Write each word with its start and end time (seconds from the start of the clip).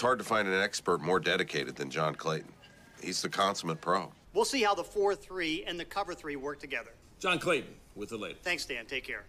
It's 0.00 0.06
hard 0.06 0.18
to 0.18 0.24
find 0.24 0.48
an 0.48 0.58
expert 0.58 1.02
more 1.02 1.20
dedicated 1.20 1.76
than 1.76 1.90
John 1.90 2.14
Clayton. 2.14 2.50
He's 3.02 3.20
the 3.20 3.28
consummate 3.28 3.82
pro. 3.82 4.10
We'll 4.32 4.46
see 4.46 4.62
how 4.62 4.74
the 4.74 4.82
4 4.82 5.14
3 5.14 5.64
and 5.66 5.78
the 5.78 5.84
cover 5.84 6.14
3 6.14 6.36
work 6.36 6.58
together. 6.58 6.92
John 7.18 7.38
Clayton 7.38 7.74
with 7.94 8.08
the 8.08 8.16
latest. 8.16 8.42
Thanks, 8.42 8.64
Dan. 8.64 8.86
Take 8.86 9.04
care. 9.04 9.26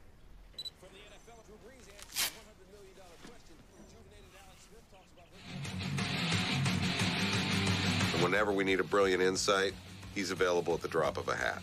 And 8.14 8.24
whenever 8.24 8.54
we 8.54 8.64
need 8.64 8.80
a 8.80 8.86
brilliant 8.86 9.22
insight, 9.22 9.74
he's 10.16 10.32
available 10.32 10.74
at 10.74 10.82
the 10.82 10.88
drop 10.88 11.18
of 11.18 11.28
a 11.28 11.36
hat. 11.36 11.62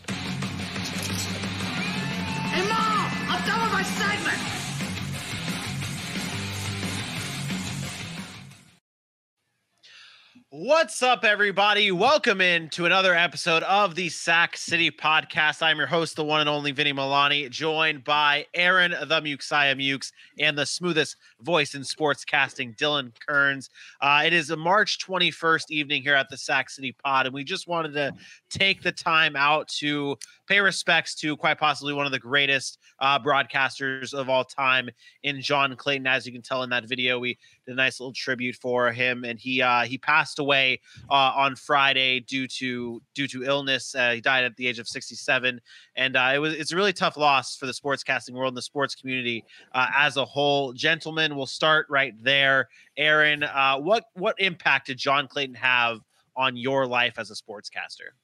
Hey, 2.51 2.69
Mom! 2.69 3.11
I'm 3.31 3.49
done 3.49 3.63
with 3.63 3.73
my 3.73 3.83
segment! 3.85 4.68
What's 10.61 11.05
up, 11.05 11.25
everybody? 11.25 11.93
Welcome 11.93 12.41
in 12.41 12.69
to 12.71 12.85
another 12.85 13.15
episode 13.15 13.63
of 13.63 13.95
the 13.95 14.09
Sack 14.09 14.57
City 14.57 14.91
Podcast. 14.91 15.63
I'm 15.63 15.79
your 15.79 15.87
host, 15.87 16.17
the 16.17 16.25
one 16.25 16.41
and 16.41 16.49
only 16.49 16.73
Vinny 16.73 16.93
Milani, 16.93 17.49
joined 17.49 18.03
by 18.03 18.45
Aaron 18.55 18.91
the 18.91 19.21
Muxiah 19.21 19.77
Mukes 19.77 20.11
and 20.37 20.59
the 20.59 20.67
smoothest 20.67 21.15
voice 21.43 21.77
in 21.77 21.85
sports 21.85 22.25
casting, 22.25 22.75
Dylan 22.75 23.13
Kearns. 23.25 23.71
Uh, 24.01 24.25
it 24.27 24.33
is 24.33 24.51
a 24.51 24.57
March 24.57 24.99
21st 24.99 25.71
evening 25.71 26.03
here 26.03 26.17
at 26.17 26.29
the 26.29 26.37
Sack 26.37 26.71
City 26.71 26.91
Pod, 26.91 27.27
and 27.27 27.35
we 27.37 27.45
just 27.45 27.69
wanted 27.69 27.93
to 27.93 28.13
take 28.51 28.83
the 28.83 28.91
time 28.91 29.37
out 29.37 29.69
to 29.69 30.19
pay 30.49 30.61
respects 30.61 31.15
to 31.15 31.37
quite 31.37 31.59
possibly 31.59 31.93
one 31.93 32.07
of 32.07 32.13
the 32.13 32.19
greatest 32.19 32.79
uh, 33.01 33.19
broadcasters 33.19 34.15
of 34.15 34.29
all 34.29 34.45
time 34.45 34.89
in 35.23 35.41
John 35.43 35.77
Clayton. 35.77 36.07
As 36.07 36.27
you 36.27 36.33
can 36.33 36.43
tell 36.43 36.63
in 36.63 36.71
that 36.71 36.89
video, 36.89 37.19
we 37.19 37.39
did 37.67 37.73
a 37.73 37.75
nice 37.75 38.01
little 38.01 38.15
tribute 38.15 38.57
for 38.57 38.91
him, 38.91 39.25
and 39.25 39.39
he 39.39 39.61
uh, 39.61 39.83
he 39.83 39.99
passed 39.99 40.39
away 40.39 40.81
uh, 41.11 41.33
on 41.37 41.55
Friday 41.55 42.21
due 42.21 42.49
to 42.49 43.03
due 43.15 43.29
to 43.29 43.45
illness. 43.45 43.95
Uh, 43.95 44.13
he 44.13 44.21
died 44.21 44.45
at 44.45 44.57
the 44.57 44.67
age 44.67 44.79
of 44.79 44.89
67, 44.89 45.61
and 45.97 46.17
uh, 46.17 46.31
it 46.35 46.39
was 46.39 46.55
it's 46.55 46.73
a 46.73 46.77
really 46.77 46.93
tough 46.93 47.17
loss 47.17 47.57
for 47.57 47.67
the 47.67 47.73
sportscasting 47.73 48.33
world 48.33 48.53
and 48.53 48.57
the 48.57 48.63
sports 48.63 48.95
community 48.95 49.45
uh, 49.75 49.89
as 49.97 50.17
a 50.17 50.25
whole. 50.25 50.73
Gentlemen, 50.73 51.37
we'll 51.37 51.47
start 51.47 51.87
right 51.91 52.15
there. 52.23 52.69
Aaron, 52.97 53.45
what 53.83 54.05
what 54.15 54.35
impact 54.39 54.87
did 54.87 54.97
John 54.99 55.29
Clayton 55.29 55.57
have 55.57 56.01
on 56.37 56.57
your 56.57 56.87
life 56.87 57.19
as 57.19 57.31
a 57.31 57.35
sportscaster? 57.35 58.15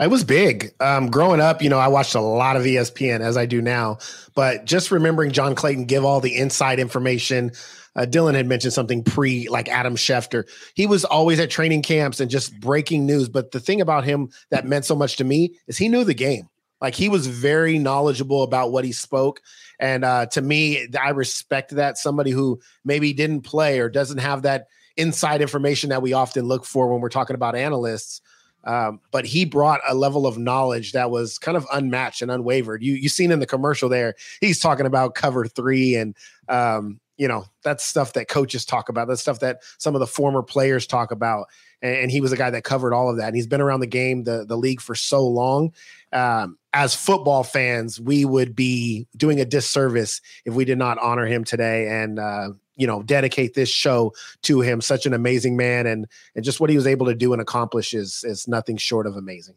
It 0.00 0.08
was 0.08 0.24
big. 0.24 0.72
Um, 0.80 1.10
growing 1.10 1.40
up, 1.40 1.60
you 1.60 1.68
know, 1.68 1.78
I 1.78 1.88
watched 1.88 2.14
a 2.14 2.20
lot 2.20 2.56
of 2.56 2.62
ESPN 2.62 3.20
as 3.20 3.36
I 3.36 3.44
do 3.44 3.60
now, 3.60 3.98
but 4.34 4.64
just 4.64 4.90
remembering 4.90 5.30
John 5.30 5.54
Clayton 5.54 5.84
give 5.84 6.06
all 6.06 6.20
the 6.20 6.34
inside 6.34 6.78
information. 6.78 7.52
Uh, 7.94 8.06
Dylan 8.06 8.34
had 8.34 8.46
mentioned 8.46 8.72
something 8.72 9.04
pre 9.04 9.48
like 9.50 9.68
Adam 9.68 9.96
Schefter. 9.96 10.48
He 10.74 10.86
was 10.86 11.04
always 11.04 11.38
at 11.38 11.50
training 11.50 11.82
camps 11.82 12.18
and 12.18 12.30
just 12.30 12.58
breaking 12.60 13.04
news. 13.04 13.28
But 13.28 13.50
the 13.50 13.60
thing 13.60 13.82
about 13.82 14.04
him 14.04 14.30
that 14.50 14.64
meant 14.64 14.86
so 14.86 14.94
much 14.94 15.16
to 15.16 15.24
me 15.24 15.56
is 15.66 15.76
he 15.76 15.90
knew 15.90 16.04
the 16.04 16.14
game. 16.14 16.48
Like 16.80 16.94
he 16.94 17.10
was 17.10 17.26
very 17.26 17.78
knowledgeable 17.78 18.42
about 18.42 18.72
what 18.72 18.86
he 18.86 18.92
spoke. 18.92 19.42
And 19.78 20.02
uh, 20.02 20.26
to 20.26 20.40
me, 20.40 20.88
I 20.98 21.10
respect 21.10 21.72
that. 21.72 21.98
Somebody 21.98 22.30
who 22.30 22.60
maybe 22.86 23.12
didn't 23.12 23.42
play 23.42 23.80
or 23.80 23.90
doesn't 23.90 24.18
have 24.18 24.42
that 24.42 24.68
inside 24.96 25.42
information 25.42 25.90
that 25.90 26.00
we 26.00 26.14
often 26.14 26.46
look 26.46 26.64
for 26.64 26.90
when 26.90 27.02
we're 27.02 27.10
talking 27.10 27.34
about 27.34 27.54
analysts. 27.54 28.22
Um, 28.64 29.00
but 29.10 29.24
he 29.24 29.44
brought 29.44 29.80
a 29.88 29.94
level 29.94 30.26
of 30.26 30.38
knowledge 30.38 30.92
that 30.92 31.10
was 31.10 31.38
kind 31.38 31.56
of 31.56 31.66
unmatched 31.72 32.22
and 32.22 32.30
unwavered. 32.30 32.82
You 32.82 32.94
you 32.94 33.08
seen 33.08 33.30
in 33.30 33.40
the 33.40 33.46
commercial 33.46 33.88
there, 33.88 34.14
he's 34.40 34.60
talking 34.60 34.86
about 34.86 35.14
cover 35.14 35.46
three 35.46 35.94
and 35.94 36.14
um, 36.48 37.00
you 37.16 37.28
know 37.28 37.44
that's 37.62 37.84
stuff 37.84 38.14
that 38.14 38.28
coaches 38.28 38.64
talk 38.64 38.88
about. 38.88 39.08
That's 39.08 39.20
stuff 39.20 39.40
that 39.40 39.60
some 39.78 39.94
of 39.94 40.00
the 40.00 40.06
former 40.06 40.42
players 40.42 40.86
talk 40.86 41.10
about. 41.10 41.48
And, 41.82 41.94
and 41.96 42.10
he 42.10 42.20
was 42.20 42.32
a 42.32 42.36
guy 42.36 42.50
that 42.50 42.64
covered 42.64 42.94
all 42.94 43.10
of 43.10 43.16
that. 43.18 43.28
And 43.28 43.36
he's 43.36 43.46
been 43.46 43.60
around 43.60 43.80
the 43.80 43.86
game, 43.86 44.24
the 44.24 44.44
the 44.46 44.56
league 44.56 44.80
for 44.80 44.94
so 44.94 45.26
long. 45.26 45.72
Um, 46.12 46.58
as 46.72 46.94
football 46.94 47.42
fans, 47.42 48.00
we 48.00 48.24
would 48.24 48.54
be 48.54 49.06
doing 49.16 49.40
a 49.40 49.44
disservice 49.44 50.20
if 50.44 50.54
we 50.54 50.64
did 50.64 50.78
not 50.78 50.98
honor 50.98 51.26
him 51.26 51.44
today. 51.44 51.88
And 51.88 52.18
uh, 52.18 52.50
you 52.80 52.86
know 52.86 53.02
dedicate 53.02 53.54
this 53.54 53.68
show 53.68 54.12
to 54.42 54.62
him 54.62 54.80
such 54.80 55.06
an 55.06 55.12
amazing 55.12 55.56
man 55.56 55.86
and 55.86 56.06
and 56.34 56.44
just 56.44 56.60
what 56.60 56.70
he 56.70 56.76
was 56.76 56.86
able 56.86 57.06
to 57.06 57.14
do 57.14 57.32
and 57.32 57.42
accomplish 57.42 57.92
is 57.92 58.24
is 58.24 58.48
nothing 58.48 58.76
short 58.76 59.06
of 59.06 59.16
amazing. 59.16 59.54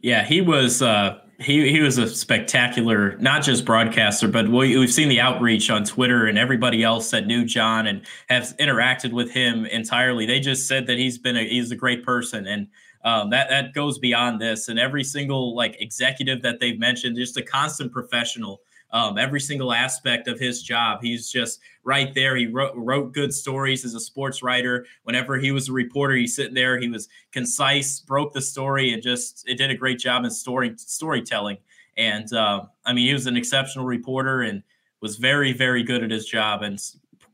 Yeah 0.00 0.24
he 0.24 0.40
was 0.40 0.82
uh 0.82 1.18
he 1.40 1.70
he 1.70 1.80
was 1.80 1.98
a 1.98 2.08
spectacular 2.08 3.16
not 3.18 3.42
just 3.42 3.64
broadcaster 3.64 4.28
but 4.28 4.48
we, 4.48 4.76
we've 4.76 4.92
seen 4.92 5.08
the 5.08 5.20
outreach 5.20 5.70
on 5.70 5.84
twitter 5.84 6.26
and 6.26 6.36
everybody 6.36 6.82
else 6.84 7.10
that 7.10 7.26
knew 7.26 7.44
john 7.44 7.86
and 7.86 8.06
has 8.28 8.54
interacted 8.54 9.12
with 9.12 9.30
him 9.30 9.64
entirely. 9.66 10.26
They 10.26 10.40
just 10.40 10.68
said 10.68 10.86
that 10.88 10.98
he's 10.98 11.18
been 11.18 11.36
a 11.36 11.48
he's 11.48 11.70
a 11.70 11.76
great 11.76 12.04
person 12.04 12.46
and 12.46 12.68
um, 13.04 13.30
that 13.30 13.48
that 13.48 13.74
goes 13.74 13.98
beyond 13.98 14.40
this. 14.40 14.68
And 14.68 14.78
every 14.78 15.04
single 15.04 15.54
like 15.54 15.80
executive 15.80 16.42
that 16.42 16.60
they've 16.60 16.78
mentioned 16.78 17.16
just 17.16 17.36
a 17.36 17.42
constant 17.42 17.92
professional 17.92 18.60
um, 18.90 19.18
every 19.18 19.40
single 19.40 19.72
aspect 19.72 20.28
of 20.28 20.38
his 20.38 20.62
job. 20.62 21.00
He's 21.02 21.30
just 21.30 21.60
right 21.84 22.14
there. 22.14 22.36
He 22.36 22.46
wrote, 22.46 22.72
wrote 22.74 23.12
good 23.12 23.32
stories 23.32 23.84
as 23.84 23.94
a 23.94 24.00
sports 24.00 24.42
writer. 24.42 24.86
Whenever 25.04 25.38
he 25.38 25.52
was 25.52 25.68
a 25.68 25.72
reporter, 25.72 26.14
he's 26.14 26.34
sitting 26.34 26.54
there. 26.54 26.78
He 26.78 26.88
was 26.88 27.08
concise, 27.32 28.00
broke 28.00 28.32
the 28.32 28.40
story, 28.40 28.92
and 28.92 29.02
just 29.02 29.48
it 29.48 29.56
did 29.56 29.70
a 29.70 29.74
great 29.74 29.98
job 29.98 30.24
in 30.24 30.30
story 30.30 30.74
storytelling. 30.76 31.58
And 31.96 32.32
uh, 32.32 32.64
I 32.86 32.92
mean, 32.92 33.06
he 33.06 33.12
was 33.12 33.26
an 33.26 33.36
exceptional 33.36 33.84
reporter 33.84 34.42
and 34.42 34.62
was 35.00 35.16
very, 35.16 35.52
very 35.52 35.82
good 35.82 36.02
at 36.02 36.10
his 36.10 36.26
job. 36.26 36.62
And 36.62 36.80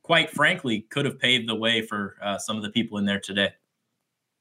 quite 0.03 0.31
frankly, 0.31 0.83
could 0.91 1.05
have 1.05 1.19
paved 1.19 1.49
the 1.49 1.55
way 1.55 1.83
for 1.83 2.17
uh, 2.23 2.39
some 2.39 2.57
of 2.57 2.63
the 2.63 2.71
people 2.71 2.99
in 2.99 3.05
there 3.05 3.21
today. 3.21 3.51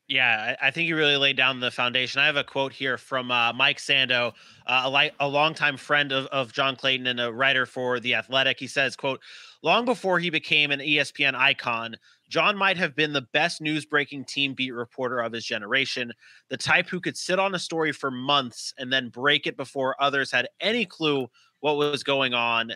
Yeah, 0.09 0.57
I 0.61 0.69
think 0.69 0.87
he 0.87 0.93
really 0.93 1.15
laid 1.15 1.37
down 1.37 1.61
the 1.61 1.71
foundation. 1.71 2.19
I 2.19 2.25
have 2.25 2.35
a 2.35 2.43
quote 2.43 2.73
here 2.73 2.97
from 2.97 3.31
uh, 3.31 3.53
Mike 3.53 3.77
Sando, 3.77 4.33
uh, 4.67 4.81
a, 4.83 4.89
li- 4.89 5.11
a 5.21 5.27
longtime 5.27 5.77
friend 5.77 6.11
of, 6.11 6.25
of 6.25 6.51
John 6.51 6.75
Clayton 6.75 7.07
and 7.07 7.21
a 7.21 7.31
writer 7.31 7.65
for 7.65 8.01
The 8.01 8.15
Athletic. 8.15 8.59
He 8.59 8.67
says, 8.67 8.97
quote, 8.97 9.21
long 9.61 9.85
before 9.85 10.19
he 10.19 10.29
became 10.29 10.71
an 10.71 10.81
ESPN 10.81 11.35
icon, 11.35 11.95
John 12.27 12.57
might 12.57 12.75
have 12.77 12.95
been 12.95 13.13
the 13.13 13.27
best 13.31 13.61
news 13.61 13.85
breaking 13.85 14.25
team 14.25 14.53
beat 14.53 14.71
reporter 14.71 15.19
of 15.21 15.31
his 15.31 15.45
generation, 15.45 16.11
the 16.49 16.57
type 16.57 16.89
who 16.89 16.99
could 16.99 17.15
sit 17.15 17.39
on 17.39 17.55
a 17.55 17.59
story 17.59 17.93
for 17.93 18.11
months 18.11 18.73
and 18.77 18.91
then 18.91 19.07
break 19.07 19.47
it 19.47 19.55
before 19.55 19.95
others 20.01 20.31
had 20.31 20.49
any 20.59 20.85
clue 20.85 21.27
what 21.61 21.77
was 21.77 22.03
going 22.03 22.33
on. 22.33 22.73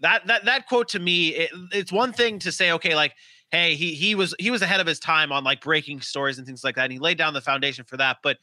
That 0.00 0.26
that 0.26 0.44
that 0.44 0.66
quote 0.68 0.88
to 0.88 0.98
me, 0.98 1.28
it, 1.28 1.50
it's 1.72 1.90
one 1.90 2.12
thing 2.12 2.38
to 2.40 2.52
say, 2.52 2.72
okay, 2.72 2.94
like 2.94 3.14
hey, 3.50 3.74
he 3.74 3.94
he 3.94 4.14
was 4.14 4.34
he 4.38 4.50
was 4.50 4.62
ahead 4.62 4.80
of 4.80 4.86
his 4.86 4.98
time 4.98 5.32
on 5.32 5.44
like 5.44 5.60
breaking 5.60 6.00
stories 6.00 6.38
and 6.38 6.46
things 6.46 6.64
like 6.64 6.76
that. 6.76 6.84
And 6.84 6.92
he 6.92 6.98
laid 6.98 7.18
down 7.18 7.34
the 7.34 7.40
foundation 7.40 7.84
for 7.84 7.96
that. 7.96 8.18
But 8.22 8.38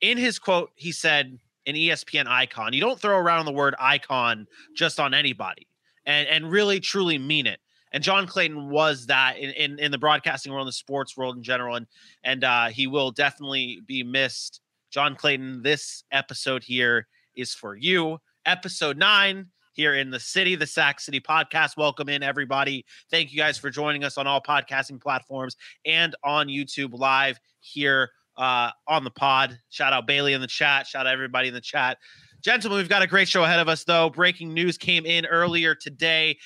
in 0.00 0.18
his 0.18 0.38
quote, 0.38 0.70
he 0.74 0.92
said 0.92 1.38
an 1.66 1.74
ESPN 1.74 2.26
icon. 2.26 2.72
You 2.72 2.80
don't 2.80 3.00
throw 3.00 3.18
around 3.18 3.46
the 3.46 3.52
word 3.52 3.74
icon 3.78 4.46
just 4.74 5.00
on 5.00 5.14
anybody 5.14 5.66
and 6.04 6.28
and 6.28 6.50
really 6.50 6.80
truly 6.80 7.18
mean 7.18 7.46
it. 7.46 7.60
And 7.92 8.02
John 8.02 8.26
Clayton 8.26 8.68
was 8.68 9.06
that 9.06 9.38
in, 9.38 9.50
in, 9.50 9.78
in 9.78 9.90
the 9.90 9.98
broadcasting 9.98 10.52
world, 10.52 10.64
in 10.64 10.68
the 10.68 10.72
sports 10.72 11.16
world 11.16 11.36
in 11.36 11.42
general, 11.42 11.76
and 11.76 11.86
and 12.24 12.44
uh, 12.44 12.66
he 12.66 12.86
will 12.86 13.10
definitely 13.10 13.80
be 13.86 14.02
missed. 14.02 14.60
John 14.90 15.16
Clayton, 15.16 15.62
this 15.62 16.04
episode 16.12 16.62
here 16.62 17.06
is 17.34 17.54
for 17.54 17.74
you. 17.74 18.18
Episode 18.44 18.96
nine 18.96 19.46
here 19.76 19.94
in 19.94 20.10
the 20.10 20.18
city, 20.18 20.56
the 20.56 20.66
Sac 20.66 20.98
City 21.00 21.20
podcast. 21.20 21.76
Welcome 21.76 22.08
in, 22.08 22.22
everybody. 22.22 22.86
Thank 23.10 23.30
you 23.30 23.36
guys 23.36 23.58
for 23.58 23.68
joining 23.68 24.04
us 24.04 24.16
on 24.16 24.26
all 24.26 24.40
podcasting 24.40 25.00
platforms 25.00 25.54
and 25.84 26.16
on 26.24 26.48
YouTube 26.48 26.98
live 26.98 27.38
here 27.60 28.10
uh, 28.38 28.70
on 28.88 29.04
the 29.04 29.10
pod. 29.10 29.58
Shout 29.68 29.92
out 29.92 30.06
Bailey 30.06 30.32
in 30.32 30.40
the 30.40 30.46
chat. 30.46 30.86
Shout 30.86 31.06
out 31.06 31.12
everybody 31.12 31.48
in 31.48 31.54
the 31.54 31.60
chat. 31.60 31.98
Gentlemen, 32.42 32.78
we've 32.78 32.88
got 32.88 33.02
a 33.02 33.06
great 33.06 33.28
show 33.28 33.44
ahead 33.44 33.60
of 33.60 33.68
us, 33.68 33.84
though. 33.84 34.08
Breaking 34.08 34.54
news 34.54 34.78
came 34.78 35.04
in 35.04 35.26
earlier 35.26 35.74
today. 35.74 36.38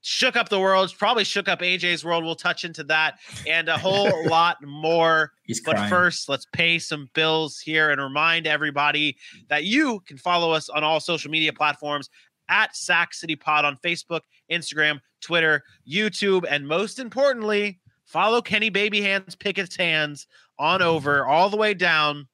shook 0.00 0.36
up 0.36 0.48
the 0.48 0.60
world, 0.60 0.94
probably 0.98 1.24
shook 1.24 1.48
up 1.48 1.60
AJ's 1.60 2.04
world. 2.04 2.24
We'll 2.24 2.36
touch 2.36 2.64
into 2.64 2.84
that 2.84 3.18
and 3.46 3.68
a 3.68 3.76
whole 3.76 4.26
lot 4.28 4.56
more. 4.62 5.32
He's 5.42 5.60
but 5.60 5.74
crying. 5.74 5.90
first, 5.90 6.28
let's 6.28 6.46
pay 6.52 6.78
some 6.78 7.10
bills 7.14 7.58
here 7.58 7.90
and 7.90 8.00
remind 8.00 8.46
everybody 8.46 9.16
that 9.48 9.64
you 9.64 10.00
can 10.06 10.16
follow 10.16 10.52
us 10.52 10.68
on 10.70 10.84
all 10.84 11.00
social 11.00 11.30
media 11.30 11.52
platforms 11.52 12.08
at 12.48 12.76
Sac 12.76 13.14
City 13.14 13.36
Pod 13.36 13.64
on 13.64 13.76
Facebook, 13.76 14.20
Instagram, 14.50 15.00
Twitter, 15.20 15.62
YouTube, 15.90 16.44
and 16.48 16.66
most 16.66 16.98
importantly, 16.98 17.80
follow 18.04 18.40
Kenny 18.40 18.70
Baby 18.70 19.00
Hands 19.02 19.34
Pickett's 19.34 19.76
Hands 19.76 20.26
on 20.58 20.82
over 20.82 21.26
all 21.26 21.50
the 21.50 21.56
way 21.56 21.74
down 21.74 22.26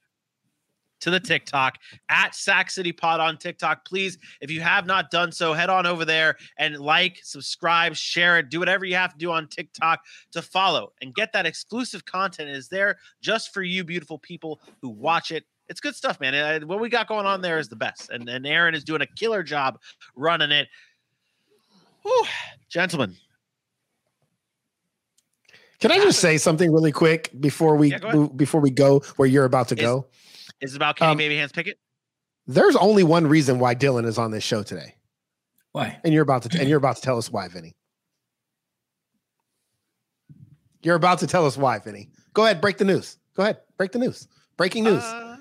to 1.05 1.11
the 1.11 1.21
TikTok 1.21 1.77
at 2.09 2.35
Sac 2.35 2.71
City 2.71 2.91
Pod 2.91 3.21
on 3.21 3.37
TikTok. 3.37 3.85
Please, 3.85 4.17
if 4.41 4.51
you 4.51 4.63
have 4.63 4.87
not 4.87 5.11
done 5.11 5.33
so, 5.33 5.53
head 5.53 5.69
on 5.69 5.85
over 5.85 6.07
there 6.07 6.37
and 6.59 6.79
like, 6.79 7.21
subscribe, 7.23 7.95
share 7.95 8.39
it, 8.39 8.49
do 8.49 8.59
whatever 8.59 8.87
you 8.87 8.95
have 8.95 9.13
to 9.13 9.19
do 9.19 9.31
on 9.31 9.47
TikTok 9.47 10.01
to 10.33 10.41
follow 10.41 10.93
and 11.03 11.15
get 11.15 11.31
that 11.35 11.45
exclusive 11.45 12.07
content 12.07 12.49
It 12.49 12.57
is 12.57 12.69
there 12.69 12.97
just 13.21 13.53
for 13.53 13.63
you, 13.63 13.85
beautiful 13.85 14.19
people 14.19 14.63
who 14.81 14.89
watch 14.89 15.31
it. 15.31 15.45
It's 15.69 15.81
good 15.81 15.95
stuff, 15.95 16.21
man. 16.21 16.35
Uh, 16.35 16.67
What 16.67 16.81
we 16.81 16.89
got 16.89 17.09
going 17.09 17.27
on 17.27 17.41
there 17.41 17.59
is 17.59 17.69
the 17.69 17.77
best, 17.77 18.11
and 18.11 18.29
and 18.29 18.47
Aaron 18.47 18.75
is 18.75 18.85
doing 18.85 19.01
a 19.03 19.07
killer 19.07 19.43
job 19.43 19.79
running 20.15 20.51
it. 20.51 20.69
Whew. 22.03 22.25
Gentlemen, 22.69 23.17
Can 25.81 25.91
I 25.91 25.99
just 25.99 26.19
say 26.21 26.39
something 26.39 26.73
really 26.73 26.93
quick 26.93 27.31
before 27.41 27.77
we 27.77 27.91
Yeah, 27.91 27.99
go 27.99 28.13
move- 28.13 28.37
before 28.37 28.61
we 28.61 28.71
go 28.71 29.01
where 29.17 29.29
you're 29.29 29.45
about 29.45 29.69
to 29.69 29.75
Is- 29.75 29.81
go? 29.81 30.07
is 30.61 30.73
it 30.73 30.77
about 30.77 30.97
Kenny 30.97 31.11
Um, 31.13 31.19
Baby 31.19 31.37
Hands 31.37 31.53
Pickett? 31.53 31.79
There's 32.47 32.77
only 32.77 33.03
one 33.05 33.27
reason 33.27 33.59
why 33.59 33.75
Dylan 33.75 34.07
is 34.07 34.19
on 34.19 34.31
this 34.31 34.45
show 34.45 34.63
today, 34.63 34.97
Why? 35.73 35.99
and 36.05 36.13
you're 36.13 36.23
about 36.23 36.43
to 36.43 36.59
and 36.61 36.69
you're 36.69 36.79
about 36.79 36.97
to 36.97 37.03
tell 37.03 37.17
us 37.19 37.31
why, 37.31 37.49
Vinny. 37.49 37.75
You're 40.83 40.97
about 40.97 41.19
to 41.21 41.27
tell 41.27 41.47
us 41.47 41.57
why, 41.57 41.79
Vinny. 41.79 42.11
Go 42.35 42.45
ahead, 42.45 42.61
break 42.61 42.77
the 42.79 42.85
news. 42.85 43.17
Go 43.35 43.43
ahead, 43.43 43.61
break 43.79 43.93
the 43.93 43.99
news. 43.99 44.29
Breaking 44.57 44.85
news. 44.85 45.03
Uh, 45.03 45.34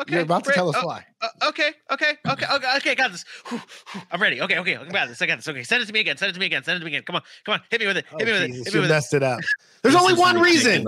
okay, 0.00 0.14
you're 0.14 0.22
about 0.22 0.44
to 0.44 0.48
great. 0.48 0.54
tell 0.54 0.68
us 0.68 0.76
Oh, 0.78 0.86
why. 0.86 1.04
Uh, 1.20 1.28
okay, 1.48 1.72
okay, 1.90 2.16
okay, 2.28 2.46
okay, 2.52 2.76
okay, 2.76 2.94
got 2.94 3.12
this. 3.12 3.24
Whew, 3.48 3.60
whew, 3.92 4.02
I'm 4.10 4.20
ready. 4.22 4.40
Okay, 4.40 4.58
okay, 4.58 4.76
I 4.76 4.84
got 4.88 5.08
this. 5.08 5.20
I 5.22 5.26
got 5.26 5.36
this. 5.38 5.48
Okay, 5.48 5.62
send 5.62 5.82
it 5.82 5.86
to 5.86 5.92
me 5.92 6.00
again. 6.00 6.16
Send 6.16 6.30
it 6.30 6.32
to 6.34 6.40
me 6.40 6.46
again. 6.46 6.62
Send 6.64 6.76
it 6.76 6.78
to 6.80 6.84
me 6.84 6.92
again. 6.92 7.02
Come 7.04 7.16
on, 7.16 7.22
come 7.44 7.54
on, 7.54 7.60
hit 7.70 7.80
me 7.80 7.86
with 7.86 7.96
it. 7.98 8.06
Hit 8.18 8.26
me 8.26 8.32
with 8.32 8.40
Oh, 8.42 8.44
it. 8.44 8.50
Hit 8.50 8.74
me 8.74 8.80
with 8.80 8.90
it. 8.90 8.92
messed 8.92 9.14
it 9.14 9.22
up. 9.22 9.40
There's 9.82 9.94
This 9.94 10.00
only 10.02 10.14
is 10.14 10.18
one 10.18 10.38
reason. 10.40 10.84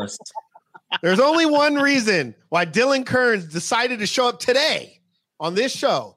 There's 1.02 1.20
only 1.20 1.46
one 1.46 1.74
reason 1.76 2.34
why 2.48 2.66
Dylan 2.66 3.06
Kearns 3.06 3.44
decided 3.46 4.00
to 4.00 4.06
show 4.06 4.28
up 4.28 4.40
today 4.40 5.00
on 5.38 5.54
this 5.54 5.72
show. 5.72 6.16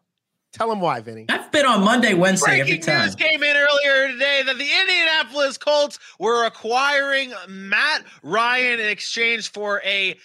Tell 0.52 0.72
him 0.72 0.80
why, 0.82 1.00
Vinny. 1.00 1.26
I've 1.30 1.52
been 1.52 1.66
on 1.66 1.84
Monday, 1.84 2.14
Wednesday 2.14 2.60
every 2.62 2.78
time. 2.78 3.06
news 3.06 3.16
came 3.16 3.42
in 3.42 3.56
earlier 3.56 4.12
today 4.12 4.44
that 4.46 4.58
the 4.58 4.68
Indianapolis 4.82 5.58
Colts 5.58 5.98
were 6.20 6.46
acquiring 6.46 7.34
Matt 7.48 8.04
Ryan 8.22 8.80
in 8.80 8.88
exchange 8.90 9.52
for 9.52 9.82
a 9.84 10.16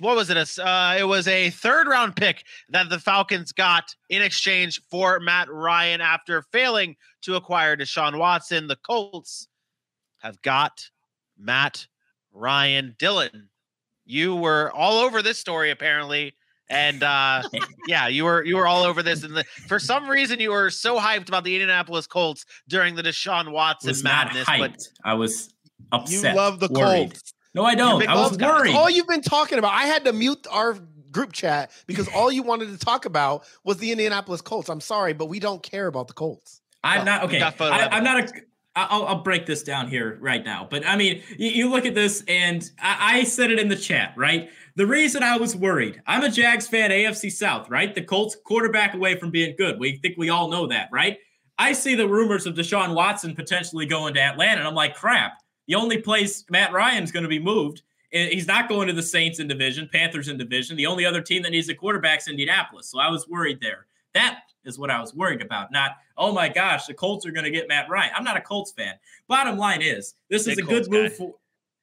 what 0.00 0.16
was 0.16 0.30
it? 0.30 0.58
Uh, 0.58 0.96
it 0.98 1.04
was 1.04 1.26
a 1.26 1.50
third 1.50 1.88
round 1.88 2.16
pick 2.16 2.44
that 2.70 2.88
the 2.90 2.98
Falcons 2.98 3.52
got 3.52 3.94
in 4.08 4.22
exchange 4.22 4.80
for 4.90 5.18
Matt 5.20 5.50
Ryan 5.50 6.00
after 6.00 6.42
failing 6.52 6.96
to 7.22 7.34
acquire 7.36 7.76
Deshaun 7.76 8.18
Watson. 8.18 8.68
The 8.68 8.76
Colts 8.76 9.48
have 10.18 10.40
got 10.42 10.88
Matt 11.36 11.86
Ryan. 12.32 12.94
Dylan, 12.98 13.48
you 14.04 14.36
were 14.36 14.70
all 14.72 14.98
over 14.98 15.22
this 15.22 15.38
story 15.38 15.70
apparently. 15.70 16.34
And 16.70 17.02
uh, 17.02 17.42
yeah, 17.86 18.08
you 18.08 18.24
were 18.24 18.44
you 18.44 18.56
were 18.56 18.66
all 18.66 18.84
over 18.84 19.02
this, 19.02 19.22
and 19.22 19.36
the, 19.36 19.44
for 19.44 19.78
some 19.78 20.08
reason 20.08 20.40
you 20.40 20.50
were 20.50 20.70
so 20.70 20.98
hyped 20.98 21.28
about 21.28 21.44
the 21.44 21.54
Indianapolis 21.54 22.06
Colts 22.06 22.46
during 22.68 22.94
the 22.94 23.02
Deshaun 23.02 23.52
Watson 23.52 23.94
madness. 24.02 24.46
But 24.46 24.88
I 25.04 25.14
was 25.14 25.52
upset. 25.92 26.32
You 26.32 26.36
love 26.40 26.60
the 26.60 26.68
worried. 26.68 27.10
Colts. 27.10 27.33
No, 27.54 27.64
I 27.64 27.74
don't. 27.74 28.06
I 28.06 28.14
was 28.14 28.36
guy. 28.36 28.48
worried. 28.48 28.74
All 28.74 28.90
you've 28.90 29.06
been 29.06 29.22
talking 29.22 29.58
about. 29.58 29.72
I 29.72 29.86
had 29.86 30.04
to 30.04 30.12
mute 30.12 30.46
our 30.50 30.76
group 31.12 31.32
chat 31.32 31.70
because 31.86 32.08
all 32.08 32.30
you 32.30 32.42
wanted 32.42 32.70
to 32.72 32.78
talk 32.78 33.06
about 33.06 33.46
was 33.62 33.78
the 33.78 33.92
Indianapolis 33.92 34.40
Colts. 34.40 34.68
I'm 34.68 34.80
sorry, 34.80 35.12
but 35.12 35.26
we 35.26 35.38
don't 35.38 35.62
care 35.62 35.86
about 35.86 36.08
the 36.08 36.14
Colts. 36.14 36.60
I'm 36.82 37.04
not 37.04 37.24
okay. 37.24 37.40
I, 37.40 37.88
I'm 37.90 38.04
not 38.04 38.24
a. 38.24 38.32
I'll, 38.76 39.06
I'll 39.06 39.22
break 39.22 39.46
this 39.46 39.62
down 39.62 39.88
here 39.88 40.18
right 40.20 40.44
now. 40.44 40.66
But 40.68 40.84
I 40.84 40.96
mean, 40.96 41.22
you, 41.38 41.48
you 41.50 41.70
look 41.70 41.86
at 41.86 41.94
this, 41.94 42.24
and 42.26 42.68
I, 42.82 43.18
I 43.18 43.24
said 43.24 43.52
it 43.52 43.60
in 43.60 43.68
the 43.68 43.76
chat, 43.76 44.12
right? 44.16 44.50
The 44.74 44.86
reason 44.86 45.22
I 45.22 45.36
was 45.36 45.54
worried, 45.54 46.02
I'm 46.08 46.24
a 46.24 46.28
Jags 46.28 46.66
fan, 46.66 46.90
AFC 46.90 47.30
South, 47.30 47.70
right? 47.70 47.94
The 47.94 48.02
Colts 48.02 48.36
quarterback 48.44 48.94
away 48.94 49.16
from 49.16 49.30
being 49.30 49.54
good. 49.56 49.78
We 49.78 49.98
think 49.98 50.16
we 50.18 50.28
all 50.28 50.50
know 50.50 50.66
that, 50.66 50.88
right? 50.92 51.18
I 51.56 51.72
see 51.72 51.94
the 51.94 52.08
rumors 52.08 52.46
of 52.46 52.54
Deshaun 52.54 52.94
Watson 52.94 53.36
potentially 53.36 53.86
going 53.86 54.14
to 54.14 54.20
Atlanta, 54.20 54.58
and 54.58 54.66
I'm 54.66 54.74
like, 54.74 54.96
crap. 54.96 55.34
The 55.66 55.74
only 55.74 55.98
place 55.98 56.44
Matt 56.50 56.72
Ryan's 56.72 57.10
going 57.10 57.22
to 57.22 57.28
be 57.28 57.38
moved, 57.38 57.82
he's 58.10 58.46
not 58.46 58.68
going 58.68 58.86
to 58.88 58.92
the 58.92 59.02
Saints 59.02 59.38
in 59.38 59.48
division, 59.48 59.88
Panthers 59.92 60.28
in 60.28 60.36
division. 60.36 60.76
The 60.76 60.86
only 60.86 61.04
other 61.04 61.20
team 61.20 61.42
that 61.42 61.50
needs 61.50 61.68
a 61.68 61.74
quarterback's 61.74 62.28
Indianapolis. 62.28 62.88
So 62.88 62.98
I 62.98 63.08
was 63.10 63.28
worried 63.28 63.60
there. 63.60 63.86
That 64.12 64.42
is 64.64 64.78
what 64.78 64.90
I 64.90 65.00
was 65.00 65.14
worried 65.14 65.42
about. 65.42 65.72
Not, 65.72 65.92
oh 66.16 66.32
my 66.32 66.48
gosh, 66.48 66.86
the 66.86 66.94
Colts 66.94 67.26
are 67.26 67.32
going 67.32 67.44
to 67.44 67.50
get 67.50 67.68
Matt 67.68 67.88
Ryan. 67.88 68.12
I'm 68.14 68.24
not 68.24 68.36
a 68.36 68.40
Colts 68.40 68.72
fan. 68.72 68.94
Bottom 69.26 69.58
line 69.58 69.82
is, 69.82 70.14
this 70.28 70.46
is 70.46 70.56
Big 70.56 70.64
a 70.64 70.68
good 70.68 70.74
Colts 70.74 70.88
move 70.88 71.10
guy. 71.10 71.16
for. 71.16 71.34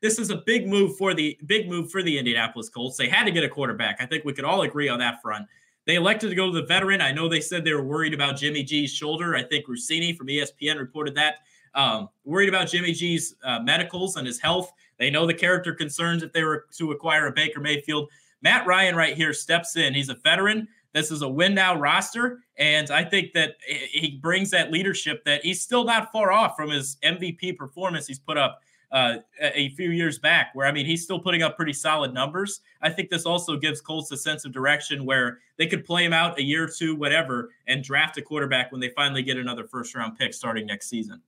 This 0.01 0.17
is 0.17 0.31
a 0.31 0.37
big 0.37 0.67
move 0.67 0.97
for 0.97 1.13
the 1.13 1.37
big 1.45 1.69
move 1.69 1.91
for 1.91 2.01
the 2.01 2.17
Indianapolis 2.17 2.69
Colts. 2.69 2.97
They 2.97 3.07
had 3.07 3.25
to 3.25 3.31
get 3.31 3.43
a 3.43 3.49
quarterback. 3.49 3.97
I 3.99 4.07
think 4.07 4.25
we 4.25 4.33
could 4.33 4.45
all 4.45 4.63
agree 4.63 4.89
on 4.89 4.97
that 4.97 5.21
front. 5.21 5.47
They 5.85 5.93
elected 5.93 6.31
to 6.31 6.35
go 6.35 6.51
to 6.51 6.59
the 6.59 6.65
veteran. 6.65 7.01
I 7.01 7.11
know 7.11 7.27
they 7.27 7.39
said 7.39 7.63
they 7.63 7.73
were 7.73 7.83
worried 7.83 8.15
about 8.15 8.37
Jimmy 8.37 8.63
G's 8.63 8.91
shoulder. 8.91 9.35
I 9.35 9.43
think 9.43 9.67
Russini 9.67 10.17
from 10.17 10.25
ESPN 10.27 10.79
reported 10.79 11.13
that. 11.15 11.35
Um, 11.73 12.09
worried 12.25 12.49
about 12.49 12.67
Jimmy 12.67 12.93
G's 12.93 13.35
uh, 13.43 13.59
medicals 13.59 14.17
and 14.17 14.27
his 14.27 14.39
health. 14.39 14.71
They 14.97 15.09
know 15.09 15.25
the 15.25 15.33
character 15.33 15.73
concerns 15.73 16.21
if 16.21 16.33
they 16.33 16.43
were 16.43 16.65
to 16.77 16.91
acquire 16.91 17.27
a 17.27 17.31
Baker 17.31 17.59
Mayfield. 17.59 18.09
Matt 18.41 18.67
Ryan 18.67 18.95
right 18.95 19.15
here 19.15 19.33
steps 19.33 19.75
in. 19.75 19.93
He's 19.93 20.09
a 20.09 20.15
veteran. 20.15 20.67
This 20.93 21.11
is 21.11 21.21
a 21.21 21.29
win 21.29 21.53
now 21.53 21.79
roster. 21.79 22.39
And 22.57 22.91
I 22.91 23.03
think 23.03 23.33
that 23.33 23.55
he 23.65 24.19
brings 24.21 24.51
that 24.51 24.71
leadership 24.71 25.23
that 25.25 25.43
he's 25.43 25.61
still 25.61 25.85
not 25.85 26.11
far 26.11 26.31
off 26.31 26.55
from 26.55 26.69
his 26.69 26.97
MVP 27.03 27.57
performance 27.57 28.07
he's 28.07 28.19
put 28.19 28.37
up 28.37 28.61
uh, 28.91 29.17
a 29.41 29.69
few 29.69 29.91
years 29.91 30.19
back, 30.19 30.49
where 30.53 30.67
I 30.67 30.71
mean, 30.71 30.85
he's 30.85 31.03
still 31.03 31.19
putting 31.19 31.43
up 31.43 31.55
pretty 31.55 31.73
solid 31.73 32.13
numbers. 32.13 32.59
I 32.81 32.89
think 32.89 33.09
this 33.09 33.25
also 33.25 33.55
gives 33.55 33.79
Colts 33.79 34.11
a 34.11 34.17
sense 34.17 34.43
of 34.43 34.51
direction 34.51 35.05
where 35.05 35.39
they 35.57 35.65
could 35.65 35.85
play 35.85 36.03
him 36.03 36.11
out 36.11 36.37
a 36.37 36.43
year 36.43 36.65
or 36.65 36.67
two, 36.67 36.95
whatever, 36.95 37.51
and 37.67 37.83
draft 37.83 38.17
a 38.17 38.21
quarterback 38.21 38.71
when 38.71 38.81
they 38.81 38.89
finally 38.89 39.23
get 39.23 39.37
another 39.37 39.63
first 39.63 39.95
round 39.95 40.17
pick 40.17 40.33
starting 40.33 40.65
next 40.65 40.89
season. 40.89 41.21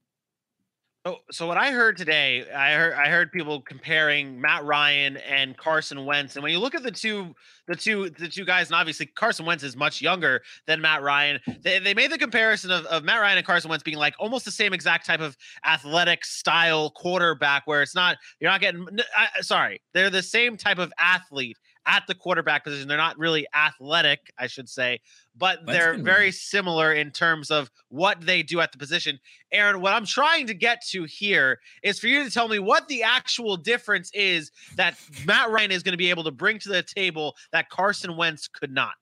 So, 1.06 1.18
so 1.30 1.46
what 1.46 1.58
I 1.58 1.70
heard 1.70 1.98
today, 1.98 2.50
I 2.50 2.72
heard 2.72 2.94
I 2.94 3.10
heard 3.10 3.30
people 3.30 3.60
comparing 3.60 4.40
Matt 4.40 4.64
Ryan 4.64 5.18
and 5.18 5.54
Carson 5.54 6.06
Wentz, 6.06 6.34
and 6.34 6.42
when 6.42 6.50
you 6.50 6.58
look 6.58 6.74
at 6.74 6.82
the 6.82 6.90
two, 6.90 7.34
the 7.68 7.74
two, 7.76 8.08
the 8.08 8.26
two 8.26 8.46
guys, 8.46 8.68
and 8.68 8.74
obviously 8.74 9.04
Carson 9.04 9.44
Wentz 9.44 9.62
is 9.62 9.76
much 9.76 10.00
younger 10.00 10.40
than 10.66 10.80
Matt 10.80 11.02
Ryan. 11.02 11.40
They, 11.60 11.78
they 11.78 11.92
made 11.92 12.10
the 12.10 12.16
comparison 12.16 12.70
of, 12.70 12.86
of 12.86 13.04
Matt 13.04 13.20
Ryan 13.20 13.36
and 13.36 13.46
Carson 13.46 13.68
Wentz 13.68 13.82
being 13.82 13.98
like 13.98 14.14
almost 14.18 14.46
the 14.46 14.50
same 14.50 14.72
exact 14.72 15.04
type 15.04 15.20
of 15.20 15.36
athletic 15.66 16.24
style 16.24 16.88
quarterback, 16.88 17.66
where 17.66 17.82
it's 17.82 17.94
not 17.94 18.16
you're 18.40 18.50
not 18.50 18.62
getting. 18.62 18.86
I- 19.14 19.42
sorry, 19.42 19.82
they're 19.92 20.08
the 20.08 20.22
same 20.22 20.56
type 20.56 20.78
of 20.78 20.90
athlete 20.98 21.58
at 21.86 22.04
the 22.06 22.14
quarterback 22.14 22.64
position. 22.64 22.88
They're 22.88 22.96
not 22.96 23.18
really 23.18 23.46
athletic, 23.54 24.32
I 24.38 24.46
should 24.46 24.68
say, 24.68 25.00
but 25.36 25.58
Wentz 25.66 25.72
they're 25.72 25.94
very 25.94 26.26
run. 26.26 26.32
similar 26.32 26.92
in 26.92 27.10
terms 27.10 27.50
of 27.50 27.70
what 27.88 28.20
they 28.20 28.42
do 28.42 28.60
at 28.60 28.72
the 28.72 28.78
position. 28.78 29.18
Aaron, 29.52 29.80
what 29.80 29.92
I'm 29.92 30.06
trying 30.06 30.46
to 30.46 30.54
get 30.54 30.84
to 30.88 31.04
here 31.04 31.60
is 31.82 31.98
for 31.98 32.06
you 32.06 32.24
to 32.24 32.30
tell 32.30 32.48
me 32.48 32.58
what 32.58 32.88
the 32.88 33.02
actual 33.02 33.56
difference 33.56 34.10
is 34.14 34.50
that 34.76 34.96
Matt 35.26 35.50
Ryan 35.50 35.70
is 35.70 35.82
going 35.82 35.92
to 35.92 35.98
be 35.98 36.10
able 36.10 36.24
to 36.24 36.30
bring 36.30 36.58
to 36.60 36.68
the 36.68 36.82
table 36.82 37.36
that 37.52 37.68
Carson 37.68 38.16
Wentz 38.16 38.48
could 38.48 38.72
not. 38.72 38.94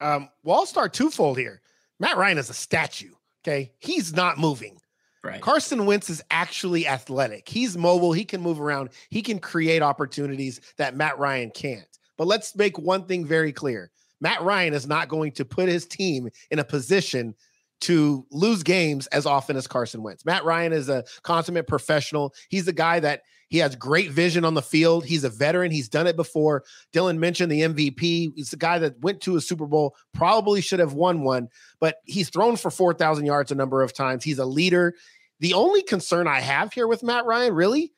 Um, 0.00 0.28
well, 0.42 0.58
I'll 0.58 0.66
start 0.66 0.92
twofold 0.92 1.38
here. 1.38 1.62
Matt 1.98 2.16
Ryan 2.16 2.38
is 2.38 2.50
a 2.50 2.54
statue. 2.54 3.12
Okay, 3.42 3.72
he's 3.78 4.14
not 4.14 4.38
moving. 4.38 4.78
Right. 5.24 5.40
Carson 5.40 5.86
Wentz 5.86 6.10
is 6.10 6.22
actually 6.30 6.86
athletic. 6.86 7.48
He's 7.48 7.78
mobile. 7.78 8.12
He 8.12 8.26
can 8.26 8.42
move 8.42 8.60
around. 8.60 8.90
He 9.08 9.22
can 9.22 9.38
create 9.38 9.80
opportunities 9.80 10.60
that 10.76 10.96
Matt 10.96 11.18
Ryan 11.18 11.50
can't. 11.50 11.88
But 12.18 12.26
let's 12.26 12.54
make 12.54 12.78
one 12.78 13.06
thing 13.06 13.24
very 13.24 13.52
clear 13.52 13.90
Matt 14.20 14.42
Ryan 14.42 14.74
is 14.74 14.86
not 14.86 15.08
going 15.08 15.32
to 15.32 15.44
put 15.44 15.68
his 15.68 15.86
team 15.86 16.28
in 16.50 16.58
a 16.58 16.64
position 16.64 17.34
to 17.80 18.26
lose 18.30 18.62
games 18.62 19.06
as 19.08 19.26
often 19.26 19.56
as 19.56 19.66
Carson 19.66 20.02
Wentz. 20.02 20.24
Matt 20.24 20.44
Ryan 20.44 20.72
is 20.72 20.88
a 20.88 21.04
consummate 21.22 21.66
professional. 21.66 22.34
He's 22.48 22.68
a 22.68 22.72
guy 22.72 23.00
that 23.00 23.22
he 23.48 23.58
has 23.58 23.76
great 23.76 24.10
vision 24.10 24.44
on 24.44 24.54
the 24.54 24.62
field. 24.62 25.04
He's 25.04 25.24
a 25.24 25.28
veteran. 25.28 25.70
He's 25.70 25.88
done 25.88 26.06
it 26.06 26.16
before. 26.16 26.64
Dylan 26.92 27.18
mentioned 27.18 27.52
the 27.52 27.60
MVP. 27.60 28.32
He's 28.34 28.52
a 28.52 28.56
guy 28.56 28.78
that 28.78 28.98
went 29.00 29.20
to 29.22 29.36
a 29.36 29.40
Super 29.40 29.66
Bowl, 29.66 29.94
probably 30.12 30.60
should 30.60 30.80
have 30.80 30.94
won 30.94 31.22
one, 31.22 31.48
but 31.78 31.96
he's 32.04 32.30
thrown 32.30 32.56
for 32.56 32.70
4,000 32.70 33.26
yards 33.26 33.52
a 33.52 33.54
number 33.54 33.82
of 33.82 33.92
times. 33.92 34.24
He's 34.24 34.38
a 34.38 34.46
leader. 34.46 34.94
The 35.40 35.54
only 35.54 35.82
concern 35.82 36.26
I 36.28 36.40
have 36.40 36.72
here 36.72 36.86
with 36.86 37.02
Matt 37.02 37.26
Ryan 37.26 37.54
really 37.54 37.92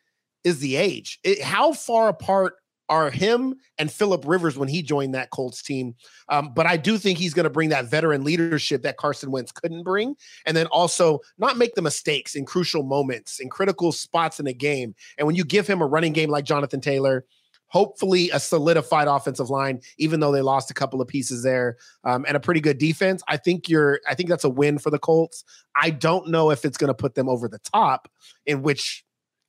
is 0.45 0.61
the 0.61 0.76
age. 0.76 1.19
It, 1.25 1.43
how 1.43 1.73
far 1.73 2.09
apart 2.09 2.55
are 2.88 3.11
him 3.11 3.55
and 3.78 3.90
Philip 3.90 4.25
Rivers 4.26 4.57
when 4.57 4.69
he 4.69 4.83
joined 4.83 5.14
that 5.14 5.31
Colts 5.31 5.62
team. 5.62 5.95
Um, 6.28 6.52
but 6.55 6.66
I 6.66 6.76
do 6.76 6.99
think 6.99 7.19
he's 7.19 7.35
going 7.35 7.45
to 7.45 7.50
bring 7.50 7.71
that 7.71 7.90
veteran 7.90 8.23
leadership 8.25 8.83
that 8.83 8.97
Carson 8.97 9.31
Wentz 9.31 9.52
couldn't 9.52 9.83
bring, 9.83 10.14
and 10.47 10.57
then 10.57 10.66
also 10.66 11.21
not 11.38 11.57
make 11.57 11.75
the 11.75 11.83
mistakes 11.83 12.35
in 12.35 12.45
crucial 12.45 12.83
moments, 12.83 13.40
in 13.40 13.49
critical 13.49 13.93
spots 13.93 14.40
in 14.40 14.47
a 14.47 14.52
game. 14.52 14.95
And 15.19 15.26
when 15.26 15.37
you 15.37 15.45
give 15.45 15.66
him 15.66 15.83
a 15.83 15.87
running 15.87 16.12
game 16.12 16.31
like 16.31 16.45
Jonathan 16.45 16.81
Taylor, 16.81 17.25
hopefully 17.68 18.30
a 18.30 18.40
solidified 18.40 19.08
offensive 19.08 19.50
line, 19.50 19.80
even 19.99 20.20
though 20.20 20.32
they 20.32 20.42
lost 20.42 20.70
a 20.70 20.75
couple 20.75 21.00
of 21.00 21.08
pieces 21.08 21.42
there, 21.42 21.76
um, 22.04 22.25
and 22.26 22.37
a 22.37 22.40
pretty 22.40 22.61
good 22.61 22.78
defense. 22.78 23.23
I 23.28 23.37
think 23.37 23.68
you're. 23.68 24.00
I 24.08 24.14
think 24.14 24.28
that's 24.28 24.44
a 24.44 24.50
win 24.50 24.78
for 24.78 24.90
the 24.90 24.99
Colts. 24.99 25.44
I 25.75 25.90
don't 25.90 26.28
know 26.28 26.50
if 26.50 26.64
it's 26.64 26.78
going 26.78 26.88
to 26.88 26.94
put 26.94 27.14
them 27.14 27.28
over 27.28 27.49
the 27.49 27.58
top, 27.58 28.08
in 28.46 28.62
which, 28.62 29.04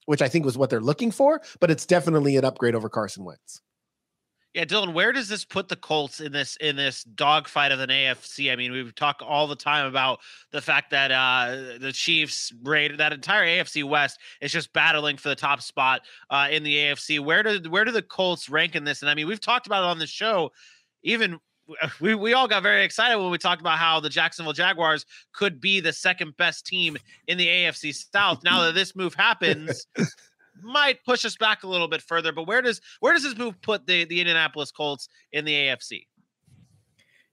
which 0.06 0.22
I 0.22 0.28
think 0.28 0.46
was 0.46 0.58
what 0.58 0.70
they're 0.70 0.82
looking 0.82 1.12
for, 1.12 1.42
but 1.60 1.72
it's 1.72 1.86
definitely 1.86 2.38
an 2.38 2.46
upgrade 2.46 2.76
over 2.76 2.90
Carson 2.90 3.24
Wentz. 3.24 3.62
Yeah, 4.54 4.66
Dylan, 4.66 4.94
where 4.94 5.12
does 5.12 5.30
this 5.30 5.46
put 5.46 5.68
the 5.68 5.76
Colts 5.76 6.20
in 6.20 6.32
this 6.32 6.56
in 6.58 6.76
this 6.76 7.04
dogfight 7.04 7.72
of 7.72 7.80
an 7.80 7.90
AFC? 7.90 8.52
I 8.52 8.56
mean, 8.56 8.72
we 8.72 8.92
talk 8.94 9.22
all 9.24 9.46
the 9.46 9.56
time 9.56 9.86
about 9.86 10.20
the 10.52 10.62
fact 10.62 10.90
that 10.92 11.12
uh, 11.12 11.78
the 11.80 11.92
Chiefs 11.92 12.52
rated 12.64 12.98
that 12.98 13.14
entire 13.14 13.46
AFC 13.46 13.84
West 13.84 14.20
is 14.42 14.52
just 14.52 14.74
battling 14.74 15.18
for 15.18 15.30
the 15.30 15.36
top 15.36 15.62
spot 15.62 16.02
uh, 16.32 16.48
in 16.50 16.64
the 16.64 16.76
AFC. 16.76 17.20
Where 17.20 17.44
do 17.44 17.70
where 17.70 17.86
do 17.86 17.92
the 17.92 18.02
Colts 18.02 18.50
rank 18.50 18.76
in 18.76 18.84
this? 18.84 19.02
And 19.02 19.12
I 19.12 19.16
mean, 19.16 19.28
we've 19.28 19.40
talked 19.40 19.68
about 19.68 19.84
it 19.84 19.88
on 19.88 20.00
the 20.00 20.08
show. 20.08 20.52
Even 21.04 21.40
we, 22.02 22.16
we 22.16 22.34
all 22.34 22.48
got 22.48 22.64
very 22.64 22.84
excited 22.84 23.18
when 23.18 23.32
we 23.32 23.38
talked 23.38 23.62
about 23.62 23.78
how 23.78 24.00
the 24.00 24.10
Jacksonville 24.10 24.54
Jaguars 24.54 25.06
could 25.34 25.60
be 25.60 25.80
the 25.80 25.94
second 25.94 26.36
best 26.38 26.66
team 26.66 26.98
in 27.28 27.38
the 27.38 27.48
AFC 27.48 27.94
South. 28.12 28.44
Now 28.44 28.64
that 28.64 28.76
this 28.76 28.96
move 28.96 29.14
happens, 29.18 29.88
might 30.62 31.04
push 31.04 31.26
us 31.26 31.36
back 31.36 31.64
a 31.64 31.68
little 31.68 31.88
bit 31.88 32.02
further. 32.02 32.32
But 32.32 32.48
where 32.48 32.62
does 32.62 32.82
where 33.00 33.14
does 33.14 33.24
this 33.24 33.38
move 33.38 33.62
put 33.62 33.86
the 33.86 34.06
the 34.06 34.20
Indianapolis 34.20 34.72
Colts 34.72 35.10
in 35.32 35.46
the 35.46 35.54
AFC? 35.54 36.08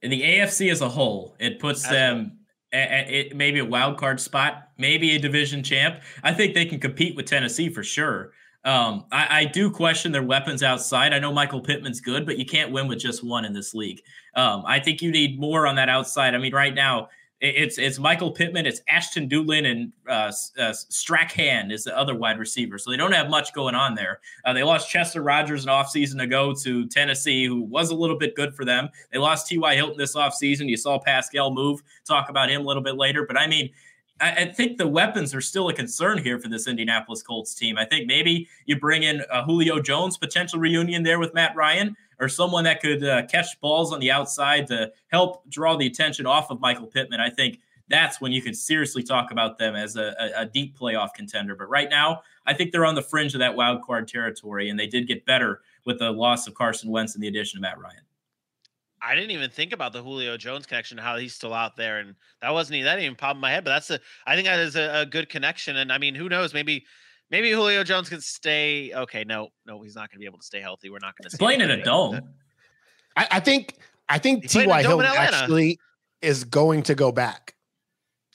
In 0.01 0.11
the 0.11 0.21
AFC 0.21 0.71
as 0.71 0.81
a 0.81 0.89
whole, 0.89 1.35
it 1.39 1.59
puts 1.59 1.83
as 1.85 1.91
them 1.91 2.39
at, 2.75 3.35
maybe 3.35 3.59
a 3.59 3.65
wild 3.65 3.97
card 3.97 4.19
spot, 4.19 4.69
maybe 4.77 5.15
a 5.15 5.19
division 5.19 5.63
champ. 5.63 6.01
I 6.23 6.33
think 6.33 6.53
they 6.53 6.65
can 6.65 6.79
compete 6.79 7.15
with 7.15 7.25
Tennessee 7.25 7.69
for 7.69 7.83
sure. 7.83 8.31
Um, 8.63 9.05
I, 9.11 9.41
I, 9.41 9.45
do 9.45 9.69
question 9.69 10.11
their 10.11 10.23
weapons 10.23 10.63
outside. 10.63 11.13
I 11.13 11.19
know 11.19 11.31
Michael 11.31 11.61
Pittman's 11.61 12.01
good, 12.01 12.25
but 12.25 12.39
you 12.39 12.47
can't 12.47 12.71
win 12.71 12.87
with 12.87 12.97
just 12.97 13.23
one 13.23 13.45
in 13.45 13.53
this 13.53 13.75
league. 13.75 14.01
Um, 14.35 14.63
I 14.65 14.79
think 14.79 15.03
you 15.03 15.11
need 15.11 15.39
more 15.39 15.67
on 15.67 15.75
that 15.75 15.87
outside. 15.87 16.33
I 16.33 16.39
mean, 16.39 16.51
right 16.51 16.73
now 16.73 17.09
it's 17.49 17.77
it's 17.77 17.99
Michael 17.99 18.31
Pittman, 18.31 18.65
it's 18.65 18.81
Ashton 18.87 19.29
Dulin, 19.29 19.69
and 19.69 19.93
uh, 20.07 20.31
uh, 20.59 20.73
Strachan 20.73 21.71
is 21.71 21.83
the 21.83 21.97
other 21.97 22.15
wide 22.15 22.39
receiver. 22.39 22.77
So 22.77 22.91
they 22.91 22.97
don't 22.97 23.11
have 23.11 23.29
much 23.29 23.53
going 23.53 23.75
on 23.75 23.95
there. 23.95 24.19
Uh, 24.43 24.53
they 24.53 24.63
lost 24.63 24.89
Chester 24.89 25.21
Rogers 25.21 25.63
an 25.63 25.69
offseason 25.69 26.21
ago 26.21 26.53
to 26.63 26.87
Tennessee, 26.87 27.45
who 27.45 27.61
was 27.61 27.91
a 27.91 27.95
little 27.95 28.17
bit 28.17 28.35
good 28.35 28.55
for 28.55 28.65
them. 28.65 28.89
They 29.11 29.19
lost 29.19 29.47
T.Y. 29.47 29.75
Hilton 29.75 29.97
this 29.97 30.15
offseason. 30.15 30.69
You 30.69 30.77
saw 30.77 30.99
Pascal 30.99 31.51
move. 31.51 31.81
Talk 32.05 32.29
about 32.29 32.49
him 32.49 32.61
a 32.61 32.65
little 32.65 32.83
bit 32.83 32.95
later. 32.95 33.25
But 33.25 33.37
I 33.37 33.47
mean, 33.47 33.69
I, 34.21 34.45
think 34.45 34.77
the 34.77 34.87
weapons 34.87 35.35
are 35.35 35.41
still 35.41 35.67
a 35.67 35.73
concern 35.73 36.17
here 36.17 36.39
for 36.39 36.47
this 36.47 36.67
Indianapolis 36.67 37.21
Colts 37.21 37.53
team. 37.53 37.77
I 37.77 37.83
think 37.83 38.07
maybe 38.07 38.47
you 38.65 38.79
bring 38.79 39.03
in 39.03 39.21
a 39.29 39.43
Julio 39.43 39.81
Jones 39.81 40.17
potential 40.17 40.57
reunion 40.57 41.03
there 41.03 41.19
with 41.19 41.33
Matt 41.33 41.53
Ryan 41.55 41.97
or 42.19 42.29
someone 42.29 42.63
that 42.63 42.81
could 42.81 43.03
uh, 43.03 43.25
catch 43.27 43.59
balls 43.61 43.91
on 43.93 43.99
the 43.99 44.11
outside 44.11 44.67
to 44.67 44.91
help 45.07 45.47
draw 45.49 45.75
the 45.75 45.87
attention 45.87 46.25
off 46.25 46.49
of 46.51 46.59
Michael 46.59 46.87
Pittman. 46.87 47.19
I 47.19 47.29
think 47.29 47.59
that's 47.87 48.19
when 48.19 48.31
you 48.31 48.41
can 48.41 48.53
seriously 48.53 49.03
talk 49.03 49.31
about 49.31 49.57
them 49.57 49.75
as 49.75 49.95
a, 49.95 50.15
a, 50.19 50.41
a 50.41 50.45
deep 50.45 50.77
playoff 50.77 51.13
contender. 51.13 51.55
But 51.55 51.69
right 51.69 51.89
now, 51.89 52.21
I 52.45 52.53
think 52.53 52.71
they're 52.71 52.85
on 52.85 52.95
the 52.95 53.01
fringe 53.01 53.33
of 53.33 53.39
that 53.39 53.55
wild 53.55 53.83
card 53.83 54.07
territory, 54.07 54.69
and 54.69 54.79
they 54.79 54.87
did 54.87 55.07
get 55.07 55.25
better 55.25 55.61
with 55.85 55.99
the 55.99 56.11
loss 56.11 56.47
of 56.47 56.55
Carson 56.55 56.89
Wentz 56.89 57.15
and 57.15 57.23
the 57.23 57.27
addition 57.27 57.59
of 57.59 57.61
Matt 57.61 57.79
Ryan. 57.79 58.01
I 59.01 59.13
didn't 59.13 59.31
even 59.31 59.51
think 59.51 59.71
about 59.71 59.93
the 59.93 60.01
Julio 60.01 60.35
Jones 60.35 60.65
connection, 60.65 60.97
how 60.97 61.17
he's 61.17 61.35
still 61.35 61.53
out 61.53 61.75
there, 61.75 61.99
and 61.99 62.15
that 62.41 62.51
wasn't 62.51 62.83
that 62.83 62.95
didn't 62.95 63.05
even 63.05 63.15
pop 63.15 63.35
in 63.35 63.41
my 63.41 63.51
head. 63.51 63.63
But 63.63 63.71
that's 63.71 63.91
a, 63.91 63.99
I 64.25 64.35
think 64.35 64.47
that 64.47 64.59
is 64.59 64.75
a, 64.75 65.01
a 65.01 65.05
good 65.05 65.29
connection, 65.29 65.77
and 65.77 65.91
I 65.91 65.99
mean, 65.99 66.15
who 66.15 66.27
knows? 66.27 66.55
Maybe 66.55 66.85
maybe 67.29 67.51
Julio 67.51 67.83
Jones 67.83 68.09
can 68.09 68.21
stay. 68.21 68.91
Okay, 68.93 69.23
no, 69.23 69.49
no, 69.65 69.81
he's 69.81 69.95
not 69.95 70.09
going 70.09 70.17
to 70.17 70.19
be 70.19 70.25
able 70.25 70.39
to 70.39 70.45
stay 70.45 70.61
healthy. 70.61 70.89
We're 70.89 70.99
not 71.01 71.15
going 71.17 71.29
to 71.29 71.37
playing 71.37 71.61
in 71.61 71.71
a 71.71 71.83
dome. 71.83 72.21
I, 73.17 73.27
I, 73.31 73.39
think 73.39 73.77
I 74.09 74.17
think 74.17 74.47
T.Y. 74.49 74.81
Hilton 74.81 75.05
actually 75.05 75.79
is 76.21 76.43
going 76.43 76.83
to 76.83 76.95
go 76.95 77.11
back. 77.11 77.55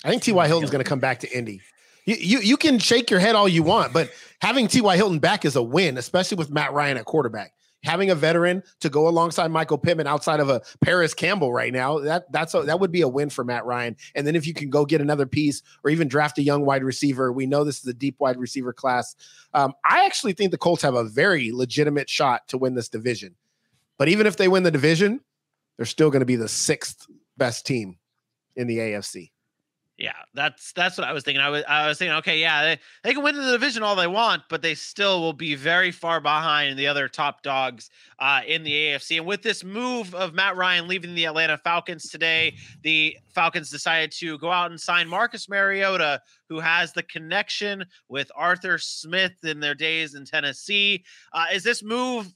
I 0.05 0.11
think 0.11 0.23
T.Y. 0.23 0.47
Hilton's 0.47 0.71
going 0.71 0.83
to 0.83 0.89
come 0.89 1.01
back 1.01 1.21
to 1.21 1.31
Indy. 1.37 1.61
You, 2.07 2.17
you 2.19 2.41
you 2.41 2.57
can 2.57 2.79
shake 2.79 3.11
your 3.11 3.21
head 3.21 3.35
all 3.35 3.49
you 3.49 3.63
want, 3.63 3.93
but 3.93 4.11
having 4.41 4.69
T.Y. 4.69 4.97
Hilton 4.97 5.19
back 5.19 5.45
is 5.45 5.55
a 5.55 5.63
win, 5.63 5.99
especially 5.99 6.37
with 6.37 6.51
Matt 6.51 6.73
Ryan 6.73 6.97
at 6.97 7.05
quarterback 7.05 7.53
having 7.83 8.11
a 8.11 8.15
veteran 8.15 8.63
to 8.81 8.89
go 8.89 9.09
alongside 9.09 9.51
Michael 9.51 9.79
Pittman 9.79 10.07
outside 10.07 10.41
of 10.41 10.49
a 10.49 10.63
Parris 10.81 11.15
Campbell 11.15 11.53
right 11.53 11.73
now, 11.73 11.99
that 12.01 12.31
that's 12.33 12.55
a, 12.55 12.63
that 12.63 12.81
would 12.81 12.93
be 12.93 13.03
a 13.03 13.09
win 13.09 13.31
for 13.31 13.45
Matt 13.45 13.65
Ryan. 13.65 13.97
And 14.15 14.27
then 14.27 14.37
if 14.37 14.47
you 14.47 14.55
can 14.55 14.71
go 14.71 14.85
get 14.85 15.01
another 15.01 15.27
piece 15.27 15.63
or 15.85 15.91
even 15.91 16.09
draft 16.09 16.39
a 16.39 16.43
young 16.43 16.65
wide 16.65 16.85
receiver, 16.85 17.33
we 17.33 17.47
know 17.47 17.65
this 17.65 17.81
is 17.81 17.87
a 17.87 17.95
deep 17.95 18.17
wide 18.19 18.39
receiver 18.39 18.73
class. 18.73 19.17
Um, 19.55 19.75
I 19.85 20.05
actually 20.05 20.33
think 20.33 20.51
the 20.51 20.59
Colts 20.59 20.83
have 20.83 20.95
a 20.95 21.05
very 21.05 21.53
legitimate 21.53 22.09
shot 22.09 22.49
to 22.49 22.59
win 22.59 22.75
this 22.75 22.89
division. 22.89 23.35
But 23.99 24.09
even 24.09 24.27
if 24.27 24.37
they 24.37 24.49
win 24.49 24.63
the 24.63 24.71
division, 24.71 25.21
they're 25.77 25.87
still 25.87 26.11
going 26.11 26.21
to 26.21 26.27
be 26.27 26.37
the 26.37 26.49
sixth 26.49 27.07
best 27.37 27.67
team 27.67 27.99
in 28.57 28.67
the 28.67 28.79
AFC. 28.79 29.31
Yeah, 30.01 30.15
that's 30.33 30.73
that's 30.73 30.97
what 30.97 31.07
I 31.07 31.13
was 31.13 31.25
thinking. 31.25 31.43
I 31.43 31.51
was 31.51 31.63
I 31.69 31.87
was 31.87 31.99
thinking, 31.99 32.17
okay, 32.17 32.41
yeah, 32.41 32.63
they, 32.63 32.79
they 33.05 33.13
can 33.13 33.23
win 33.23 33.37
the 33.37 33.53
division 33.53 33.83
all 33.83 33.95
they 33.95 34.07
want, 34.07 34.45
but 34.49 34.63
they 34.63 34.75
still 34.75 35.21
will 35.21 35.35
be 35.35 35.55
very 35.55 35.91
far 35.91 36.23
behind 36.23 36.79
the 36.79 36.87
other 36.87 37.07
top 37.07 37.43
dogs 37.43 37.91
uh, 38.19 38.41
in 38.47 38.63
the 38.63 38.73
AFC. 38.73 39.19
And 39.19 39.27
with 39.27 39.43
this 39.43 39.63
move 39.63 40.15
of 40.15 40.33
Matt 40.33 40.57
Ryan 40.57 40.89
leaving 40.89 41.15
the 41.15 41.27
Atlanta 41.27 41.59
Falcons 41.59 42.09
today, 42.09 42.55
the 42.83 43.15
Falcons 43.35 43.71
decided 43.71 44.11
to 44.13 44.39
go 44.39 44.51
out 44.51 44.71
and 44.71 44.81
sign 44.81 45.07
Marcus 45.07 45.51
Mariota, 45.51 46.23
who 46.49 46.61
has 46.61 46.95
the 46.95 47.03
connection 47.03 47.85
with 48.09 48.33
Arthur 48.35 48.79
Smith 48.79 49.45
in 49.45 49.61
their 49.61 49.75
days 49.75 50.15
in 50.15 50.25
Tennessee. 50.25 51.05
Uh, 51.35 51.45
is 51.53 51.63
this 51.63 51.83
move? 51.83 52.35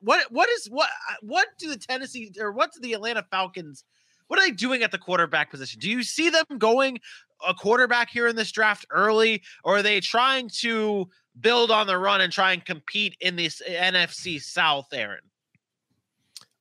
What 0.00 0.26
what 0.32 0.48
is 0.48 0.66
what 0.66 0.88
what 1.22 1.46
do 1.56 1.68
the 1.68 1.78
Tennessee 1.78 2.32
or 2.40 2.50
what 2.50 2.72
do 2.72 2.80
the 2.80 2.94
Atlanta 2.94 3.24
Falcons? 3.30 3.84
What 4.34 4.42
are 4.42 4.46
they 4.48 4.56
doing 4.56 4.82
at 4.82 4.90
the 4.90 4.98
quarterback 4.98 5.52
position? 5.52 5.78
Do 5.78 5.88
you 5.88 6.02
see 6.02 6.28
them 6.28 6.44
going 6.58 6.98
a 7.46 7.54
quarterback 7.54 8.10
here 8.10 8.26
in 8.26 8.34
this 8.34 8.50
draft 8.50 8.84
early, 8.90 9.44
or 9.62 9.76
are 9.76 9.82
they 9.82 10.00
trying 10.00 10.50
to 10.54 11.08
build 11.38 11.70
on 11.70 11.86
the 11.86 11.96
run 11.96 12.20
and 12.20 12.32
try 12.32 12.50
and 12.50 12.64
compete 12.64 13.16
in 13.20 13.36
this 13.36 13.62
NFC 13.64 14.42
South, 14.42 14.88
Aaron? 14.92 15.20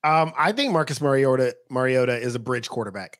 Um, 0.03 0.33
I 0.37 0.51
think 0.51 0.71
Marcus 0.71 1.01
Mariota 1.01 1.55
Mariota 1.71 2.15
is 2.15 2.35
a 2.35 2.39
bridge 2.39 2.69
quarterback. 2.69 3.17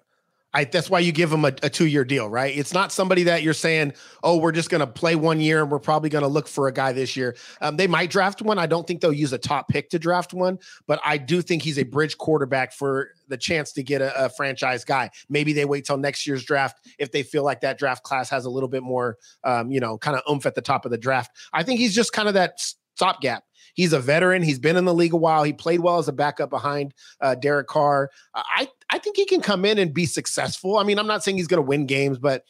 I, 0.53 0.65
that's 0.65 0.89
why 0.89 1.00
you 1.00 1.12
give 1.12 1.29
them 1.29 1.45
a, 1.45 1.53
a 1.63 1.69
two 1.69 1.88
year 1.88 2.05
deal, 2.05 2.29
right? 2.29 2.55
It's 2.55 2.74
not 2.74 2.91
somebody 2.91 3.24
that 3.24 3.41
you're 3.41 3.53
saying, 3.53 3.93
oh, 4.24 4.38
we're 4.38 4.51
just 4.51 4.69
going 4.69 4.81
to 4.81 4.88
play 4.88 5.15
one 5.15 5.41
year 5.41 5.62
and 5.63 5.72
we're 5.72 5.79
probably 5.79 6.10
going 6.10 6.24
to 6.24 6.27
look 6.27 6.48
for 6.48 6.67
a 6.67 6.72
guy 6.72 6.93
this 6.93 7.17
year. 7.17 7.36
Um, 7.62 7.77
they 7.77 7.88
might 7.88 8.12
draft 8.12 8.41
one. 8.41 8.60
I 8.60 8.67
don't 8.67 8.86
think 8.86 9.01
they'll 9.01 9.12
use 9.13 9.33
a 9.33 9.38
top 9.38 9.67
pick 9.67 9.89
to 9.89 10.00
draft 10.00 10.33
one, 10.33 10.60
but 10.86 11.00
I 11.03 11.17
do 11.17 11.41
think 11.41 11.63
he's 11.63 11.79
a 11.79 11.83
bridge 11.83 12.17
quarterback 12.17 12.72
for 12.72 13.10
the 13.27 13.38
chance 13.38 13.72
to 13.74 13.83
get 13.83 14.01
a, 14.01 14.25
a 14.25 14.29
franchise 14.29 14.86
guy. 14.86 15.10
Maybe 15.29 15.53
they 15.53 15.65
wait 15.65 15.86
till 15.86 15.98
next 15.98 16.27
year's 16.27 16.43
draft 16.43 16.88
if 17.00 17.12
they 17.12 17.24
feel 17.24 17.43
like 17.43 17.62
that 17.62 17.79
draft 17.79 18.03
class 18.03 18.29
has 18.29 18.45
a 18.45 18.50
little 18.50 18.69
bit 18.69 18.83
more, 18.83 19.17
um, 19.43 19.72
you 19.72 19.79
know, 19.79 19.98
kind 19.98 20.15
of 20.15 20.24
oomph 20.29 20.45
at 20.45 20.55
the 20.55 20.62
top 20.62 20.86
of 20.86 20.91
the 20.91 20.98
draft. 20.98 21.31
I 21.51 21.63
think 21.63 21.79
he's 21.79 21.95
just 21.95 22.13
kind 22.13 22.27
of 22.27 22.36
that 22.36 22.60
stopgap. 22.95 23.43
He's 23.74 23.93
a 23.93 24.00
veteran. 24.00 24.43
He's 24.43 24.60
been 24.60 24.77
in 24.77 24.86
the 24.86 24.93
league 24.93 25.13
a 25.13 25.17
while. 25.17 25.43
He 25.43 25.51
played 25.51 25.79
well 25.79 25.98
as 25.98 26.07
a 26.07 26.13
backup 26.13 26.50
behind 26.50 26.93
uh, 27.22 27.36
Derek 27.36 27.67
Carr. 27.67 28.12
I 28.36 28.67
I 28.93 29.00
think 29.00 29.15
he 29.15 29.25
can 29.25 29.41
come 29.41 29.65
in 29.65 29.79
and 29.79 29.91
be 29.91 30.05
successful. 30.05 30.77
I 30.77 30.83
mean, 30.83 31.00
I'm 31.00 31.07
not 31.07 31.23
saying 31.23 31.38
he's 31.38 31.47
going 31.47 31.57
to 31.57 31.67
win 31.67 31.88
games, 31.88 32.19
but 32.19 32.43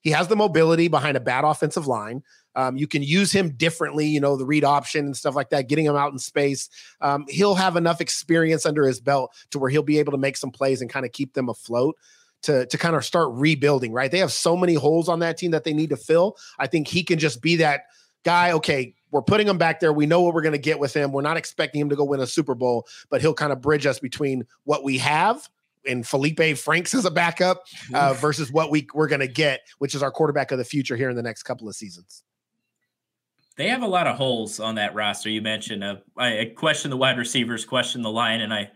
he 0.00 0.10
has 0.10 0.28
the 0.28 0.36
mobility 0.36 0.86
behind 0.86 1.16
a 1.16 1.20
bad 1.20 1.42
offensive 1.42 1.88
line. 1.88 2.22
Um, 2.54 2.76
you 2.76 2.86
can 2.86 3.02
use 3.02 3.32
him 3.32 3.50
differently, 3.56 4.06
you 4.06 4.20
know, 4.20 4.36
the 4.36 4.46
read 4.46 4.62
option 4.62 5.06
and 5.06 5.16
stuff 5.16 5.34
like 5.34 5.50
that, 5.50 5.68
getting 5.68 5.84
him 5.84 5.96
out 5.96 6.12
in 6.12 6.20
space. 6.20 6.68
Um, 7.00 7.24
he'll 7.28 7.56
have 7.56 7.74
enough 7.74 8.00
experience 8.00 8.64
under 8.64 8.86
his 8.86 9.00
belt 9.00 9.34
to 9.50 9.58
where 9.58 9.70
he'll 9.70 9.82
be 9.82 9.98
able 9.98 10.12
to 10.12 10.18
make 10.18 10.36
some 10.36 10.52
plays 10.52 10.80
and 10.80 10.88
kind 10.88 11.04
of 11.04 11.10
keep 11.10 11.34
them 11.34 11.48
afloat 11.48 11.96
to, 12.42 12.64
to 12.66 12.78
kind 12.78 12.94
of 12.94 13.04
start 13.04 13.30
rebuilding, 13.32 13.92
right? 13.92 14.12
They 14.12 14.18
have 14.18 14.30
so 14.30 14.56
many 14.56 14.74
holes 14.74 15.08
on 15.08 15.18
that 15.18 15.36
team 15.36 15.50
that 15.50 15.64
they 15.64 15.72
need 15.72 15.90
to 15.90 15.96
fill. 15.96 16.36
I 16.60 16.68
think 16.68 16.86
he 16.86 17.02
can 17.02 17.18
just 17.18 17.42
be 17.42 17.56
that 17.56 17.86
guy. 18.24 18.52
Okay, 18.52 18.94
we're 19.10 19.22
putting 19.22 19.48
him 19.48 19.58
back 19.58 19.80
there. 19.80 19.92
We 19.92 20.06
know 20.06 20.20
what 20.20 20.32
we're 20.32 20.42
going 20.42 20.52
to 20.52 20.58
get 20.58 20.78
with 20.78 20.94
him. 20.94 21.10
We're 21.10 21.22
not 21.22 21.36
expecting 21.36 21.80
him 21.80 21.88
to 21.88 21.96
go 21.96 22.04
win 22.04 22.20
a 22.20 22.26
Super 22.28 22.54
Bowl, 22.54 22.86
but 23.10 23.20
he'll 23.20 23.34
kind 23.34 23.52
of 23.52 23.60
bridge 23.60 23.84
us 23.84 23.98
between 23.98 24.46
what 24.62 24.84
we 24.84 24.98
have 24.98 25.48
and 25.88 26.04
Feleipe 26.04 26.58
Franks 26.58 26.94
as 26.94 27.04
a 27.04 27.10
backup 27.10 27.64
uh, 27.94 28.14
versus 28.14 28.52
what 28.52 28.70
we 28.70 28.86
we're 28.94 29.08
going 29.08 29.20
to 29.20 29.28
get, 29.28 29.60
which 29.78 29.94
is 29.94 30.02
our 30.02 30.10
quarterback 30.10 30.52
of 30.52 30.58
the 30.58 30.64
future 30.64 30.96
here 30.96 31.10
in 31.10 31.16
the 31.16 31.22
next 31.22 31.42
couple 31.42 31.68
of 31.68 31.74
seasons. 31.74 32.22
They 33.56 33.68
have 33.68 33.82
a 33.82 33.88
lot 33.88 34.06
of 34.06 34.16
holes 34.16 34.60
on 34.60 34.76
that 34.76 34.94
roster. 34.94 35.30
You 35.30 35.42
mentioned 35.42 35.82
uh, 35.82 35.96
I 36.16 36.52
question 36.56 36.90
the 36.90 36.96
wide 36.96 37.18
receivers, 37.18 37.64
question 37.64 38.02
the 38.02 38.10
line, 38.10 38.40
and 38.40 38.54
I 38.54 38.70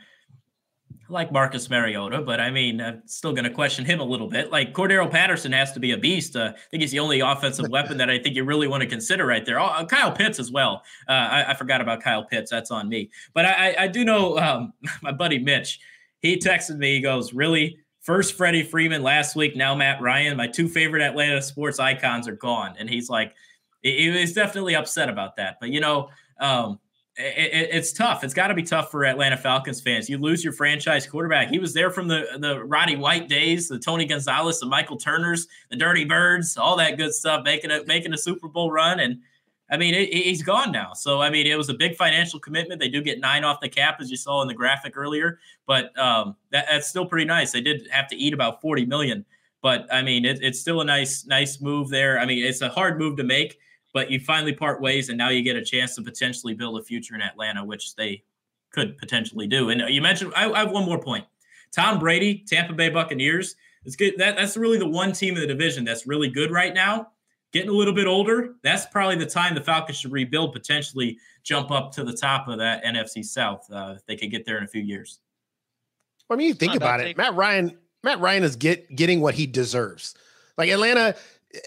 like 1.12 1.30
Marcus 1.30 1.68
Mariota, 1.68 2.22
but 2.22 2.40
I 2.40 2.50
mean, 2.50 2.80
I'm 2.80 3.02
still 3.06 3.32
going 3.32 3.44
to 3.44 3.50
question 3.50 3.84
him 3.84 4.00
a 4.00 4.04
little 4.04 4.28
bit. 4.28 4.50
Like 4.50 4.72
Cordarrelle 4.72 5.10
Patterson 5.10 5.52
has 5.52 5.72
to 5.72 5.80
be 5.80 5.92
a 5.92 5.98
beast. 5.98 6.34
Uh, 6.34 6.52
I 6.54 6.58
think 6.70 6.80
he's 6.80 6.90
the 6.90 6.98
only 6.98 7.20
offensive 7.20 7.68
weapon 7.70 7.98
that 7.98 8.10
I 8.10 8.18
think 8.18 8.34
you 8.34 8.44
really 8.44 8.66
want 8.66 8.82
to 8.82 8.88
consider 8.88 9.26
right 9.26 9.44
there. 9.44 9.60
Oh, 9.60 9.84
Kyle 9.86 10.10
Pitts 10.10 10.38
as 10.38 10.50
well. 10.50 10.82
Uh, 11.08 11.12
I, 11.12 11.50
I, 11.50 11.54
forgot 11.54 11.80
about 11.80 12.02
Kyle 12.02 12.24
Pitts. 12.24 12.50
That's 12.50 12.70
on 12.70 12.88
me. 12.88 13.10
But 13.34 13.44
I, 13.44 13.74
I 13.78 13.88
do 13.88 14.04
know 14.04 14.38
um, 14.38 14.72
my 15.02 15.12
buddy 15.12 15.38
Mitch. 15.38 15.80
He 16.22 16.38
texted 16.38 16.78
me. 16.78 16.94
He 16.94 17.00
goes, 17.00 17.34
"Really? 17.34 17.78
First 18.00 18.34
Freddie 18.34 18.64
Freeman 18.64 19.02
last 19.02 19.36
week. 19.36 19.54
Now 19.54 19.74
Matt 19.74 20.00
Ryan. 20.00 20.36
My 20.36 20.46
two 20.46 20.68
favorite 20.68 21.02
Atlanta 21.02 21.42
sports 21.42 21.78
icons 21.78 22.26
are 22.26 22.36
gone." 22.36 22.74
And 22.78 22.88
he's 22.88 23.10
like, 23.10 23.34
he 23.82 24.08
was 24.08 24.32
definitely 24.32 24.74
upset 24.74 25.08
about 25.08 25.36
that. 25.36 25.58
But 25.60 25.68
you 25.70 25.80
know. 25.80 26.08
Um, 26.40 26.78
it, 27.16 27.68
it's 27.72 27.92
tough. 27.92 28.24
It's 28.24 28.34
got 28.34 28.48
to 28.48 28.54
be 28.54 28.62
tough 28.62 28.90
for 28.90 29.04
Atlanta 29.04 29.36
Falcons 29.36 29.80
fans. 29.80 30.08
You 30.08 30.18
lose 30.18 30.42
your 30.42 30.52
franchise 30.52 31.06
quarterback. 31.06 31.50
He 31.50 31.58
was 31.58 31.74
there 31.74 31.90
from 31.90 32.08
the 32.08 32.26
the 32.38 32.64
Roddy 32.64 32.96
White 32.96 33.28
days, 33.28 33.68
the 33.68 33.78
Tony 33.78 34.06
Gonzalez, 34.06 34.60
the 34.60 34.66
Michael 34.66 34.96
Turners, 34.96 35.46
the 35.70 35.76
Dirty 35.76 36.04
Birds, 36.04 36.56
all 36.56 36.76
that 36.76 36.96
good 36.96 37.12
stuff, 37.12 37.44
making 37.44 37.70
a 37.70 37.84
making 37.84 38.14
a 38.14 38.18
Super 38.18 38.48
Bowl 38.48 38.70
run. 38.70 39.00
And 39.00 39.20
I 39.72 39.76
mean, 39.76 39.94
it, 39.94 40.12
he's 40.12 40.42
gone 40.42 40.70
now. 40.70 40.92
So 40.92 41.20
I 41.20 41.30
mean, 41.30 41.46
it 41.46 41.56
was 41.56 41.68
a 41.68 41.74
big 41.74 41.96
financial 41.96 42.38
commitment. 42.38 42.80
They 42.80 42.88
do 42.88 43.02
get 43.02 43.18
nine 43.18 43.42
off 43.42 43.60
the 43.60 43.68
cap, 43.68 43.96
as 44.00 44.10
you 44.10 44.16
saw 44.16 44.42
in 44.42 44.48
the 44.48 44.54
graphic 44.54 44.96
earlier, 44.96 45.40
but 45.66 45.98
um, 45.98 46.36
that, 46.50 46.66
that's 46.70 46.88
still 46.88 47.06
pretty 47.06 47.24
nice. 47.24 47.50
They 47.52 47.62
did 47.62 47.88
have 47.90 48.06
to 48.08 48.16
eat 48.16 48.34
about 48.34 48.60
forty 48.60 48.84
million, 48.84 49.24
but 49.62 49.92
I 49.92 50.02
mean, 50.02 50.24
it, 50.24 50.38
it's 50.42 50.60
still 50.60 50.80
a 50.80 50.84
nice 50.84 51.26
nice 51.26 51.60
move 51.60 51.88
there. 51.88 52.20
I 52.20 52.26
mean, 52.26 52.44
it's 52.44 52.60
a 52.60 52.68
hard 52.68 52.98
move 52.98 53.16
to 53.16 53.24
make 53.24 53.58
but 53.92 54.10
you 54.10 54.18
finally 54.20 54.52
part 54.52 54.80
ways 54.80 55.08
and 55.08 55.18
now 55.18 55.28
you 55.28 55.42
get 55.42 55.56
a 55.56 55.64
chance 55.64 55.94
to 55.96 56.02
potentially 56.02 56.54
build 56.54 56.78
a 56.78 56.82
future 56.82 57.14
in 57.14 57.20
Atlanta, 57.20 57.64
which 57.64 57.94
they 57.94 58.22
could 58.70 58.96
potentially 58.98 59.46
do. 59.46 59.70
And 59.70 59.82
you 59.94 60.00
mentioned, 60.00 60.32
I, 60.34 60.50
I 60.50 60.60
have 60.60 60.70
one 60.70 60.84
more 60.84 61.00
point. 61.00 61.26
Tom 61.72 61.98
Brady, 61.98 62.44
Tampa 62.46 62.72
Bay 62.72 62.88
Buccaneers, 62.88 63.54
it's 63.84 63.96
good. 63.96 64.14
That, 64.18 64.36
that's 64.36 64.56
really 64.56 64.78
the 64.78 64.88
one 64.88 65.12
team 65.12 65.34
in 65.34 65.40
the 65.40 65.46
division 65.46 65.84
that's 65.84 66.06
really 66.06 66.28
good 66.28 66.50
right 66.50 66.72
now. 66.72 67.08
Getting 67.52 67.68
a 67.68 67.74
little 67.74 67.94
bit 67.94 68.06
older, 68.06 68.54
that's 68.62 68.86
probably 68.86 69.16
the 69.16 69.26
time 69.26 69.54
the 69.54 69.60
Falcons 69.60 69.98
should 69.98 70.12
rebuild, 70.12 70.52
potentially 70.52 71.18
jump 71.42 71.70
up 71.70 71.92
to 71.92 72.04
the 72.04 72.12
top 72.12 72.48
of 72.48 72.58
that 72.58 72.82
NFC 72.84 73.24
South 73.24 73.70
uh, 73.70 73.94
if 73.96 74.06
they 74.06 74.16
could 74.16 74.30
get 74.30 74.46
there 74.46 74.58
in 74.58 74.64
a 74.64 74.68
few 74.68 74.82
years. 74.82 75.20
I 76.30 76.36
mean, 76.36 76.48
you 76.48 76.54
think 76.54 76.74
about 76.74 77.00
it. 77.00 77.16
Matt 77.16 77.34
Ryan, 77.34 77.76
Matt 78.02 78.20
Ryan 78.20 78.42
is 78.42 78.56
get 78.56 78.94
getting 78.96 79.20
what 79.20 79.34
he 79.34 79.46
deserves. 79.46 80.14
Like 80.56 80.70
Atlanta, 80.70 81.14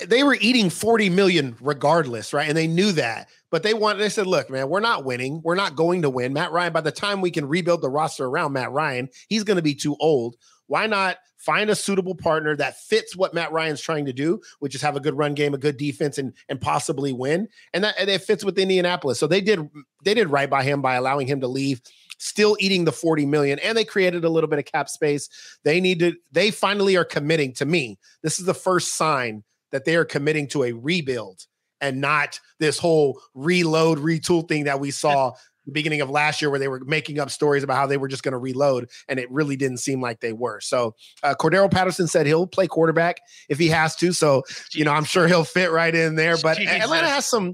they 0.07 0.23
were 0.23 0.37
eating 0.41 0.69
40 0.69 1.09
million 1.09 1.55
regardless, 1.61 2.33
right? 2.33 2.47
And 2.47 2.57
they 2.57 2.67
knew 2.67 2.91
that. 2.93 3.29
But 3.51 3.63
they 3.63 3.73
wanted, 3.73 3.99
they 3.99 4.09
said, 4.09 4.27
look, 4.27 4.49
man, 4.49 4.67
we're 4.67 4.79
not 4.79 5.05
winning. 5.05 5.41
We're 5.43 5.55
not 5.55 5.75
going 5.75 6.01
to 6.01 6.09
win. 6.09 6.33
Matt 6.33 6.51
Ryan, 6.51 6.73
by 6.73 6.81
the 6.81 6.91
time 6.91 7.21
we 7.21 7.31
can 7.31 7.47
rebuild 7.47 7.81
the 7.81 7.89
roster 7.89 8.25
around 8.25 8.53
Matt 8.53 8.71
Ryan, 8.71 9.07
he's 9.29 9.43
going 9.43 9.57
to 9.57 9.63
be 9.63 9.75
too 9.75 9.95
old. 9.99 10.35
Why 10.67 10.87
not 10.87 11.17
find 11.45 11.69
a 11.69 11.75
suitable 11.75 12.15
partner 12.15 12.55
that 12.55 12.77
fits 12.77 13.15
what 13.15 13.33
Matt 13.33 13.51
Ryan's 13.51 13.81
trying 13.81 14.05
to 14.05 14.13
do, 14.13 14.41
which 14.59 14.75
is 14.75 14.81
have 14.81 14.95
a 14.95 14.99
good 14.99 15.17
run 15.17 15.33
game, 15.33 15.53
a 15.53 15.59
good 15.59 15.77
defense, 15.77 16.17
and 16.17 16.33
and 16.49 16.59
possibly 16.59 17.13
win. 17.13 17.47
And 17.73 17.83
that 17.83 17.95
and 17.99 18.09
it 18.09 18.21
fits 18.21 18.43
with 18.43 18.57
Indianapolis. 18.57 19.19
So 19.19 19.27
they 19.27 19.41
did 19.41 19.69
they 20.03 20.13
did 20.13 20.29
right 20.29 20.49
by 20.49 20.63
him 20.63 20.81
by 20.81 20.95
allowing 20.95 21.27
him 21.27 21.41
to 21.41 21.47
leave 21.47 21.81
still 22.17 22.55
eating 22.61 22.85
the 22.85 22.93
40 22.93 23.25
million 23.25 23.59
and 23.59 23.77
they 23.77 23.83
created 23.83 24.23
a 24.23 24.29
little 24.29 24.49
bit 24.49 24.57
of 24.57 24.63
cap 24.63 24.87
space 24.87 25.27
they 25.65 25.81
need 25.81 25.99
to 25.99 26.13
they 26.31 26.49
finally 26.49 26.95
are 26.95 27.03
committing 27.03 27.51
to 27.51 27.65
me 27.65 27.99
this 28.21 28.39
is 28.39 28.45
the 28.45 28.53
first 28.53 28.93
sign 28.93 29.43
that 29.71 29.83
they 29.83 29.97
are 29.97 30.05
committing 30.05 30.47
to 30.47 30.63
a 30.63 30.71
rebuild 30.71 31.45
and 31.81 32.01
not 32.01 32.39
this 32.59 32.77
whole 32.77 33.21
reload, 33.33 33.99
retool 33.99 34.47
thing 34.47 34.63
that 34.63 34.79
we 34.79 34.91
saw 34.91 35.33
beginning 35.71 36.01
of 36.01 36.09
last 36.09 36.41
year 36.41 36.49
where 36.49 36.59
they 36.59 36.67
were 36.67 36.81
making 36.85 37.19
up 37.19 37.29
stories 37.29 37.63
about 37.63 37.77
how 37.77 37.87
they 37.87 37.97
were 37.97 38.07
just 38.07 38.23
going 38.23 38.33
to 38.33 38.37
reload 38.37 38.89
and 39.07 39.19
it 39.19 39.29
really 39.31 39.55
didn't 39.55 39.77
seem 39.77 40.01
like 40.01 40.19
they 40.19 40.33
were. 40.33 40.59
So 40.61 40.95
uh, 41.23 41.35
Cordarrelle 41.39 41.71
Patterson 41.71 42.07
said 42.07 42.25
he'll 42.25 42.47
play 42.47 42.67
quarterback 42.67 43.21
if 43.49 43.57
he 43.57 43.67
has 43.69 43.95
to. 43.97 44.13
So, 44.13 44.43
you 44.73 44.85
know, 44.85 44.91
I'm 44.91 45.03
sure 45.03 45.27
he'll 45.27 45.43
fit 45.43 45.71
right 45.71 45.93
in 45.93 46.15
there. 46.15 46.37
But 46.37 46.57
Jesus. 46.57 46.75
Atlanta 46.75 47.07
has 47.07 47.25
some, 47.25 47.53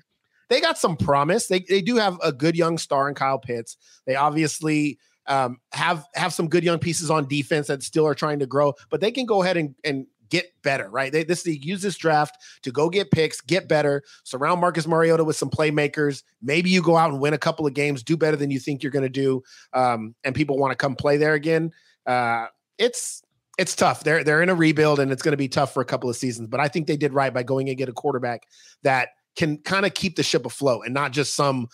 they 0.50 0.62
got 0.62 0.78
some 0.78 0.98
promise. 0.98 1.48
They, 1.48 1.60
they 1.60 1.82
do 1.82 1.96
have 1.96 2.18
a 2.24 2.32
good 2.32 2.56
young 2.56 2.78
star 2.78 3.08
in 3.08 3.16
Kyle 3.16 3.40
Pitts. 3.40 3.78
They 4.06 4.16
obviously 4.16 5.00
um, 5.28 5.58
have 5.72 6.06
have 6.16 6.34
some 6.34 6.50
good 6.50 6.64
young 6.64 6.80
pieces 6.80 7.10
on 7.10 7.28
defense 7.28 7.68
that 7.68 7.84
still 7.84 8.08
are 8.08 8.16
trying 8.16 8.40
to 8.40 8.46
grow, 8.46 8.74
but 8.90 9.02
they 9.02 9.12
can 9.12 9.26
go 9.26 9.44
ahead 9.44 9.56
and, 9.56 9.76
and 9.84 10.08
get 10.32 10.52
better, 10.64 10.90
right? 10.90 11.12
They 11.12 11.24
this 11.24 11.44
they 11.44 11.52
use 11.52 11.84
this 11.84 11.98
draft 11.98 12.38
to 12.64 12.72
go 12.72 12.90
get 12.90 13.12
picks, 13.12 13.42
get 13.42 13.68
better, 13.68 14.02
surround 14.24 14.60
Marcus 14.60 14.88
Mariota 14.88 15.24
with 15.24 15.36
some 15.36 15.52
playmakers. 15.52 16.24
Maybe 16.42 16.72
you 16.72 16.82
go 16.82 16.98
out 16.98 17.12
and 17.12 17.22
win 17.22 17.34
a 17.34 17.38
couple 17.38 17.68
of 17.68 17.76
games, 17.76 18.02
do 18.02 18.18
better 18.18 18.38
than 18.38 18.50
you 18.50 18.60
think 18.60 18.82
you're 18.82 18.92
going 18.92 19.04
to 19.04 19.10
do, 19.10 19.44
um, 19.74 20.16
and 20.24 20.34
people 20.34 20.58
want 20.58 20.72
to 20.72 20.76
come 20.76 20.96
play 20.96 21.18
there 21.18 21.36
again. 21.36 21.72
Uh, 22.08 22.48
it's 22.80 23.22
it's 23.60 23.76
tough. 23.76 24.04
They're 24.04 24.24
they're 24.24 24.42
in 24.42 24.50
a 24.50 24.56
rebuild, 24.56 25.00
and 25.00 25.12
it's 25.12 25.22
going 25.22 25.34
to 25.34 25.38
be 25.38 25.50
tough 25.50 25.74
for 25.74 25.82
a 25.82 25.86
couple 25.86 26.10
of 26.10 26.16
seasons. 26.16 26.48
But 26.48 26.60
I 26.60 26.68
think 26.68 26.88
they 26.88 26.98
did 26.98 27.14
right 27.14 27.34
by 27.34 27.44
going 27.44 27.70
and 27.70 27.78
get 27.78 27.90
a 27.90 27.94
quarterback 27.94 28.48
that 28.82 29.10
can 29.36 29.58
kind 29.60 29.86
of 29.86 29.94
keep 29.94 30.16
the 30.16 30.24
ship 30.24 30.46
afloat 30.46 30.84
and 30.86 30.94
not 30.94 31.12
just 31.12 31.36
some 31.36 31.68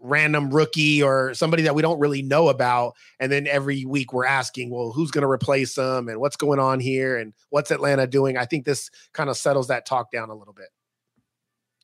random 0.00 0.50
rookie 0.50 1.02
or 1.02 1.34
somebody 1.34 1.62
that 1.64 1.74
we 1.74 1.82
don't 1.82 1.98
really 1.98 2.22
know 2.22 2.48
about. 2.48 2.94
And 3.20 3.30
then 3.32 3.46
every 3.46 3.84
week 3.84 4.12
we're 4.12 4.26
asking, 4.26 4.70
well, 4.70 4.92
who's 4.92 5.10
going 5.10 5.22
to 5.22 5.30
replace 5.30 5.74
them 5.74 6.08
and 6.08 6.20
what's 6.20 6.36
going 6.36 6.58
on 6.58 6.80
here 6.80 7.18
and 7.18 7.32
what's 7.50 7.70
Atlanta 7.70 8.06
doing? 8.06 8.36
I 8.36 8.44
think 8.44 8.64
this 8.64 8.90
kind 9.12 9.28
of 9.28 9.36
settles 9.36 9.68
that 9.68 9.86
talk 9.86 10.10
down 10.10 10.30
a 10.30 10.34
little 10.34 10.54
bit. 10.54 10.68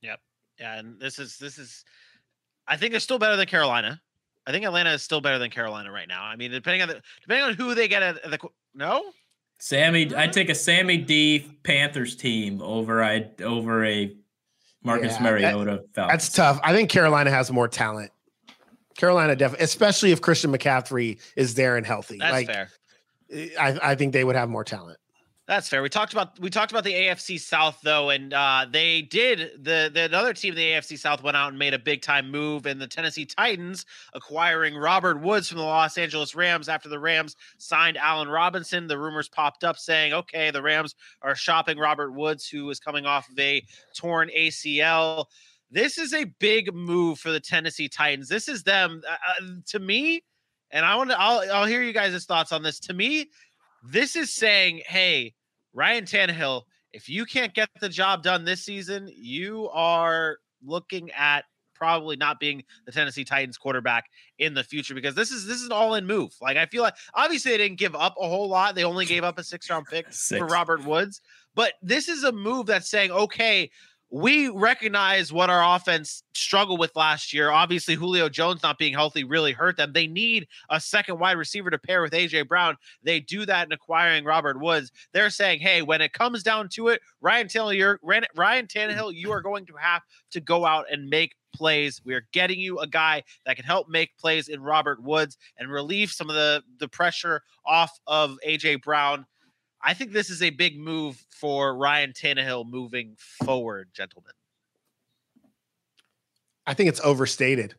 Yep. 0.03 0.21
Yeah. 0.61 0.79
And 0.79 1.01
this 1.01 1.19
is, 1.19 1.39
this 1.39 1.59
is, 1.59 1.85
I 2.67 2.77
think 2.77 2.93
they're 2.93 3.01
still 3.01 3.19
better 3.19 3.37
than 3.37 3.47
Carolina. 3.47 4.01
I 4.47 4.53
think 4.53 4.65
Atlanta 4.65 4.93
is 4.93 5.03
still 5.03 5.21
better 5.21 5.39
than 5.39 5.51
Carolina 5.51 5.91
right 5.91 6.09
now. 6.09 6.23
I 6.23 6.37
mean, 6.37 6.51
depending 6.51 6.83
on 6.83 6.89
the, 6.89 7.01
depending 7.23 7.47
on 7.47 7.55
who 7.55 7.75
they 7.75 7.89
get 7.89 8.03
at 8.03 8.23
the, 8.31 8.39
no, 8.75 9.13
Sammy, 9.61 10.13
I'd 10.15 10.33
take 10.33 10.51
a 10.51 10.55
Sammy 10.55 10.99
D 10.99 11.59
Panthers 11.63 12.17
team 12.17 12.61
over 12.61 13.03
I 13.03 13.31
over 13.43 13.85
a 13.85 14.15
Marcus 14.85 15.15
yeah, 15.15 15.23
Mariota. 15.23 15.83
That, 15.95 16.09
that's 16.09 16.31
tough. 16.31 16.61
I 16.63 16.73
think 16.73 16.91
Carolina 16.91 17.31
has 17.31 17.51
more 17.51 17.69
talent. 17.69 18.11
Carolina 18.97 19.35
definitely, 19.35 19.65
especially 19.65 20.13
if 20.13 20.21
Christian 20.21 20.53
McCaffrey 20.53 21.19
is 21.37 21.55
there 21.55 21.77
and 21.77 21.85
healthy. 21.85 22.19
That's 22.19 22.33
like, 22.33 22.47
fair. 22.47 22.69
I, 23.59 23.79
I 23.83 23.95
think 23.97 24.13
they 24.13 24.23
would 24.23 24.37
have 24.37 24.49
more 24.49 24.63
talent. 24.63 24.99
That's 25.47 25.69
fair. 25.69 25.83
We 25.83 25.91
talked 25.91 26.15
about 26.15 26.39
we 26.41 26.49
talked 26.49 26.73
about 26.73 26.85
the 26.85 26.95
AFC 26.95 27.39
South 27.39 27.79
though, 27.83 28.09
and 28.09 28.33
uh, 28.33 28.65
they 28.71 29.03
did 29.03 29.63
the 29.63 29.91
the 29.93 30.05
another 30.05 30.33
team 30.33 30.55
the 30.55 30.71
AFC 30.71 30.99
South 30.99 31.23
went 31.23 31.37
out 31.37 31.51
and 31.51 31.59
made 31.59 31.75
a 31.75 31.79
big 31.79 32.01
time 32.01 32.31
move, 32.31 32.65
and 32.65 32.81
the 32.81 32.87
Tennessee 32.87 33.27
Titans 33.27 33.85
acquiring 34.15 34.75
Robert 34.75 35.21
Woods 35.21 35.47
from 35.47 35.59
the 35.59 35.65
Los 35.65 35.99
Angeles 35.99 36.35
Rams 36.35 36.71
after 36.71 36.89
the 36.89 36.99
Rams 36.99 37.37
signed 37.59 37.99
Allen 37.99 38.29
Robinson. 38.29 38.87
The 38.87 38.99
rumors 38.99 39.29
popped 39.29 39.65
up 39.65 39.77
saying, 39.77 40.15
okay, 40.15 40.51
the 40.51 40.63
Rams 40.63 40.95
are 41.21 41.35
shopping 41.35 41.77
Robert 41.77 42.13
Woods, 42.13 42.49
who 42.49 42.71
is 42.71 42.81
coming 42.81 43.05
off 43.05 43.29
of 43.29 43.39
a 43.39 43.63
torn 43.95 44.31
ACL. 44.35 45.27
This 45.71 45.99
is 45.99 46.15
a 46.15 46.25
big 46.25 46.75
move 46.75 47.19
for 47.19 47.31
the 47.31 47.41
Tennessee 47.41 47.89
Titans. 47.89 48.31
This 48.31 48.49
is 48.49 48.63
them 48.63 49.03
uh, 49.07 49.13
uh 49.13 49.47
to 49.67 49.79
me, 49.79 50.25
and 50.71 50.87
I 50.87 50.97
want 50.97 51.11
to. 51.11 51.21
I'll 51.21 51.43
I'll 51.53 51.67
hear 51.67 51.83
you 51.83 51.93
guys' 51.93 52.25
thoughts 52.25 52.51
on 52.51 52.63
this. 52.63 52.81
To 52.81 52.95
me, 52.95 53.29
this 53.85 54.17
is 54.17 54.35
saying, 54.35 54.83
hey, 54.87 55.35
Ryan 55.73 56.05
Tannehill, 56.05 56.63
if 56.93 57.09
you 57.09 57.25
can't 57.25 57.55
get 57.55 57.69
the 57.81 57.89
job 57.89 58.23
done 58.23 58.45
this 58.45 58.65
season, 58.65 59.09
you 59.15 59.69
are 59.73 60.39
looking 60.65 61.11
at 61.11 61.45
probably 61.75 62.17
not 62.17 62.41
being 62.41 62.63
the 62.87 62.93
Tennessee 62.93 63.25
Titans 63.25 63.59
quarterback 63.59 64.05
in 64.39 64.55
the 64.55 64.65
future 64.65 64.95
because 64.95 65.15
this 65.15 65.31
is 65.31 65.47
this 65.47 65.59
is 65.59 65.67
an 65.67 65.73
all-in 65.73 66.07
move. 66.07 66.33
Like 66.41 66.57
I 66.57 66.67
feel 66.67 66.83
like 66.83 66.95
obviously 67.15 67.51
they 67.51 67.59
didn't 67.59 67.79
give 67.79 67.95
up 67.95 68.15
a 68.19 68.29
whole 68.29 68.49
lot. 68.49 68.75
They 68.75 68.85
only 68.85 69.05
gave 69.07 69.25
up 69.25 69.39
a 69.39 69.45
six-round 69.45 69.87
pick 69.87 70.07
Six. 70.11 70.39
for 70.39 70.47
Robert 70.47 70.85
Woods, 70.85 71.21
but 71.55 71.75
this 71.83 72.09
is 72.09 72.25
a 72.25 72.33
move 72.33 72.67
that's 72.67 72.89
saying, 72.89 73.11
okay, 73.11 73.71
we 74.15 74.49
recognize 74.49 75.33
what 75.33 75.51
our 75.51 75.75
offense 75.75 76.23
struggled 76.35 76.79
with 76.79 76.95
last 76.95 77.33
year. 77.33 77.51
Obviously, 77.51 77.97
Julio 77.97 78.29
Jones 78.29 78.63
not 78.63 78.79
being 78.79 78.93
healthy 78.93 79.25
really 79.25 79.51
hurt 79.51 79.77
them. 79.77 79.93
They 79.93 80.07
need 80.07 80.47
a 80.71 80.79
second 80.79 81.19
wide 81.19 81.37
receiver 81.37 81.69
to 81.69 81.79
pair 81.79 82.01
with 82.01 82.13
AJ 82.13 82.47
Brown. 82.47 82.77
They 83.03 83.19
do 83.19 83.45
that 83.45 83.67
in 83.67 83.73
acquiring 83.73 84.25
Robert 84.25 84.61
Woods. 84.61 84.93
They're 85.13 85.31
saying, 85.31 85.59
hey, 85.59 85.83
when 85.83 86.01
it 86.01 86.13
comes 86.13 86.45
down 86.45 86.69
to 86.75 86.89
it, 86.89 87.01
Ryan 87.21 87.49
Tannehill, 87.49 87.77
you're, 87.77 87.99
Ryan 88.37 88.69
Tannehill, 88.69 89.15
you 89.15 89.33
are 89.33 89.43
going 89.43 89.67
to 89.67 89.75
have 89.81 90.03
to 90.31 90.41
go 90.41 90.65
out 90.65 90.87
and 90.93 91.11
make 91.11 91.35
plays. 91.53 92.01
We 92.05 92.15
are 92.15 92.27
getting 92.31 92.61
you 92.61 92.79
a 92.79 92.87
guy 92.87 93.25
that 93.47 93.57
can 93.57 93.65
help 93.65 93.89
make 93.89 94.17
plays 94.17 94.49
in 94.49 94.61
Robert 94.61 95.03
Woods 95.03 95.39
and 95.59 95.69
relieve 95.69 96.13
some 96.13 96.31
of 96.31 96.37
the 96.37 96.63
the 96.79 96.89
pressure 96.89 97.43
off 97.67 97.99
of 98.07 98.39
AJ 98.47 98.83
Brown. 98.83 99.27
I 99.85 99.93
think 99.93 100.13
this 100.13 100.31
is 100.31 100.41
a 100.41 100.51
big 100.51 100.79
move 100.79 101.23
for 101.31 101.77
Ryan 101.77 102.13
Tannehill 102.13 102.67
moving 102.67 103.17
forward, 103.19 103.91
gentlemen. 103.93 104.33
I 106.67 106.73
think 106.73 106.89
it's 106.89 107.01
overstated. 107.05 107.75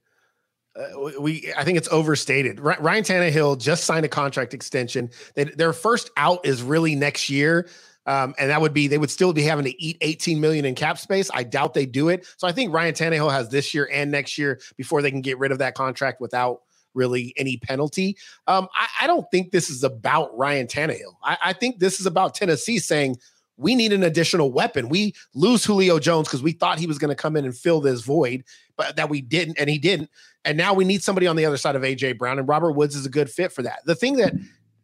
Uh, 0.76 1.20
we, 1.20 1.52
I 1.58 1.64
think 1.64 1.78
it's 1.78 1.88
overstated. 1.90 2.60
Ryan 2.60 3.04
Tannehill 3.04 3.60
just 3.60 3.86
signed 3.86 4.06
a 4.06 4.10
contract 4.10 4.54
extension. 4.54 5.10
They, 5.34 5.46
their 5.46 5.74
first 5.74 6.12
out 6.16 6.46
is 6.46 6.62
really 6.62 6.94
next 6.94 7.30
year. 7.30 7.68
Um, 8.08 8.36
and 8.38 8.52
that 8.52 8.62
would 8.62 8.74
be 8.74 8.88
they 8.88 9.00
would 9.00 9.10
still 9.10 9.34
be 9.34 9.42
having 9.42 9.66
to 9.66 9.84
eat 9.84 9.98
18 10.02 10.40
million 10.40 10.64
in 10.66 10.76
cap 10.76 11.00
space. 11.00 11.32
I 11.34 11.42
doubt 11.42 11.74
they 11.74 11.88
do 11.88 12.10
it. 12.10 12.28
So 12.38 12.48
I 12.48 12.52
think 12.52 12.72
Ryan 12.72 12.94
Tannehill 12.94 13.32
has 13.32 13.50
this 13.50 13.74
year 13.74 13.90
and 13.92 14.12
next 14.12 14.38
year 14.38 14.60
before 14.78 15.02
they 15.02 15.10
can 15.10 15.22
get 15.22 15.40
rid 15.40 15.52
of 15.52 15.58
that 15.58 15.74
contract 15.74 16.22
without 16.22 16.62
really 16.96 17.34
any 17.38 17.58
penalty. 17.58 18.18
Um, 18.48 18.68
I, 18.74 18.88
I, 19.02 19.08
don't 19.08 19.30
think 19.32 19.52
this 19.52 19.70
is 19.70 19.84
about 19.84 20.36
Ryan 20.38 20.68
Tannehill. 20.68 21.16
I, 21.24 21.38
I 21.46 21.54
think 21.54 21.80
this 21.80 22.00
is 22.00 22.06
about 22.06 22.34
Tennessee 22.34 22.80
saying 22.80 23.18
we 23.58 23.76
need 23.76 23.94
an 23.94 24.04
additional 24.04 24.52
weapon. 24.52 24.90
We 24.90 25.16
lose 25.34 25.64
Julio 25.64 26.00
Jones 26.00 26.28
because 26.28 26.44
we 26.44 26.52
thought 26.52 26.80
he 26.80 26.88
was 26.88 26.98
going 26.98 27.10
to 27.10 27.16
come 27.16 27.36
in 27.36 27.46
and 27.46 27.56
fill 27.56 27.82
this 27.82 28.02
void, 28.02 28.44
but 28.76 28.96
that 28.96 29.10
we 29.10 29.22
didn't, 29.22 29.60
and 29.60 29.70
he 29.70 29.78
didn't. 29.78 30.10
And 30.44 30.58
now 30.58 30.74
we 30.74 30.86
need 30.86 31.04
somebody 31.04 31.28
on 31.28 31.36
the 31.36 31.46
other 31.46 31.58
side 31.58 31.76
of 31.76 31.82
AJ 31.82 32.18
Brown, 32.18 32.40
and 32.40 32.48
Robert 32.48 32.74
Woods 32.74 32.96
is 32.96 33.06
a 33.06 33.10
good 33.10 33.30
fit 33.30 33.52
for 33.52 33.62
that. 33.64 33.80
The 33.86 33.96
thing 33.96 34.18
that 34.18 34.34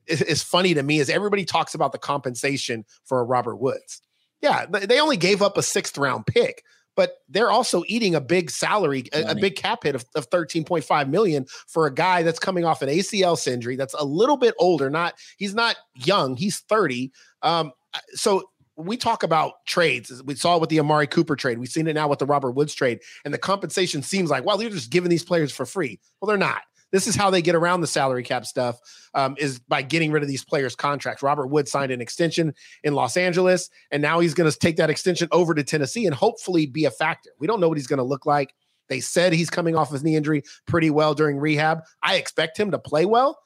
is, 0.08 0.22
is 0.22 0.42
funny 0.42 0.74
to 0.74 0.84
me 0.84 1.00
is 1.00 1.10
everybody 1.10 1.46
talks 1.46 1.76
about 1.76 1.92
the 1.92 1.98
compensation 1.98 2.86
for 3.06 3.20
a 3.20 3.24
Robert 3.24 3.58
Woods. 3.58 4.02
Yeah, 4.42 4.66
they 4.66 5.00
only 5.00 5.18
gave 5.18 5.42
up 5.42 5.58
a 5.58 5.64
sixth 5.64 5.98
round 5.98 6.26
pick, 6.26 6.64
but 6.96 7.18
they're 7.30 7.52
also 7.52 7.84
eating 7.88 8.16
a 8.16 8.22
big 8.22 8.50
salary, 8.50 9.06
a, 9.14 9.32
a, 9.32 9.36
big 9.36 9.56
cap 9.56 9.84
hit 9.84 9.96
of, 9.96 10.06
of 10.16 10.30
13.5 10.30 11.10
million 11.10 11.46
for 11.68 11.86
a 11.86 11.94
guy 11.94 12.24
that's 12.24 12.40
coming 12.40 12.66
off 12.66 12.82
an 12.82 12.90
ACL 12.90 13.48
injury 13.48 13.76
that's 13.76 13.94
a 13.94 14.04
little 14.04 14.38
bit 14.38 14.54
older. 14.60 14.90
Not 14.90 15.16
he's 15.38 15.56
not 15.56 15.78
young, 15.96 16.36
he's 16.36 16.60
30. 16.60 17.12
Um, 17.42 17.72
so 18.14 18.44
we 18.76 18.98
talk 18.98 19.24
about 19.24 19.66
trades. 19.66 20.22
We 20.24 20.36
saw 20.36 20.56
it 20.56 20.62
with 20.62 20.70
the 20.70 20.80
Amari 20.80 21.08
Cooper 21.08 21.36
trade. 21.36 21.60
We've 21.60 21.70
seen 21.70 21.88
it 21.88 21.94
now 21.94 22.08
with 22.08 22.20
the 22.20 22.26
Robert 22.26 22.52
Woods 22.52 22.74
trade. 22.74 23.00
And 23.26 23.34
the 23.34 23.38
compensation 23.38 24.02
seems 24.02 24.30
like, 24.30 24.46
well, 24.46 24.58
they're 24.58 24.70
just 24.70 24.90
giving 24.90 25.10
these 25.10 25.24
players 25.24 25.52
for 25.52 25.66
free. 25.66 26.00
Well, 26.20 26.28
they're 26.28 26.38
not. 26.38 26.62
This 26.92 27.08
is 27.08 27.16
how 27.16 27.30
they 27.30 27.42
get 27.42 27.56
around 27.56 27.82
the 27.82 27.88
salary 27.88 28.24
cap 28.24 28.46
stuff 28.46 28.80
um, 29.14 29.36
is 29.38 29.60
by 29.60 29.82
getting 29.82 30.12
rid 30.12 30.24
of 30.24 30.30
these 30.30 30.44
players' 30.44 30.76
contracts. 30.76 31.24
Robert 31.24 31.48
Wood 31.48 31.68
signed 31.68 31.92
an 31.92 32.02
extension 32.02 32.54
in 32.84 32.94
Los 32.94 33.18
Angeles, 33.18 33.70
and 33.92 34.02
now 34.02 34.20
he's 34.20 34.34
going 34.34 34.50
to 34.50 34.58
take 34.58 34.78
that 34.78 34.90
extension 34.90 35.28
over 35.32 35.54
to 35.54 35.64
Tennessee 35.64 36.06
and 36.06 36.14
hopefully 36.14 36.66
be 36.66 36.86
a 36.86 36.92
factor. 36.92 37.32
We 37.40 37.48
don't 37.48 37.60
know 37.60 37.70
what 37.70 37.78
he's 37.78 37.88
going 37.88 37.98
to 37.98 38.04
look 38.04 38.26
like. 38.26 38.54
They 38.90 39.00
said 39.00 39.32
he's 39.32 39.50
coming 39.50 39.76
off 39.76 39.92
his 39.92 40.04
knee 40.04 40.18
injury 40.18 40.44
pretty 40.66 40.90
well 40.90 41.14
during 41.14 41.38
rehab. 41.38 41.84
I 42.04 42.16
expect 42.16 42.60
him 42.60 42.72
to 42.72 42.80
play 42.80 43.06
well. 43.06 43.40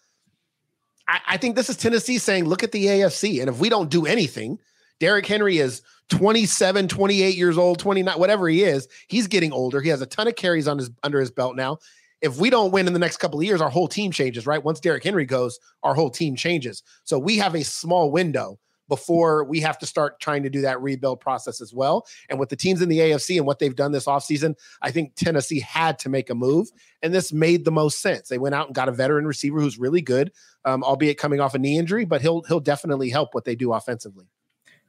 I, 1.07 1.19
I 1.27 1.37
think 1.37 1.55
this 1.55 1.69
is 1.69 1.77
Tennessee 1.77 2.17
saying, 2.17 2.45
look 2.45 2.63
at 2.63 2.71
the 2.71 2.85
AFC. 2.85 3.39
And 3.41 3.49
if 3.49 3.59
we 3.59 3.69
don't 3.69 3.91
do 3.91 4.07
anything, 4.07 4.57
Derrick 4.99 5.27
Henry 5.27 5.59
is 5.59 5.83
27, 6.09 6.87
28 6.87 7.35
years 7.35 7.57
old, 7.57 7.79
29, 7.79 8.17
whatever 8.17 8.47
he 8.47 8.63
is. 8.63 8.87
He's 9.07 9.27
getting 9.27 9.51
older. 9.51 9.81
He 9.81 9.89
has 9.89 10.01
a 10.01 10.05
ton 10.05 10.27
of 10.27 10.35
carries 10.35 10.67
on 10.67 10.77
his 10.77 10.89
under 11.03 11.19
his 11.19 11.31
belt 11.31 11.55
now. 11.55 11.77
If 12.25 12.39
we 12.39 12.49
don't 12.49 12.71
win 12.71 12.87
in 12.87 12.93
the 12.93 12.97
next 12.97 13.17
couple 13.17 13.39
of 13.39 13.45
years, 13.45 13.61
our 13.61 13.69
whole 13.69 13.87
team 13.87 14.11
changes, 14.11 14.47
right? 14.47 14.63
Once 14.63 14.79
Derrick 14.79 15.03
Henry 15.03 15.25
goes, 15.25 15.59
our 15.83 15.93
whole 15.93 16.09
team 16.09 16.35
changes. 16.35 16.81
So 17.03 17.19
we 17.19 17.37
have 17.37 17.53
a 17.53 17.63
small 17.63 18.09
window 18.09 18.57
before 18.89 19.43
we 19.43 19.59
have 19.59 19.77
to 19.77 19.85
start 19.85 20.19
trying 20.19 20.41
to 20.41 20.49
do 20.49 20.61
that 20.61 20.81
rebuild 20.81 21.19
process 21.19 21.61
as 21.61 21.71
well. 21.71 22.07
And 22.27 22.39
with 22.39 22.49
the 22.49 22.55
teams 22.55 22.81
in 22.81 22.89
the 22.89 22.97
AFC 22.97 23.37
and 23.37 23.45
what 23.45 23.59
they've 23.59 23.75
done 23.75 23.91
this 23.91 24.05
offseason, 24.05 24.55
I 24.81 24.89
think 24.89 25.13
Tennessee 25.13 25.59
had 25.59 25.99
to 25.99 26.09
make 26.09 26.31
a 26.31 26.35
move. 26.35 26.67
And 27.03 27.13
this 27.13 27.31
made 27.31 27.63
the 27.63 27.71
most 27.71 28.01
sense. 28.01 28.27
They 28.27 28.39
went 28.39 28.55
out 28.55 28.65
and 28.65 28.75
got 28.75 28.89
a 28.89 28.91
veteran 28.91 29.27
receiver 29.27 29.61
who's 29.61 29.77
really 29.77 30.01
good, 30.01 30.31
um, 30.65 30.83
albeit 30.83 31.19
coming 31.19 31.39
off 31.39 31.53
a 31.53 31.59
knee 31.59 31.77
injury, 31.77 32.05
but 32.05 32.23
he'll 32.23 32.41
he'll 32.47 32.59
definitely 32.59 33.11
help 33.11 33.35
what 33.35 33.45
they 33.45 33.55
do 33.55 33.71
offensively. 33.71 34.25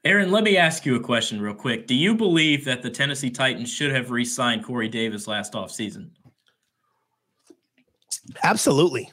Aaron, 0.07 0.31
let 0.31 0.43
me 0.43 0.57
ask 0.57 0.87
you 0.87 0.97
a 0.97 1.01
question 1.01 1.39
real 1.39 1.53
quick. 1.53 1.87
Do 1.87 1.95
you 1.95 2.15
believe 2.15 2.65
that 2.65 2.83
the 2.83 2.89
Tennessee 2.89 3.31
Titans 3.31 3.71
should 3.71 3.93
have 3.93 4.11
re 4.11 4.25
signed 4.25 4.65
Corey 4.65 4.89
Davis 4.89 5.27
last 5.27 5.53
offseason? 5.53 6.09
Absolutely. 8.43 9.11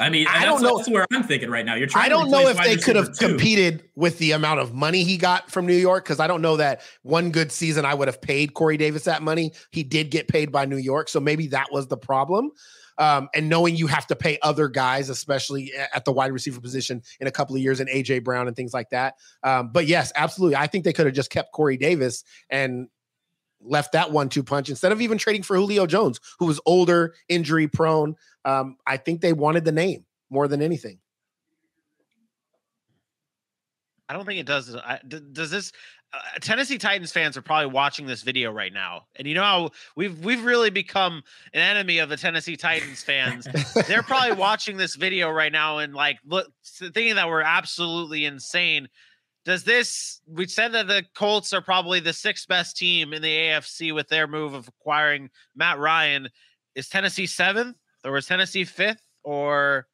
I 0.00 0.10
mean, 0.10 0.26
I 0.28 0.44
don't 0.44 0.62
know. 0.62 0.78
That's 0.78 0.88
where 0.88 1.06
I'm 1.12 1.22
thinking 1.22 1.48
right 1.48 1.64
now. 1.64 1.74
You're 1.74 1.86
trying. 1.86 2.06
I 2.06 2.08
don't 2.08 2.28
know 2.30 2.48
if 2.48 2.56
they 2.56 2.76
could 2.76 2.96
have 2.96 3.16
competed 3.18 3.88
with 3.94 4.18
the 4.18 4.32
amount 4.32 4.58
of 4.58 4.74
money 4.74 5.04
he 5.04 5.16
got 5.16 5.50
from 5.50 5.66
New 5.66 5.76
York 5.76 6.04
because 6.04 6.18
I 6.18 6.26
don't 6.26 6.42
know 6.42 6.56
that 6.56 6.80
one 7.02 7.30
good 7.30 7.52
season 7.52 7.84
I 7.84 7.94
would 7.94 8.08
have 8.08 8.20
paid 8.20 8.54
Corey 8.54 8.76
Davis 8.76 9.04
that 9.04 9.22
money. 9.22 9.52
He 9.70 9.84
did 9.84 10.10
get 10.10 10.26
paid 10.26 10.50
by 10.50 10.64
New 10.64 10.78
York, 10.78 11.08
so 11.08 11.20
maybe 11.20 11.46
that 11.48 11.70
was 11.70 11.86
the 11.86 11.96
problem 11.96 12.50
um, 12.98 13.28
and 13.34 13.48
knowing 13.48 13.76
you 13.76 13.86
have 13.86 14.06
to 14.08 14.16
pay 14.16 14.38
other 14.42 14.68
guys, 14.68 15.08
especially 15.08 15.72
at 15.94 16.04
the 16.04 16.12
wide 16.12 16.32
receiver 16.32 16.60
position 16.60 17.02
in 17.20 17.26
a 17.26 17.30
couple 17.30 17.56
of 17.56 17.62
years, 17.62 17.80
and 17.80 17.88
AJ 17.88 18.24
Brown 18.24 18.46
and 18.46 18.56
things 18.56 18.74
like 18.74 18.90
that. 18.90 19.14
Um, 19.42 19.70
but 19.72 19.86
yes, 19.86 20.12
absolutely, 20.16 20.56
I 20.56 20.66
think 20.66 20.84
they 20.84 20.92
could 20.92 21.06
have 21.06 21.14
just 21.14 21.30
kept 21.30 21.52
Corey 21.52 21.76
Davis 21.76 22.24
and 22.50 22.88
left 23.64 23.92
that 23.92 24.10
one-two 24.10 24.42
punch 24.42 24.68
instead 24.68 24.92
of 24.92 25.00
even 25.00 25.18
trading 25.18 25.42
for 25.42 25.56
Julio 25.56 25.86
Jones, 25.86 26.20
who 26.38 26.46
was 26.46 26.60
older, 26.66 27.14
injury 27.28 27.68
prone. 27.68 28.16
Um, 28.44 28.76
I 28.86 28.96
think 28.96 29.20
they 29.20 29.32
wanted 29.32 29.64
the 29.64 29.72
name 29.72 30.04
more 30.30 30.48
than 30.48 30.62
anything. 30.62 30.98
I 34.08 34.14
don't 34.14 34.26
think 34.26 34.40
it 34.40 34.46
does. 34.46 34.74
I, 34.76 35.00
does 35.32 35.50
this? 35.50 35.72
uh, 36.12 36.18
Tennessee 36.40 36.76
Titans 36.76 37.10
fans 37.10 37.36
are 37.36 37.42
probably 37.42 37.70
watching 37.72 38.06
this 38.06 38.22
video 38.22 38.52
right 38.52 38.72
now, 38.72 39.06
and 39.16 39.26
you 39.26 39.34
know 39.34 39.42
how 39.42 39.70
we've 39.96 40.22
we've 40.24 40.44
really 40.44 40.70
become 40.70 41.22
an 41.54 41.60
enemy 41.60 41.98
of 41.98 42.08
the 42.10 42.16
Tennessee 42.16 42.56
Titans 42.56 43.02
fans. 43.02 43.48
They're 43.88 44.02
probably 44.02 44.36
watching 44.36 44.76
this 44.76 44.94
video 44.94 45.30
right 45.30 45.52
now 45.52 45.78
and 45.78 45.94
like 45.94 46.18
look 46.26 46.52
thinking 46.64 47.14
that 47.14 47.28
we're 47.28 47.40
absolutely 47.40 48.26
insane. 48.26 48.88
Does 49.44 49.64
this? 49.64 50.20
We 50.26 50.46
said 50.46 50.72
that 50.72 50.86
the 50.86 51.04
Colts 51.14 51.52
are 51.52 51.60
probably 51.60 51.98
the 52.00 52.12
sixth 52.12 52.46
best 52.46 52.76
team 52.76 53.12
in 53.12 53.22
the 53.22 53.36
AFC 53.36 53.92
with 53.94 54.08
their 54.08 54.28
move 54.28 54.54
of 54.54 54.68
acquiring 54.68 55.30
Matt 55.56 55.78
Ryan. 55.78 56.28
Is 56.74 56.88
Tennessee 56.88 57.26
seventh, 57.26 57.76
or 58.04 58.16
is 58.16 58.26
Tennessee 58.26 58.64
fifth, 58.64 59.02
or 59.24 59.88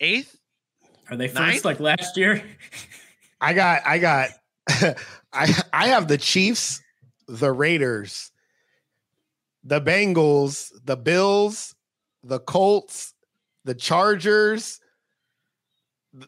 eighth? 0.00 0.36
Are 1.10 1.16
they 1.16 1.28
first 1.28 1.40
Ninth? 1.40 1.64
like 1.64 1.80
last 1.80 2.16
year? 2.16 2.42
I 3.40 3.52
got 3.52 3.82
I 3.86 3.98
got 3.98 4.30
I 5.32 5.62
I 5.72 5.88
have 5.88 6.08
the 6.08 6.18
Chiefs, 6.18 6.82
the 7.28 7.52
Raiders, 7.52 8.32
the 9.62 9.80
Bengals, 9.80 10.72
the 10.84 10.96
Bills, 10.96 11.74
the 12.24 12.40
Colts, 12.40 13.14
the 13.64 13.74
Chargers. 13.74 14.80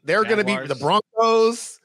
They're 0.05 0.25
going 0.25 0.39
to 0.39 0.45
be 0.45 0.67
the 0.67 0.75
Broncos. 0.75 1.81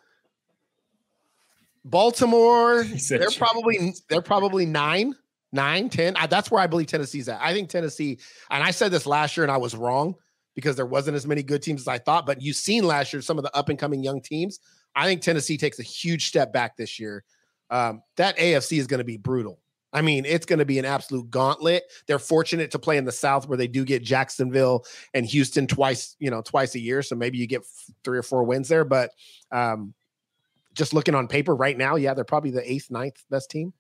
Baltimore, 1.84 2.84
they're 3.10 3.30
probably 3.38 3.94
they're 4.10 4.22
probably 4.22 4.66
nine, 4.66 5.16
nine, 5.52 5.90
ten. 5.90 6.16
That's 6.30 6.52
where 6.52 6.62
I 6.62 6.68
believe 6.68 6.88
Tennessee's 6.88 7.30
at. 7.30 7.42
I 7.42 7.54
think 7.54 7.70
Tennessee, 7.70 8.20
and 8.50 8.64
I 8.64 8.72
said 8.72 8.92
this 8.92 9.06
last 9.06 9.38
year, 9.38 9.44
and 9.44 9.52
I 9.52 9.58
was 9.58 9.76
wrong 9.76 10.16
because 10.56 10.76
there 10.76 10.86
wasn't 10.86 11.16
as 11.16 11.26
many 11.26 11.44
good 11.44 11.62
teams 11.62 11.82
as 11.82 11.88
I 11.88 11.98
thought. 11.98 12.26
But 12.26 12.42
you've 12.42 12.56
seen 12.56 12.84
last 12.84 13.14
year 13.14 13.22
some 13.22 13.38
of 13.38 13.44
the 13.44 13.56
up 13.56 13.70
and 13.70 13.80
coming 13.80 14.04
young 14.04 14.22
teams. 14.22 14.60
I 14.96 15.06
think 15.06 15.22
Tennessee 15.22 15.58
takes 15.58 15.80
a 15.80 15.84
huge 15.84 16.28
step 16.28 16.52
back 16.52 16.76
this 16.76 17.00
year. 17.00 17.24
Um, 17.70 18.04
that 18.18 18.38
AFC 18.38 18.78
is 18.78 18.88
going 18.88 18.98
to 19.00 19.06
be 19.06 19.18
brutal. 19.18 19.60
I 19.94 20.02
mean, 20.02 20.26
it's 20.26 20.46
going 20.46 20.60
to 20.60 20.66
be 20.66 20.80
an 20.80 20.86
absolute 20.86 21.30
gauntlet. 21.30 21.84
They're 22.08 22.20
fortunate 22.20 22.72
to 22.72 22.80
play 22.80 22.98
in 22.98 23.06
the 23.06 23.12
South 23.12 23.48
where 23.48 23.58
they 23.58 23.68
do 23.68 23.84
get 23.84 24.04
Jacksonville 24.04 24.86
and 25.14 25.26
Houston 25.26 25.68
twice, 25.68 26.16
you 26.20 26.30
know, 26.30 26.42
twice 26.42 26.76
a 26.76 26.80
year. 26.80 27.02
So 27.02 27.16
maybe 27.16 27.38
you 27.38 27.48
get 27.48 27.64
three 28.04 28.18
or 28.18 28.24
four 28.24 28.44
wins 28.44 28.70
there. 28.70 28.86
But 28.86 29.12
um, 29.52 29.94
just 30.74 30.94
looking 30.94 31.16
on 31.16 31.28
paper 31.28 31.56
right 31.56 31.78
now, 31.78 31.96
yeah, 31.96 32.14
they're 32.14 32.24
probably 32.24 32.52
the 32.52 32.72
eighth, 32.72 32.90
ninth 32.90 33.24
best 33.30 33.50
team. 33.50 33.74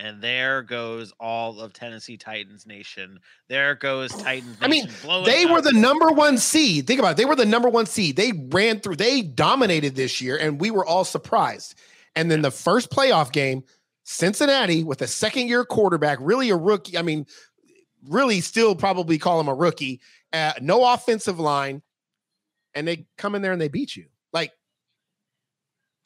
And 0.00 0.22
there 0.22 0.62
goes 0.62 1.12
all 1.18 1.60
of 1.60 1.72
Tennessee 1.72 2.16
Titans 2.16 2.66
Nation. 2.66 3.18
There 3.48 3.74
goes 3.74 4.12
Titans. 4.12 4.56
I 4.60 4.68
mean, 4.68 4.88
they 5.24 5.44
were 5.44 5.60
the 5.60 5.72
number 5.72 6.08
one 6.10 6.38
seed. 6.38 6.86
Think 6.86 7.00
about 7.00 7.12
it. 7.12 7.16
They 7.16 7.24
were 7.24 7.34
the 7.34 7.44
number 7.44 7.68
one 7.68 7.86
seed. 7.86 8.14
They 8.14 8.32
ran 8.50 8.78
through, 8.78 8.96
they 8.96 9.22
dominated 9.22 9.96
this 9.96 10.20
year, 10.20 10.36
and 10.36 10.60
we 10.60 10.70
were 10.70 10.86
all 10.86 11.04
surprised. 11.04 11.74
And 12.14 12.30
then 12.30 12.42
the 12.42 12.52
first 12.52 12.90
playoff 12.90 13.32
game, 13.32 13.64
Cincinnati 14.04 14.84
with 14.84 15.02
a 15.02 15.08
second 15.08 15.48
year 15.48 15.64
quarterback, 15.64 16.18
really 16.20 16.50
a 16.50 16.56
rookie. 16.56 16.96
I 16.96 17.02
mean, 17.02 17.26
really 18.06 18.40
still 18.40 18.76
probably 18.76 19.18
call 19.18 19.40
him 19.40 19.48
a 19.48 19.54
rookie. 19.54 20.00
Uh, 20.32 20.52
no 20.60 20.84
offensive 20.92 21.40
line. 21.40 21.82
And 22.72 22.86
they 22.86 23.06
come 23.16 23.34
in 23.34 23.42
there 23.42 23.52
and 23.52 23.60
they 23.60 23.68
beat 23.68 23.96
you. 23.96 24.06
Like, 24.32 24.52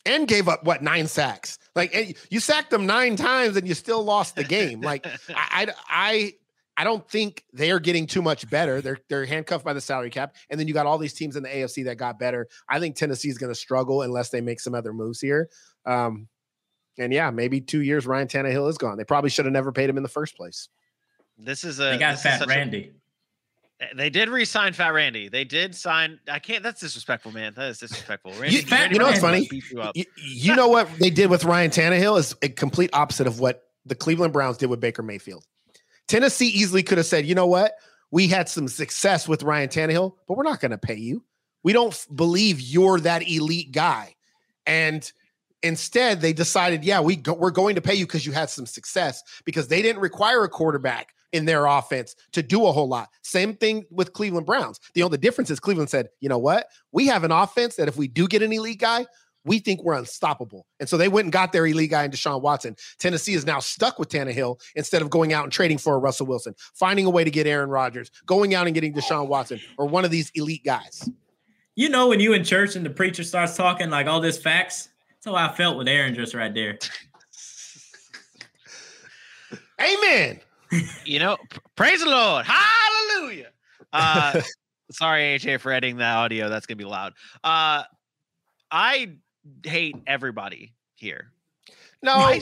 and 0.05 0.27
gave 0.27 0.49
up 0.49 0.65
what 0.65 0.83
nine 0.83 1.07
sacks. 1.07 1.59
Like 1.75 2.19
you 2.31 2.41
sacked 2.41 2.71
them 2.71 2.87
nine 2.87 3.17
times 3.17 3.57
and 3.57 3.67
you 3.67 3.75
still 3.75 4.03
lost 4.03 4.37
the 4.37 4.45
game. 4.45 4.81
Like 4.81 5.07
I, 5.29 5.69
I, 5.88 6.33
I 6.77 6.85
don't 6.85 7.09
think 7.09 7.45
they 7.53 7.71
are 7.71 7.81
getting 7.81 8.07
too 8.07 8.23
much 8.23 8.49
better. 8.49 8.81
They're 8.81 8.99
they're 9.09 9.25
handcuffed 9.25 9.65
by 9.65 9.73
the 9.73 9.81
salary 9.81 10.11
cap, 10.11 10.37
and 10.51 10.59
then 10.59 10.69
you 10.69 10.75
got 10.75 10.87
all 10.87 10.99
these 10.99 11.15
teams 11.15 11.37
in 11.37 11.43
the 11.43 11.49
AFC 11.49 11.85
that 11.85 11.97
got 11.97 12.19
better. 12.19 12.49
I 12.69 12.81
think 12.81 12.97
Tennessee 12.97 13.29
is 13.29 13.38
going 13.38 13.53
to 13.53 13.59
struggle 13.59 14.03
unless 14.03 14.31
they 14.31 14.41
make 14.41 14.61
some 14.61 14.75
other 14.75 14.93
moves 14.93 15.21
here. 15.21 15.49
Um, 15.85 16.29
and 16.99 17.12
yeah, 17.12 17.31
maybe 17.31 17.61
two 17.61 17.83
years 17.83 18.07
Ryan 18.07 18.29
Tannehill 18.29 18.69
is 18.69 18.79
gone. 18.79 18.97
They 18.97 19.05
probably 19.05 19.31
should 19.31 19.45
have 19.45 19.53
never 19.53 19.73
paid 19.73 19.88
him 19.88 19.97
in 19.97 20.03
the 20.03 20.09
first 20.09 20.37
place. 20.37 20.69
This 21.38 21.65
is 21.65 21.81
a 21.81 21.85
they 21.85 21.99
got 21.99 22.19
Fat 22.19 22.47
Randy. 22.47 22.93
They 23.95 24.11
did 24.11 24.29
re-sign 24.29 24.73
Fat 24.73 24.90
Randy. 24.90 25.29
They 25.29 25.45
did 25.45 25.75
sign. 25.75 26.21
I 26.31 26.38
can't. 26.38 26.62
That's 26.62 26.81
disrespectful, 26.81 27.33
man. 27.33 27.55
That 27.55 27.68
is 27.68 27.79
disrespectful. 27.79 28.33
Randy, 28.33 28.57
you, 28.57 28.62
Randy 28.71 28.95
you 28.95 28.99
know 28.99 29.07
what's 29.07 29.21
funny? 29.21 29.49
You, 29.51 29.62
you, 29.95 30.05
you 30.16 30.57
know 30.57 30.68
what 30.68 30.88
they 30.99 31.11
did 31.11 31.31
with 31.31 31.45
Ryan 31.45 31.71
Tannehill 31.71 32.18
is 32.18 32.35
a 32.42 32.49
complete 32.49 32.90
opposite 32.92 33.27
of 33.27 33.40
what 33.40 33.64
the 33.85 33.95
Cleveland 33.95 34.33
Browns 34.33 34.57
did 34.57 34.66
with 34.66 34.81
Baker 34.81 35.03
Mayfield. 35.03 35.45
Tennessee 36.09 36.49
easily 36.49 36.83
could 36.83 36.99
have 36.99 37.07
said, 37.07 37.27
you 37.27 37.35
know 37.35 37.47
what? 37.47 37.75
We 38.11 38.29
had 38.29 38.49
some 38.49 38.68
success 38.68 39.27
with 39.27 39.42
Ryan 39.42 39.68
Tannehill, 39.68 40.14
but 40.29 40.37
we're 40.37 40.45
not 40.45 40.61
going 40.61 40.73
to 40.73 40.79
pay 40.79 40.97
you. 40.97 41.25
We 41.62 41.73
don't 41.73 41.92
f- 41.92 42.07
believe 42.14 42.61
you're 42.61 43.01
that 43.01 43.29
elite 43.29 43.73
guy. 43.73 44.14
And 44.66 45.11
instead, 45.62 46.21
they 46.21 46.33
decided, 46.33 46.85
yeah, 46.85 47.01
we 47.01 47.16
go- 47.16 47.35
we're 47.35 47.51
going 47.51 47.77
to 47.77 47.81
pay 47.81 47.95
you 47.95 48.07
because 48.07 48.27
you 48.27 48.33
had 48.33 48.51
some 48.51 48.66
success 48.66 49.23
because 49.45 49.68
they 49.68 49.81
didn't 49.81 50.03
require 50.03 50.45
a 50.45 50.49
quarterback 50.49 51.14
in 51.33 51.47
their 51.47 51.66
offense 51.66 52.14
to 52.33 52.42
do 52.42 52.66
a 52.66 52.73
whole 52.73 52.88
lot. 52.88 53.09
Same 53.23 53.55
thing 53.55 53.85
with 53.90 54.12
Cleveland 54.12 54.47
Browns. 54.47 54.79
The 54.95 55.03
only 55.03 55.18
difference 55.18 55.51
is 55.51 55.59
Cleveland 55.59 55.90
said, 55.90 56.09
you 56.21 56.29
know 56.29 56.38
what? 56.38 56.68
We 56.92 57.07
have 57.07 57.25
an 57.25 57.33
offense 57.33 57.77
that 57.77 57.88
if 57.88 57.97
we 57.97 58.09
do 58.09 58.29
get 58.29 58.42
an 58.42 58.53
elite 58.53 58.81
guy, 58.81 59.07
we 59.45 59.59
think 59.59 59.83
we're 59.83 59.95
unstoppable. 59.95 60.66
And 60.79 60.88
so 60.88 60.97
they 60.97 61.09
went 61.09 61.25
and 61.27 61.33
got 61.33 61.53
their 61.53 61.66
elite 61.66 61.90
guy 61.90 62.05
in 62.05 62.11
Deshaun 62.11 62.42
Watson. 62.42 62.77
Tennessee 62.99 63.35
is 63.35 63.45
now 63.45 63.59
stuck 63.59 63.99
with 63.99 64.09
Tannehill 64.09 64.61
instead 64.77 65.03
of 65.03 65.11
going 65.11 65.33
out 65.33 65.45
and 65.45 65.53
trading 65.53 65.79
for 65.79 65.95
a 65.95 65.99
Russell 65.99 66.27
Wilson, 66.27 66.55
finding 66.75 67.07
a 67.07 67.11
way 67.11 67.25
to 67.25 67.31
get 67.31 67.47
Aaron 67.47 67.71
Rodgers, 67.71 68.11
going 68.27 68.55
out 68.55 68.66
and 68.66 68.75
getting 68.75 68.95
Deshaun 68.95 69.29
Watson 69.29 69.61
or 69.79 69.87
one 69.87 70.05
of 70.05 70.11
these 70.11 70.31
elite 70.35 70.64
guys. 70.64 71.09
You 71.75 71.88
know, 71.88 72.09
when 72.09 72.21
you 72.21 72.35
in 72.35 72.45
church 72.45 72.77
and 72.77 72.85
the 72.85 72.90
preacher 72.90 73.25
starts 73.25 73.57
talking 73.57 73.90
like 73.90 74.07
all 74.07 74.21
this 74.21 74.40
facts, 74.40 74.90
that's 75.09 75.27
how 75.27 75.35
I 75.35 75.53
felt 75.55 75.77
with 75.79 75.88
Aaron 75.88 76.14
just 76.14 76.35
right 76.35 76.53
there. 76.55 76.79
Amen. 79.81 80.40
You 81.05 81.19
know, 81.19 81.37
praise 81.77 82.03
the 82.03 82.11
Lord. 82.11 82.47
Hallelujah. 82.47 83.51
Uh, 83.93 84.41
sorry, 84.91 85.39
AJ, 85.39 85.61
for 85.61 85.73
editing 85.73 85.97
the 85.97 86.05
audio. 86.05 86.49
That's 86.49 86.67
gonna 86.67 86.77
be 86.77 86.85
loud. 86.85 87.13
Uh, 87.45 87.83
I 88.71 89.17
hate 89.65 89.97
everybody 90.07 90.73
here. 90.95 91.33
No, 92.03 92.33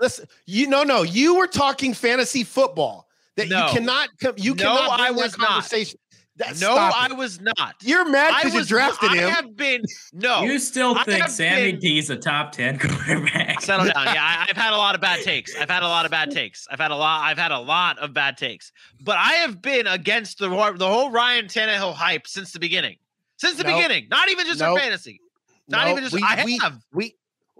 listen, 0.00 0.26
you 0.44 0.66
no 0.66 0.82
no. 0.82 1.02
You 1.02 1.36
were 1.36 1.46
talking 1.46 1.94
fantasy 1.94 2.44
football. 2.44 3.08
That 3.36 3.48
no. 3.48 3.66
you 3.66 3.72
cannot 3.72 4.08
come. 4.18 4.34
You 4.36 4.54
no, 4.54 4.64
cannot. 4.64 5.00
I 5.00 5.10
was 5.10 5.34
conversation. 5.34 5.98
Not. 6.38 6.60
no, 6.60 6.76
I 6.76 7.12
was 7.12 7.40
not. 7.40 7.76
You're 7.80 8.08
mad 8.08 8.42
because 8.42 8.54
you 8.54 8.64
drafted 8.64 9.12
him. 9.12 9.26
I 9.26 9.30
have 9.30 9.56
been 9.56 9.82
no. 10.12 10.42
You 10.42 10.58
still 10.58 10.94
think 11.04 11.28
Sammy 11.28 11.72
been, 11.72 11.80
D's 11.80 12.10
a 12.10 12.16
top 12.16 12.52
ten 12.52 12.78
quarterback? 12.80 13.62
Settle 13.62 13.86
down. 13.86 14.04
Yeah, 14.06 14.22
I, 14.22 14.44
have 14.48 14.56
had 14.56 14.74
a 14.74 14.76
lot 14.76 14.94
of 14.94 15.00
bad 15.00 15.22
takes. 15.22 15.56
I've 15.56 15.70
had 15.70 15.82
a 15.82 15.88
lot 15.88 16.04
of 16.04 16.10
bad 16.10 16.30
takes. 16.30 16.66
I've 16.70 16.78
had 16.78 16.90
a 16.90 16.96
lot. 16.96 17.22
I've 17.24 17.38
had 17.38 17.52
a 17.52 17.58
lot 17.58 17.98
of 17.98 18.12
bad 18.12 18.36
takes. 18.36 18.70
But 19.00 19.16
I 19.16 19.32
have 19.34 19.62
been 19.62 19.86
against 19.86 20.38
the 20.38 20.48
the 20.76 20.88
whole 20.88 21.10
Ryan 21.10 21.46
Tannehill 21.46 21.94
hype 21.94 22.26
since 22.26 22.52
the 22.52 22.60
beginning. 22.60 22.96
Since 23.38 23.56
the 23.56 23.64
nope. 23.64 23.76
beginning. 23.76 24.08
Not 24.10 24.30
even 24.30 24.46
just 24.46 24.60
nope. 24.60 24.76
for 24.76 24.82
fantasy. 24.82 25.20
Not 25.68 25.88
even 25.88 26.02
just 26.02 26.14
we, 26.14 26.22
I 26.22 26.44
we, 26.44 26.58
have. 26.58 26.80
We 26.92 27.16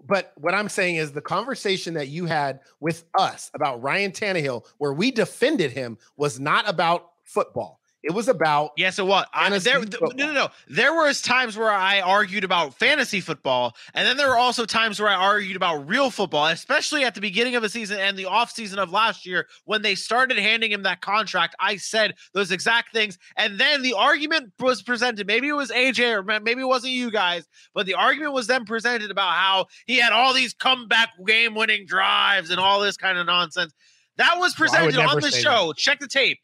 but 0.07 0.33
what 0.37 0.55
I'm 0.55 0.69
saying 0.69 0.97
is 0.97 1.13
the 1.13 1.21
conversation 1.21 1.95
that 1.95 2.09
you 2.09 2.27
had 2.27 2.61
with 2.81 3.05
us 3.19 3.51
about 3.55 3.83
Ryan 3.83 4.13
Tannehill, 4.13 4.67
where 4.79 4.93
we 4.93 5.11
defended 5.11 5.73
him, 5.73 5.99
was 6.17 6.39
not 6.39 6.69
about 6.69 7.11
football. 7.25 7.81
It 8.07 8.15
was 8.15 8.29
about 8.29 8.71
yes. 8.77 8.95
So 8.95 9.05
what? 9.05 9.29
I, 9.35 9.59
there, 9.59 9.81
no, 9.81 10.09
no, 10.15 10.33
no. 10.33 10.49
There 10.69 10.95
was 10.95 11.21
times 11.21 11.57
where 11.57 11.73
I 11.73 12.01
argued 12.01 12.45
about 12.45 12.79
fantasy 12.79 13.21
football, 13.21 13.75
and 13.95 14.07
then 14.07 14.17
there 14.17 14.29
were 14.29 14.37
also 14.37 14.65
times 14.65 15.01
where 15.01 15.09
I 15.09 15.17
argued 15.17 15.57
about 15.57 15.89
real 15.89 16.11
football, 16.11 16.47
especially 16.47 17.03
at 17.03 17.17
the 17.17 17.21
beginning 17.21 17.57
of 17.57 17.63
the 17.63 17.69
season 17.69 17.99
and 17.99 18.17
the 18.17 18.27
off 18.27 18.53
season 18.53 18.79
of 18.79 18.93
last 18.93 19.27
year 19.27 19.49
when 19.65 19.83
they 19.83 19.97
started 19.97 20.39
handing 20.39 20.71
him 20.71 20.85
that 20.85 21.01
contract. 21.01 21.57
I 21.59 21.79
said 21.79 22.15
those 22.33 22.53
exact 22.53 22.93
things, 22.93 23.19
and 23.37 23.59
then 23.59 23.83
the 23.83 23.95
argument 23.95 24.53
was 24.61 24.83
presented. 24.83 25.27
Maybe 25.27 25.49
it 25.49 25.55
was 25.55 25.73
AJ 25.73 26.13
or 26.15 26.23
maybe 26.23 26.61
it 26.61 26.69
wasn't 26.69 26.93
you 26.93 27.11
guys, 27.11 27.49
but 27.75 27.87
the 27.87 27.95
argument 27.95 28.35
was 28.35 28.47
then 28.47 28.67
presented 28.67 29.11
about 29.11 29.33
how 29.33 29.67
he 29.87 29.97
had 29.99 30.13
all 30.13 30.33
these 30.33 30.55
comeback 30.55 31.09
game-winning 31.27 31.87
drives 31.87 32.51
and 32.51 32.61
all 32.61 32.81
this 32.81 32.97
kind 32.97 33.19
of 33.19 33.27
nonsense. 33.27 33.73
That 34.17 34.37
was 34.39 34.55
presented 34.55 34.97
well, 34.97 35.11
on 35.11 35.21
the 35.21 35.33
show. 35.33 35.69
That. 35.69 35.77
Check 35.77 35.99
the 35.99 36.07
tape. 36.07 36.39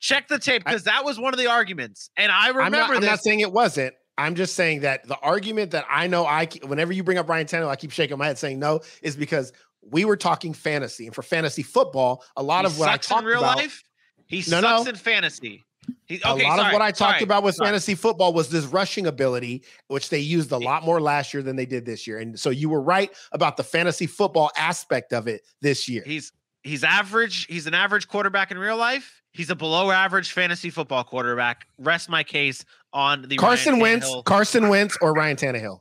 Check 0.00 0.28
the 0.28 0.38
tape 0.38 0.64
because 0.64 0.84
that 0.84 1.04
was 1.04 1.18
one 1.18 1.34
of 1.34 1.38
the 1.38 1.46
arguments, 1.48 2.10
and 2.16 2.30
I 2.30 2.48
remember. 2.48 2.64
I'm 2.64 2.72
not, 2.72 2.96
I'm 2.96 3.04
not 3.04 3.20
saying 3.20 3.40
it 3.40 3.52
wasn't. 3.52 3.94
I'm 4.16 4.34
just 4.34 4.54
saying 4.54 4.80
that 4.80 5.06
the 5.06 5.18
argument 5.20 5.70
that 5.70 5.86
I 5.88 6.08
know 6.08 6.26
I 6.26 6.48
whenever 6.64 6.92
you 6.92 7.02
bring 7.02 7.18
up 7.18 7.28
Ryan 7.28 7.46
Tannehill, 7.46 7.68
I 7.68 7.76
keep 7.76 7.92
shaking 7.92 8.18
my 8.18 8.26
head 8.26 8.38
saying 8.38 8.58
no, 8.58 8.80
is 9.02 9.16
because 9.16 9.52
we 9.82 10.04
were 10.04 10.16
talking 10.16 10.52
fantasy, 10.52 11.06
and 11.06 11.14
for 11.14 11.22
fantasy 11.22 11.62
football, 11.62 12.24
a 12.36 12.42
lot 12.42 12.64
he 12.64 12.66
of 12.66 12.78
what 12.78 12.88
I 12.88 12.96
talked 12.96 13.22
in 13.22 13.28
real 13.28 13.38
about, 13.38 13.56
life. 13.56 13.82
He 14.26 14.38
no, 14.38 14.60
sucks 14.60 14.84
no. 14.84 14.90
in 14.90 14.96
fantasy. 14.96 15.64
He, 16.04 16.16
okay, 16.16 16.44
a 16.44 16.48
lot 16.48 16.58
sorry, 16.58 16.68
of 16.68 16.72
what 16.72 16.82
I 16.82 16.90
talked 16.90 17.18
sorry, 17.18 17.22
about 17.22 17.42
with 17.42 17.54
sorry. 17.54 17.68
fantasy 17.68 17.94
football 17.94 18.32
was 18.32 18.50
this 18.50 18.66
rushing 18.66 19.06
ability, 19.06 19.64
which 19.86 20.10
they 20.10 20.18
used 20.18 20.52
a 20.52 20.58
lot 20.58 20.84
more 20.84 21.00
last 21.00 21.32
year 21.32 21.42
than 21.42 21.56
they 21.56 21.66
did 21.66 21.86
this 21.86 22.06
year. 22.06 22.18
And 22.18 22.38
so 22.38 22.50
you 22.50 22.68
were 22.68 22.82
right 22.82 23.10
about 23.32 23.56
the 23.56 23.64
fantasy 23.64 24.06
football 24.06 24.50
aspect 24.56 25.12
of 25.12 25.28
it 25.28 25.42
this 25.62 25.88
year. 25.88 26.02
He's 26.04 26.32
he's 26.62 26.84
average. 26.84 27.46
He's 27.46 27.66
an 27.66 27.74
average 27.74 28.08
quarterback 28.08 28.50
in 28.50 28.58
real 28.58 28.76
life. 28.76 29.17
He's 29.32 29.50
a 29.50 29.56
below 29.56 29.90
average 29.90 30.32
fantasy 30.32 30.70
football 30.70 31.04
quarterback. 31.04 31.66
Rest 31.78 32.08
my 32.08 32.24
case 32.24 32.64
on 32.92 33.22
the 33.22 33.36
Carson 33.36 33.74
Ryan 33.74 33.82
Wentz, 33.82 34.06
Tannehill. 34.06 34.24
Carson 34.24 34.68
Wentz, 34.68 34.98
or 35.00 35.12
Ryan 35.12 35.36
Tannehill. 35.36 35.80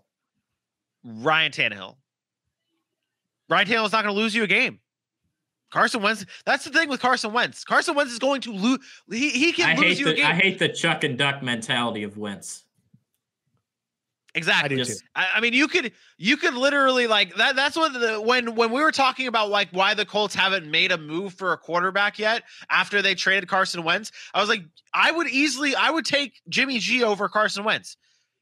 Ryan 1.04 1.52
Tannehill. 1.52 1.96
Ryan 3.50 3.68
Tannehill's 3.68 3.92
not 3.94 4.04
going 4.04 4.14
to 4.14 4.22
lose 4.22 4.36
you 4.36 4.44
a 4.44 4.48
game. 4.48 4.80
Carson 5.72 6.02
Wentz. 6.02 6.26
That's 6.46 6.66
the 6.66 6.72
thing 6.72 6.90
with 6.90 7.00
Carson 7.00 7.34
Wentz. 7.34 7.64
Carson 7.64 7.96
Wentz 7.96 8.12
is 8.12 8.20
going 8.20 8.42
to 8.42 8.52
lose. 8.52 8.80
He, 9.10 9.30
he 9.30 9.52
can 9.52 9.78
I 9.78 9.82
lose 9.82 10.00
you 10.00 10.06
the, 10.06 10.12
a 10.12 10.16
game. 10.16 10.26
I 10.26 10.34
hate 10.34 10.60
the 10.60 10.70
Chuck 10.70 11.04
and 11.04 11.18
Duck 11.18 11.42
mentality 11.42 12.04
of 12.04 12.18
Wentz. 12.18 12.66
Exactly. 14.38 14.76
I, 14.80 14.84
Just, 14.84 15.04
I, 15.16 15.28
I, 15.36 15.40
mean, 15.42 15.54
you 15.54 15.68
could 15.68 15.92
you 16.18 16.38
could 16.38 16.54
literally 16.54 17.08
like 17.08 17.34
that. 17.36 17.56
That's 17.56 17.76
what 17.76 17.92
the 17.94 18.22
when 18.22 18.54
when 18.56 18.72
we 18.72 18.82
were 18.82 18.92
talking 18.92 19.26
about 19.26 19.50
like 19.50 19.70
why 19.72 19.96
the 19.96 20.06
Colts 20.06 20.36
haven't 20.36 20.70
made 20.70 20.92
a 20.92 20.98
move 20.98 21.34
for 21.34 21.54
a 21.54 21.58
quarterback 21.58 22.20
yet 22.20 22.44
after 22.70 23.02
they 23.02 23.16
traded 23.16 23.50
Carson 23.50 23.84
Wentz. 23.84 24.12
I 24.36 24.40
was 24.40 24.48
like, 24.48 24.62
I 24.94 25.12
would 25.12 25.28
easily 25.28 25.76
I 25.76 25.90
would 25.90 26.06
take 26.06 26.40
Jimmy 26.50 26.78
G 26.78 27.04
over 27.04 27.28
Carson 27.28 27.64
Wentz. 27.64 27.98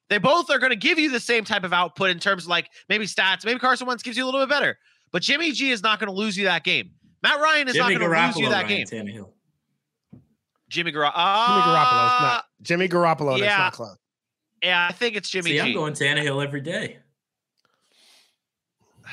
They 0.09 0.17
both 0.17 0.51
are 0.51 0.59
going 0.59 0.71
to 0.71 0.75
give 0.75 0.99
you 0.99 1.09
the 1.09 1.19
same 1.19 1.45
type 1.45 1.63
of 1.63 1.71
output 1.71 2.09
in 2.09 2.19
terms 2.19 2.43
of 2.43 2.49
like 2.49 2.69
maybe 2.89 3.05
stats. 3.05 3.45
Maybe 3.45 3.57
Carson 3.57 3.87
Wentz 3.87 4.03
gives 4.03 4.17
you 4.17 4.25
a 4.25 4.27
little 4.27 4.41
bit 4.41 4.49
better, 4.49 4.77
but 5.13 5.21
Jimmy 5.21 5.53
G 5.53 5.71
is 5.71 5.81
not 5.81 5.99
going 5.99 6.09
to 6.09 6.15
lose 6.15 6.37
you 6.37 6.43
that 6.43 6.65
game. 6.65 6.91
Matt 7.23 7.39
Ryan 7.39 7.69
is 7.69 7.75
Jimmy 7.75 7.93
not 7.93 7.99
going 7.99 8.11
to 8.11 8.25
lose 8.27 8.37
you 8.37 8.49
that 8.49 8.65
Ryan 8.65 8.67
game. 8.67 8.85
Tannehill. 8.85 9.29
Jimmy 10.67 10.91
Garoppolo. 10.91 11.13
Uh, 11.15 11.47
Jimmy 11.47 11.61
Garoppolo. 11.61 12.21
not 12.21 12.45
Jimmy 12.61 12.89
Garoppolo. 12.89 13.37
yeah. 13.39 13.45
That's 13.45 13.59
not 13.59 13.73
close. 13.73 13.97
Yeah, 14.63 14.87
I 14.89 14.93
think 14.93 15.15
it's 15.15 15.29
Jimmy 15.29 15.51
See, 15.51 15.55
G. 15.57 15.59
I'm 15.61 15.73
going 15.73 15.93
Tannehill 15.93 16.43
every 16.43 16.61
day. 16.61 16.97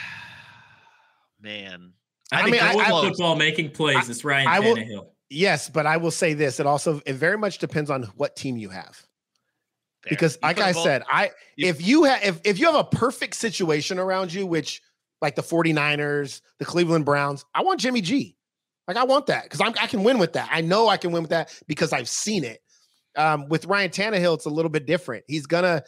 Man, 1.41 1.93
I, 2.31 2.41
I 2.41 2.43
think 2.45 2.53
mean, 2.57 2.63
I- 2.63 2.75
I, 2.75 2.99
I- 2.99 3.09
football 3.09 3.37
making 3.37 3.71
plays. 3.71 4.09
it's 4.09 4.25
Ryan 4.25 4.49
I 4.49 4.61
will- 4.61 4.77
Tannehill. 4.77 5.07
Yes, 5.35 5.71
but 5.71 5.87
I 5.87 5.97
will 5.97 6.11
say 6.11 6.35
this: 6.35 6.61
it 6.61 6.67
also 6.67 7.01
it 7.07 7.15
very 7.15 7.39
much 7.39 7.57
depends 7.59 7.91
on 7.91 8.03
what 8.17 8.37
team 8.37 8.59
you 8.59 8.69
have. 8.69 8.95
Fair. 10.03 10.11
Because, 10.11 10.35
You 10.35 10.49
like 10.49 10.59
I 10.59 10.67
them 10.67 10.75
both- 10.75 10.85
said, 10.85 11.03
I 11.11 11.31
you- 11.57 11.69
if 11.69 11.81
you 11.81 12.05
have 12.05 12.23
if 12.23 12.41
if 12.45 12.59
you 12.59 12.67
have 12.67 12.75
a 12.75 12.85
perfect 12.85 13.35
situation 13.37 13.99
around 13.99 14.33
you, 14.33 14.47
which 14.47 14.83
like 15.23 15.35
the 15.35 15.43
49ers, 15.43 16.43
the 16.59 16.65
Cleveland 16.67 17.05
Browns, 17.07 17.45
I 17.55 17.63
want 17.63 17.81
Jimmy 17.81 18.03
G. 18.03 18.37
Like 18.89 18.97
I 18.99 19.05
want 19.05 19.27
that 19.27 19.45
because 19.45 19.61
I'm 19.61 19.73
I 19.81 19.87
can 19.87 20.05
win 20.05 20.19
with 20.19 20.35
that. 20.35 20.49
I 20.53 20.61
know 20.61 20.89
I 20.89 20.97
can 20.99 21.13
win 21.13 21.23
with 21.23 21.31
that 21.31 21.53
because 21.67 21.93
I've 21.93 22.09
seen 22.09 22.45
it. 22.45 22.62
Um, 23.17 23.49
with 23.49 23.67
Ryan 23.67 23.91
Tannehill, 23.91 24.35
it's 24.35 24.47
a 24.47 24.51
little 24.51 24.71
bit 24.71 24.87
different. 24.87 25.25
He's 25.29 25.47
gonna 25.47 25.83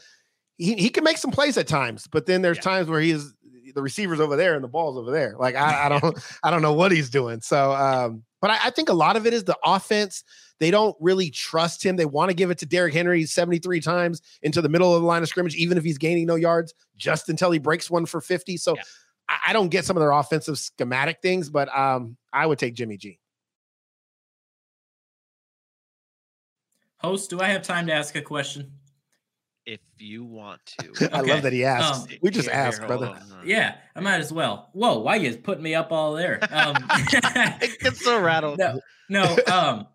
he, 0.59 0.75
he 0.75 0.89
can 0.89 1.05
make 1.05 1.19
some 1.19 1.31
plays 1.31 1.57
at 1.59 1.67
times, 1.67 2.07
but 2.07 2.27
then 2.27 2.43
there's 2.43 2.59
Yeah. 2.59 2.63
times 2.63 2.89
where 2.89 3.01
he's 3.01 3.35
the 3.75 3.83
receivers 3.83 4.21
over 4.21 4.37
there 4.37 4.55
and 4.55 4.63
the 4.63 4.69
balls 4.69 4.97
over 4.97 5.11
there. 5.11 5.35
Like 5.39 5.57
I, 5.57 5.87
I 5.87 5.89
don't 6.01 6.19
I 6.43 6.51
don't 6.51 6.63
know 6.63 6.75
what 6.75 6.93
he's 6.93 7.11
doing. 7.11 7.41
So 7.41 7.73
um, 7.73 8.23
but 8.41 8.51
I, 8.51 8.59
I 8.65 8.71
think 8.71 8.89
a 8.89 8.95
lot 8.95 9.17
of 9.17 9.27
it 9.27 9.33
is 9.35 9.45
the 9.45 9.57
offense. 9.65 10.23
They 10.61 10.71
don't 10.71 10.95
really 11.01 11.31
trust 11.31 11.85
him. 11.85 11.97
They 11.97 12.05
want 12.07 12.31
to 12.31 12.35
give 12.35 12.51
it 12.51 12.59
to 12.59 12.67
Derrick 12.67 12.95
Henry 12.95 13.25
73 13.25 13.81
times 13.81 14.23
into 14.43 14.63
the 14.63 14.69
middle 14.69 14.95
of 14.95 15.03
the 15.03 15.07
line 15.09 15.23
of 15.23 15.29
scrimmage, 15.29 15.57
even 15.57 15.77
if 15.77 15.83
he's 15.83 15.99
gaining 15.99 16.27
no 16.27 16.37
yards, 16.37 16.73
just 16.97 17.29
until 17.29 17.51
he 17.51 17.59
breaks 17.59 17.91
one 17.91 18.07
for 18.07 18.21
50. 18.21 18.57
So 18.59 18.77
Yeah. 18.77 18.83
I, 19.29 19.39
I 19.49 19.53
don't 19.53 19.69
get 19.71 19.85
some 19.85 19.97
of 19.97 20.01
their 20.01 20.13
offensive 20.13 20.57
schematic 20.59 21.19
things, 21.23 21.51
but 21.51 21.77
um, 21.77 22.17
I 22.33 22.47
would 22.47 22.59
take 22.61 22.75
Jimmy 22.75 22.97
G. 22.99 23.19
Host, 27.05 27.31
do 27.31 27.41
I 27.41 27.49
have 27.49 27.63
time 27.63 27.87
to 27.89 27.93
ask 27.93 28.17
a 28.17 28.23
question? 28.23 28.73
if 29.67 29.81
you 29.99 30.25
want 30.25 30.61
to. 30.67 31.09
I 31.13 31.21
love 31.21 31.43
that 31.43 31.53
he 31.53 31.65
asked. 31.65 32.11
Um, 32.11 32.19
we 32.23 32.31
just 32.31 32.49
Here, 32.49 32.57
here, 32.57 32.67
asked, 32.67 32.79
hold 32.83 32.89
brother. 32.89 33.07
on. 33.09 33.47
Yeah, 33.47 33.77
I 33.95 34.01
might 34.01 34.19
as 34.21 34.33
well. 34.33 34.69
Whoa, 34.73 34.99
why 34.99 35.17
you 35.17 35.35
putting 35.37 35.63
me 35.63 35.75
up 35.75 35.93
all 35.93 36.13
there? 36.15 36.39
Um, 36.51 36.77
it 36.91 37.81
gets 37.81 38.05
so 38.05 38.21
rattled. 38.21 38.59
no, 38.59 38.81
no. 39.09 39.23
Um, 39.23 39.87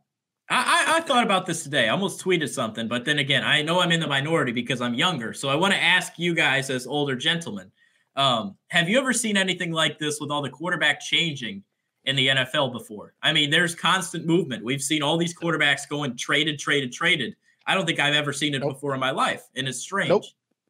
I, 0.52 0.86
I 0.88 0.98
I 0.98 1.02
thought 1.02 1.24
about 1.24 1.46
this 1.46 1.64
today. 1.64 1.88
I 1.88 1.90
almost 1.90 2.24
tweeted 2.24 2.50
something, 2.50 2.88
but 2.88 3.06
then 3.06 3.20
again, 3.20 3.44
I 3.44 3.62
know 3.62 3.80
I'm 3.80 3.92
in 3.92 4.00
the 4.00 4.08
minority 4.08 4.52
because 4.52 4.82
I'm 4.82 4.96
younger. 4.96 5.34
So 5.34 5.50
I 5.50 5.56
want 5.56 5.74
to 5.74 5.80
ask 5.80 6.14
you 6.18 6.34
guys, 6.34 6.70
as 6.72 6.88
older 6.88 7.16
gentlemen, 7.16 7.72
um, 8.16 8.56
have 8.70 8.90
you 8.90 8.98
ever 8.98 9.14
seen 9.14 9.38
anything 9.38 9.72
like 9.72 10.00
this 10.00 10.20
with 10.20 10.32
all 10.32 10.42
the 10.42 10.50
quarterback 10.50 11.00
changing 11.00 11.64
in 12.06 12.16
the 12.16 12.28
NFL 12.28 12.72
before? 12.72 13.14
I 13.22 13.34
mean, 13.34 13.50
there's 13.50 13.76
constant 13.76 14.26
movement. 14.26 14.64
We've 14.64 14.82
seen 14.82 15.02
all 15.04 15.18
these 15.18 15.36
quarterbacks 15.38 15.88
going 15.90 16.16
traded, 16.18 16.60
traded, 16.60 16.92
traded. 16.92 17.36
I 17.66 17.76
don't 17.76 17.86
think 17.86 18.00
I've 18.00 18.16
ever 18.16 18.34
seen 18.34 18.56
it 18.56 18.60
Nope. 18.60 18.74
before 18.74 18.94
in 18.94 19.00
my 19.00 19.12
life, 19.12 19.44
and 19.56 19.68
it's 19.68 19.80
strange. 19.80 20.10
Nope. 20.10 20.24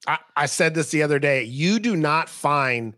I, 0.07 0.17
I 0.35 0.45
said 0.47 0.75
this 0.75 0.91
the 0.91 1.03
other 1.03 1.19
day. 1.19 1.43
You 1.43 1.79
do 1.79 1.95
not 1.95 2.29
find, 2.29 2.95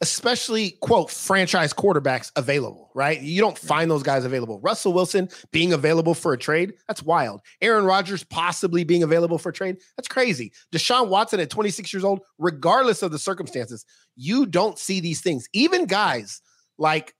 especially 0.00 0.72
quote 0.80 1.10
franchise 1.10 1.72
quarterbacks 1.72 2.30
available, 2.36 2.90
right? 2.94 3.20
You 3.20 3.40
don't 3.40 3.56
find 3.58 3.90
those 3.90 4.02
guys 4.02 4.24
available. 4.24 4.60
Russell 4.60 4.92
Wilson 4.92 5.28
being 5.50 5.72
available 5.72 6.14
for 6.14 6.32
a 6.32 6.38
trade, 6.38 6.74
that's 6.88 7.02
wild. 7.02 7.40
Aaron 7.60 7.84
Rodgers 7.84 8.24
possibly 8.24 8.84
being 8.84 9.02
available 9.02 9.38
for 9.38 9.48
a 9.50 9.52
trade, 9.52 9.78
that's 9.96 10.08
crazy. 10.08 10.52
Deshaun 10.72 11.08
Watson 11.08 11.40
at 11.40 11.50
26 11.50 11.92
years 11.92 12.04
old, 12.04 12.20
regardless 12.38 13.02
of 13.02 13.12
the 13.12 13.18
circumstances, 13.18 13.84
you 14.16 14.44
don't 14.46 14.78
see 14.78 15.00
these 15.00 15.20
things. 15.20 15.46
Even 15.52 15.86
guys 15.86 16.40
like 16.78 17.14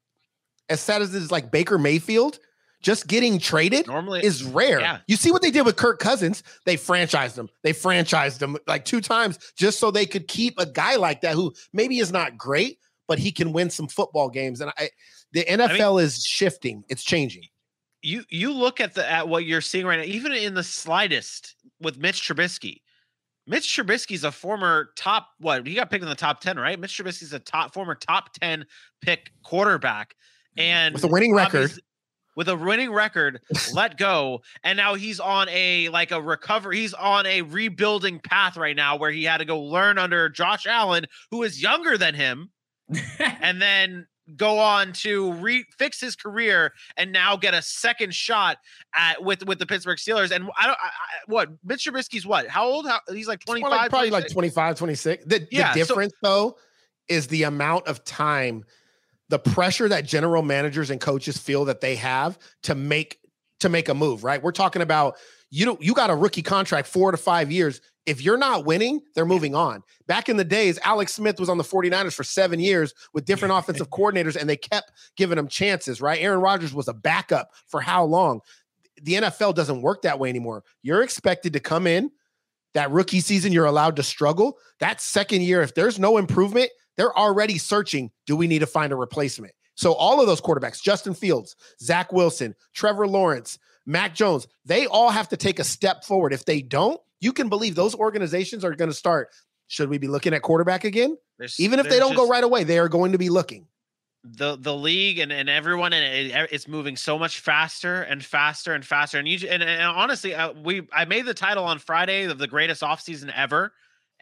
as 0.72 0.80
sad 0.80 1.02
as 1.02 1.14
it 1.14 1.22
is, 1.22 1.30
like 1.30 1.50
Baker 1.50 1.78
Mayfield. 1.78 2.38
just 2.82 3.06
getting 3.06 3.38
traded 3.38 3.86
Normally- 3.86 4.24
is 4.24 4.42
rare. 4.42 4.80
yeah. 4.80 4.98
You 5.06 5.14
see 5.14 5.30
what 5.30 5.40
they 5.40 5.52
did 5.52 5.64
with 5.64 5.76
Kirk 5.76 6.00
Cousins? 6.00 6.42
They 6.66 6.76
franchised 6.76 7.38
him. 7.38 7.48
They 7.62 7.72
franchised 7.72 8.42
him 8.42 8.56
like 8.66 8.84
two 8.84 9.00
times 9.00 9.38
just 9.56 9.78
so 9.78 9.92
they 9.92 10.04
could 10.04 10.26
keep 10.26 10.54
a 10.58 10.66
guy 10.66 10.96
like 10.96 11.20
that 11.20 11.34
who 11.36 11.52
maybe 11.72 11.98
is 12.00 12.10
not 12.10 12.36
great, 12.36 12.78
but 13.06 13.20
he 13.20 13.30
can 13.30 13.52
win 13.52 13.70
some 13.70 13.86
football 13.86 14.28
games. 14.28 14.60
And 14.60 14.72
I, 14.76 14.90
the 15.32 15.44
NFL 15.44 16.02
is 16.02 16.24
shifting. 16.24 16.82
It's 16.88 17.04
changing. 17.04 17.44
you 18.02 18.24
you 18.30 18.52
look 18.52 18.80
at 18.80 18.94
the 18.94 19.08
at 19.08 19.28
what 19.28 19.44
you're 19.44 19.60
seeing 19.60 19.86
right 19.86 20.00
now, 20.00 20.04
even 20.04 20.32
in 20.32 20.54
the 20.54 20.64
slightest 20.64 21.54
with 21.80 21.98
Mitch 21.98 22.20
Trubisky. 22.26 22.80
Mitch 23.46 23.68
Trubisky's 23.76 24.24
a 24.24 24.32
former 24.32 24.90
top 24.96 25.28
what 25.38 25.64
he 25.68 25.74
got 25.74 25.88
picked 25.90 26.02
in 26.02 26.08
the 26.08 26.16
top 26.16 26.40
10, 26.40 26.56
right? 26.58 26.80
Mitch 26.80 26.96
Trubisky's 26.98 27.32
a 27.32 27.38
top 27.38 27.72
former 27.74 27.94
top 27.94 28.32
10 28.40 28.66
pick 29.02 29.30
quarterback 29.44 30.14
and 30.56 30.94
With 30.94 31.04
a 31.04 31.08
winning 31.08 31.34
record. 31.34 31.72
with 32.36 32.48
a 32.48 32.56
winning 32.56 32.90
record, 32.92 33.40
let 33.74 33.96
go. 33.98 34.40
And 34.64 34.76
now 34.76 34.94
he's 34.94 35.20
on 35.20 35.48
a 35.50 35.88
like 35.90 36.10
a 36.10 36.20
recovery, 36.20 36.78
he's 36.78 36.94
on 36.94 37.26
a 37.26 37.42
rebuilding 37.42 38.20
path 38.20 38.56
right 38.56 38.76
now 38.76 38.96
where 38.96 39.10
he 39.10 39.24
had 39.24 39.38
to 39.38 39.44
go 39.44 39.60
learn 39.60 39.98
under 39.98 40.28
Josh 40.28 40.66
Allen, 40.66 41.06
who 41.30 41.42
is 41.42 41.60
younger 41.62 41.96
than 41.98 42.14
him, 42.14 42.50
and 43.18 43.60
then 43.60 44.06
go 44.36 44.58
on 44.58 44.92
to 44.92 45.32
re- 45.34 45.64
fix 45.78 46.00
his 46.00 46.14
career 46.14 46.72
and 46.96 47.12
now 47.12 47.36
get 47.36 47.54
a 47.54 47.60
second 47.60 48.14
shot 48.14 48.56
at 48.94 49.22
with 49.22 49.44
with 49.46 49.58
the 49.58 49.66
Pittsburgh 49.66 49.98
Steelers. 49.98 50.30
And 50.30 50.48
I 50.58 50.66
don't 50.66 50.78
I, 50.80 50.86
I, 50.86 50.90
what 51.26 51.48
Mitch 51.64 51.84
Trubisky's 51.84 52.24
what? 52.24 52.46
How 52.46 52.64
old? 52.66 52.86
How, 52.86 53.00
he's 53.12 53.26
like 53.28 53.40
25 53.40 53.70
like, 53.70 53.90
probably 53.90 54.10
like 54.10 54.28
26? 54.28 54.32
25, 54.32 54.76
26. 54.78 55.24
The, 55.26 55.48
Yeah, 55.50 55.74
the 55.74 55.80
so- 55.80 55.86
difference, 55.88 56.12
though, 56.22 56.56
is 57.08 57.26
the 57.26 57.42
amount 57.42 57.88
of 57.88 58.04
time, 58.04 58.62
the 59.32 59.38
pressure 59.38 59.88
that 59.88 60.04
general 60.04 60.42
managers 60.42 60.90
and 60.90 61.00
coaches 61.00 61.38
feel 61.38 61.64
that 61.64 61.80
they 61.80 61.96
have 61.96 62.38
to 62.64 62.74
make 62.74 63.18
to 63.60 63.70
make 63.70 63.88
a 63.88 63.94
move. 63.94 64.24
Right? 64.24 64.42
We're 64.42 64.52
talking 64.52 64.82
about 64.82 65.16
you 65.48 65.64
don't 65.64 65.80
you 65.82 65.94
got 65.94 66.10
a 66.10 66.14
rookie 66.14 66.42
contract 66.42 66.86
four 66.86 67.10
to 67.10 67.16
five 67.16 67.50
years. 67.50 67.80
If 68.04 68.20
you're 68.20 68.36
not 68.36 68.66
winning, 68.66 69.00
they're 69.14 69.24
moving 69.24 69.54
on. 69.54 69.84
Back 70.06 70.28
in 70.28 70.36
the 70.36 70.44
days, 70.44 70.78
Alex 70.84 71.14
Smith 71.14 71.40
was 71.40 71.48
on 71.48 71.56
the 71.56 71.64
49ers 71.64 72.12
for 72.12 72.24
seven 72.24 72.60
years 72.60 72.92
with 73.14 73.24
different 73.24 73.54
offensive 73.56 73.88
coordinators, 73.88 74.36
and 74.36 74.50
they 74.50 74.56
kept 74.56 74.92
giving 75.16 75.38
him 75.38 75.48
chances, 75.48 76.02
right? 76.02 76.20
Aaron 76.20 76.40
Rodgers 76.40 76.74
was 76.74 76.88
a 76.88 76.92
backup 76.92 77.48
for 77.68 77.80
how 77.80 78.04
long? 78.04 78.40
The 79.02 79.14
NFL 79.14 79.54
doesn't 79.54 79.80
work 79.80 80.02
that 80.02 80.18
way 80.18 80.28
anymore. 80.28 80.62
You're 80.82 81.02
expected 81.02 81.54
to 81.54 81.60
come 81.60 81.86
in, 81.86 82.10
that 82.74 82.90
rookie 82.90 83.20
season, 83.20 83.52
you're 83.52 83.64
allowed 83.64 83.96
to 83.96 84.02
struggle. 84.02 84.58
That 84.80 85.00
second 85.00 85.42
year, 85.42 85.62
if 85.62 85.74
there's 85.74 85.98
no 85.98 86.18
improvement, 86.18 86.70
they're 86.96 87.16
already 87.16 87.58
searching. 87.58 88.10
Do 88.26 88.36
we 88.36 88.46
need 88.46 88.60
to 88.60 88.66
find 88.66 88.92
a 88.92 88.96
replacement? 88.96 89.54
So 89.74 89.94
all 89.94 90.20
of 90.20 90.26
those 90.26 90.40
quarterbacks, 90.40 90.82
Justin 90.82 91.14
Fields, 91.14 91.56
Zach 91.80 92.12
Wilson, 92.12 92.54
Trevor 92.74 93.06
Lawrence, 93.06 93.58
Mac 93.86 94.14
Jones, 94.14 94.46
they 94.64 94.86
all 94.86 95.10
have 95.10 95.28
to 95.30 95.36
take 95.36 95.58
a 95.58 95.64
step 95.64 96.04
forward. 96.04 96.32
If 96.32 96.44
they 96.44 96.60
don't, 96.60 97.00
you 97.20 97.32
can 97.32 97.48
believe 97.48 97.74
those 97.74 97.94
organizations 97.94 98.64
are 98.64 98.74
going 98.74 98.90
to 98.90 98.94
start. 98.96 99.30
Should 99.68 99.88
we 99.88 99.98
be 99.98 100.08
looking 100.08 100.34
at 100.34 100.42
quarterback 100.42 100.84
again? 100.84 101.16
There's- 101.38 101.58
Even 101.58 101.78
if 101.80 101.88
they 101.88 101.98
don't 101.98 102.14
go 102.14 102.28
right 102.28 102.44
away, 102.44 102.64
they 102.64 102.78
are 102.78 102.88
going 102.88 103.12
to 103.12 103.18
be 103.18 103.30
looking. 103.30 103.66
the 104.24 104.56
the 104.56 104.72
league 104.74 105.18
and, 105.18 105.32
and 105.32 105.48
everyone 105.48 105.92
and 105.92 106.30
it, 106.30 106.48
it's 106.52 106.68
moving 106.68 106.96
so 106.96 107.18
much 107.18 107.40
faster 107.40 108.02
and 108.02 108.24
faster 108.24 108.72
and 108.72 108.86
faster 108.86 109.18
and 109.18 109.26
you 109.26 109.48
and, 109.48 109.64
and 109.64 109.82
honestly 109.82 110.32
uh, 110.32 110.52
we 110.52 110.86
I 110.92 111.06
made 111.06 111.26
the 111.26 111.34
title 111.34 111.64
on 111.64 111.80
Friday 111.80 112.24
of 112.26 112.38
the 112.38 112.46
greatest 112.46 112.82
offseason 112.82 113.32
ever 113.34 113.72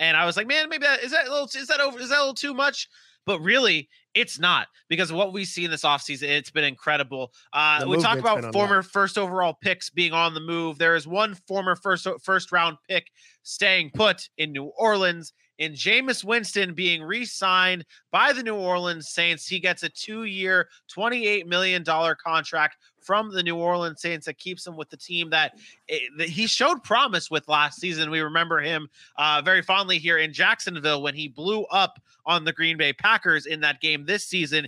and 0.00 0.16
I 0.16 0.26
was 0.26 0.36
like 0.36 0.48
man 0.48 0.68
maybe 0.68 0.84
that 0.84 1.04
is 1.04 1.12
that 1.12 1.28
a 1.28 1.30
little 1.30 1.48
is 1.54 1.68
that 1.68 1.80
over 1.80 2.00
is 2.00 2.08
that 2.08 2.18
a 2.18 2.20
little 2.20 2.34
too 2.34 2.54
much? 2.54 2.88
But 3.26 3.38
really 3.40 3.88
it's 4.14 4.40
not 4.40 4.66
because 4.88 5.12
what 5.12 5.32
we 5.32 5.44
see 5.44 5.64
in 5.64 5.70
this 5.70 5.84
offseason 5.84 6.24
it's 6.24 6.50
been 6.50 6.64
incredible. 6.64 7.32
Uh 7.52 7.84
we 7.86 7.98
talk 7.98 8.18
about 8.18 8.52
former 8.52 8.82
first 8.82 9.16
overall 9.16 9.56
picks 9.62 9.90
being 9.90 10.12
on 10.12 10.34
the 10.34 10.40
move. 10.40 10.78
There 10.78 10.96
is 10.96 11.06
one 11.06 11.36
former 11.46 11.76
first 11.76 12.08
first 12.24 12.50
round 12.50 12.78
pick 12.88 13.06
staying 13.44 13.92
put 13.94 14.28
in 14.36 14.50
New 14.50 14.72
Orleans 14.76 15.32
in 15.60 15.74
Jameis 15.74 16.24
Winston 16.24 16.72
being 16.72 17.02
re-signed 17.02 17.84
by 18.10 18.32
the 18.32 18.42
New 18.42 18.56
Orleans 18.56 19.10
Saints. 19.10 19.46
He 19.46 19.60
gets 19.60 19.82
a 19.82 19.90
two-year, 19.90 20.68
$28 20.90 21.46
million 21.46 21.84
contract 21.84 22.78
from 22.98 23.30
the 23.30 23.42
New 23.42 23.56
Orleans 23.56 24.00
Saints 24.00 24.24
that 24.24 24.38
keeps 24.38 24.66
him 24.66 24.74
with 24.74 24.88
the 24.88 24.96
team 24.96 25.28
that, 25.30 25.58
eh, 25.90 25.98
that 26.16 26.30
he 26.30 26.46
showed 26.46 26.82
promise 26.82 27.30
with 27.30 27.46
last 27.46 27.78
season. 27.78 28.10
We 28.10 28.20
remember 28.20 28.58
him 28.60 28.88
uh, 29.18 29.42
very 29.44 29.60
fondly 29.60 29.98
here 29.98 30.16
in 30.16 30.32
Jacksonville 30.32 31.02
when 31.02 31.14
he 31.14 31.28
blew 31.28 31.64
up 31.64 32.00
on 32.24 32.44
the 32.44 32.54
Green 32.54 32.78
Bay 32.78 32.94
Packers 32.94 33.44
in 33.44 33.60
that 33.60 33.82
game 33.82 34.06
this 34.06 34.26
season. 34.26 34.66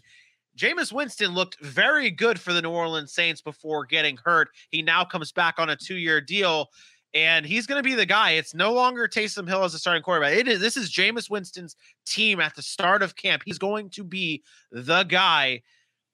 Jameis 0.58 0.92
Winston 0.92 1.32
looked 1.32 1.58
very 1.60 2.10
good 2.10 2.38
for 2.38 2.52
the 2.52 2.60
New 2.60 2.70
Orleans 2.70 3.14
Saints 3.14 3.40
before 3.40 3.86
getting 3.86 4.18
hurt. 4.22 4.50
He 4.68 4.82
now 4.82 5.06
comes 5.06 5.32
back 5.32 5.54
on 5.56 5.70
a 5.70 5.76
two-year 5.76 6.20
deal 6.20 6.68
and 7.14 7.44
he's 7.44 7.66
going 7.66 7.78
to 7.78 7.82
be 7.82 7.94
the 7.94 8.06
guy. 8.06 8.32
It's 8.32 8.54
no 8.54 8.72
longer 8.72 9.06
Taysom 9.06 9.46
Hill 9.46 9.64
as 9.64 9.74
a 9.74 9.78
starting 9.78 10.02
quarterback. 10.02 10.34
It 10.34 10.48
is 10.48 10.60
this 10.60 10.76
is 10.76 10.90
Jameis 10.90 11.30
Winston's 11.30 11.76
team 12.06 12.40
at 12.40 12.54
the 12.54 12.62
start 12.62 13.02
of 13.02 13.16
camp. 13.16 13.42
He's 13.44 13.58
going 13.58 13.90
to 13.90 14.04
be 14.04 14.42
the 14.70 15.04
guy. 15.04 15.62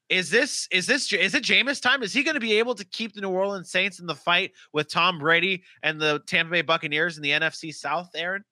Is 0.08 0.30
this 0.30 0.66
is 0.70 0.86
this 0.86 1.12
is 1.12 1.34
it 1.34 1.44
Jameis 1.44 1.80
time? 1.80 2.02
Is 2.02 2.12
he 2.12 2.22
going 2.22 2.34
to 2.34 2.40
be 2.40 2.58
able 2.58 2.74
to 2.74 2.84
keep 2.84 3.14
the 3.14 3.20
New 3.20 3.30
Orleans 3.30 3.70
Saints 3.70 4.00
in 4.00 4.06
the 4.06 4.14
fight 4.14 4.52
with 4.72 4.90
Tom 4.90 5.18
Brady 5.18 5.62
and 5.82 6.00
the 6.00 6.22
Tampa 6.26 6.50
Bay 6.50 6.62
Buccaneers 6.62 7.16
in 7.16 7.22
the 7.22 7.30
NFC 7.30 7.74
South, 7.74 8.10
Aaron? 8.14 8.44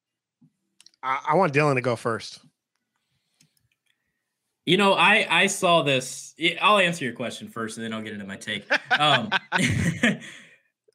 I, 1.02 1.20
I 1.30 1.35
want 1.35 1.54
Dylan 1.54 1.74
to 1.76 1.80
go 1.80 1.96
first. 1.96 2.40
You 4.66 4.76
know, 4.76 4.94
I 4.94 5.26
I 5.30 5.46
saw 5.46 5.82
this. 5.82 6.35
yeah, 6.37 6.59
I'll 6.61 6.78
answer 6.78 7.04
your 7.04 7.14
question 7.14 7.48
first, 7.48 7.78
and 7.78 7.85
then 7.85 7.92
I'll 7.92 8.02
get 8.02 8.12
into 8.12 8.26
my 8.26 8.37
take. 8.37 8.66
Um, 8.98 9.30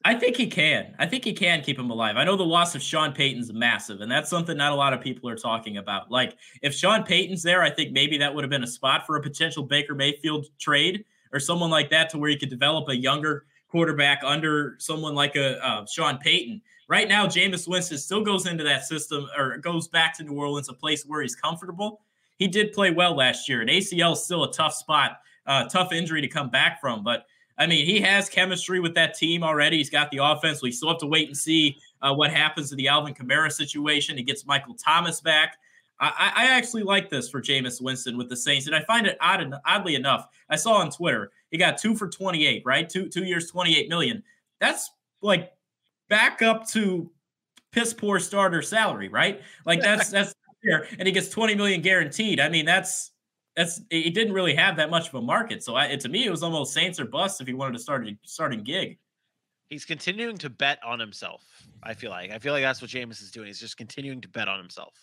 I 0.04 0.14
think 0.14 0.36
he 0.36 0.46
can. 0.46 0.94
I 0.98 1.06
think 1.06 1.24
he 1.24 1.32
can 1.32 1.62
keep 1.62 1.78
him 1.78 1.90
alive. 1.90 2.16
I 2.16 2.24
know 2.24 2.36
the 2.36 2.44
loss 2.44 2.74
of 2.74 2.82
Sean 2.82 3.12
Payton's 3.12 3.52
massive, 3.52 4.00
and 4.00 4.10
that's 4.10 4.28
something 4.28 4.56
not 4.56 4.72
a 4.72 4.74
lot 4.74 4.92
of 4.92 5.00
people 5.00 5.28
are 5.28 5.36
talking 5.36 5.76
about. 5.76 6.10
Like, 6.10 6.36
if 6.60 6.74
Sean 6.74 7.04
Payton's 7.04 7.42
there, 7.42 7.62
I 7.62 7.70
think 7.70 7.92
maybe 7.92 8.18
that 8.18 8.34
would 8.34 8.42
have 8.42 8.50
been 8.50 8.64
a 8.64 8.68
spot 8.68 9.06
for 9.06 9.16
a 9.16 9.22
potential 9.22 9.62
Baker 9.62 9.94
Mayfield 9.94 10.46
trade 10.58 11.04
or 11.32 11.40
someone 11.40 11.70
like 11.70 11.90
that, 11.90 12.10
to 12.10 12.18
where 12.18 12.30
you 12.30 12.38
could 12.38 12.50
develop 12.50 12.88
a 12.88 12.96
younger 12.96 13.46
quarterback 13.68 14.20
under 14.22 14.76
someone 14.78 15.14
like 15.14 15.34
a 15.36 15.64
uh, 15.66 15.86
Sean 15.86 16.18
Payton. 16.18 16.60
Right 16.88 17.08
now, 17.08 17.26
Jameis 17.26 17.66
Winston 17.66 17.96
still 17.96 18.22
goes 18.22 18.46
into 18.46 18.64
that 18.64 18.84
system 18.84 19.26
or 19.36 19.56
goes 19.58 19.88
back 19.88 20.16
to 20.18 20.24
New 20.24 20.34
Orleans, 20.34 20.68
a 20.68 20.74
place 20.74 21.04
where 21.06 21.22
he's 21.22 21.34
comfortable. 21.34 22.02
He 22.36 22.48
did 22.48 22.72
play 22.72 22.90
well 22.90 23.16
last 23.16 23.48
year, 23.48 23.60
and 23.62 23.70
ACL 23.70 24.12
is 24.12 24.24
still 24.24 24.44
a 24.44 24.52
tough 24.52 24.74
spot, 24.74 25.18
uh, 25.46 25.68
tough 25.68 25.92
injury 25.92 26.20
to 26.20 26.28
come 26.28 26.50
back 26.50 26.80
from. 26.80 27.02
But 27.02 27.24
I 27.62 27.66
mean, 27.66 27.86
he 27.86 28.00
has 28.00 28.28
chemistry 28.28 28.80
with 28.80 28.94
that 28.96 29.14
team 29.14 29.44
already. 29.44 29.76
He's 29.76 29.88
got 29.88 30.10
the 30.10 30.18
offense. 30.18 30.62
We 30.62 30.72
still 30.72 30.88
have 30.88 30.98
to 30.98 31.06
wait 31.06 31.28
and 31.28 31.36
see 31.36 31.78
uh, 32.02 32.12
what 32.12 32.32
happens 32.32 32.70
to 32.70 32.76
the 32.76 32.88
Alvin 32.88 33.14
Kamara 33.14 33.52
situation. 33.52 34.16
He 34.16 34.24
gets 34.24 34.44
Michael 34.44 34.74
Thomas 34.74 35.20
back. 35.20 35.56
I, 36.00 36.32
I 36.34 36.46
actually 36.46 36.82
like 36.82 37.08
this 37.08 37.30
for 37.30 37.40
Jameis 37.40 37.80
Winston 37.80 38.18
with 38.18 38.28
the 38.28 38.36
Saints, 38.36 38.66
and 38.66 38.74
I 38.74 38.82
find 38.82 39.06
it 39.06 39.16
odd, 39.20 39.54
oddly 39.64 39.94
enough. 39.94 40.26
I 40.50 40.56
saw 40.56 40.72
on 40.74 40.90
Twitter 40.90 41.30
he 41.52 41.58
got 41.58 41.78
two 41.78 41.94
for 41.94 42.08
twenty 42.08 42.44
eight, 42.44 42.62
right? 42.66 42.88
Two 42.88 43.08
two 43.08 43.22
years, 43.22 43.48
twenty 43.48 43.78
eight 43.78 43.88
million. 43.88 44.24
That's 44.58 44.90
like 45.20 45.52
back 46.08 46.42
up 46.42 46.66
to 46.70 47.08
piss 47.70 47.94
poor 47.94 48.18
starter 48.18 48.62
salary, 48.62 49.08
right? 49.08 49.40
Like 49.64 49.80
that's 49.80 50.10
that's 50.10 50.34
fair, 50.64 50.88
and 50.98 51.06
he 51.06 51.12
gets 51.12 51.28
twenty 51.28 51.54
million 51.54 51.82
guaranteed. 51.82 52.40
I 52.40 52.48
mean, 52.48 52.66
that's 52.66 53.12
that's 53.56 53.80
he 53.90 54.10
didn't 54.10 54.32
really 54.32 54.54
have 54.54 54.76
that 54.76 54.90
much 54.90 55.08
of 55.08 55.14
a 55.14 55.22
market. 55.22 55.62
So 55.62 55.76
I, 55.76 55.94
to 55.94 56.08
me, 56.08 56.24
it 56.24 56.30
was 56.30 56.42
almost 56.42 56.72
Saints 56.72 56.98
or 56.98 57.04
bust 57.04 57.40
if 57.40 57.46
he 57.46 57.52
wanted 57.52 57.74
to 57.74 57.78
start 57.78 58.06
a 58.06 58.16
starting 58.24 58.62
gig. 58.62 58.98
He's 59.68 59.84
continuing 59.84 60.36
to 60.38 60.50
bet 60.50 60.78
on 60.84 60.98
himself. 60.98 61.44
I 61.82 61.94
feel 61.94 62.10
like 62.10 62.30
I 62.30 62.38
feel 62.38 62.52
like 62.52 62.62
that's 62.62 62.80
what 62.82 62.90
Jameis 62.90 63.22
is 63.22 63.30
doing. 63.30 63.46
He's 63.46 63.60
just 63.60 63.76
continuing 63.76 64.20
to 64.22 64.28
bet 64.28 64.48
on 64.48 64.58
himself. 64.58 64.94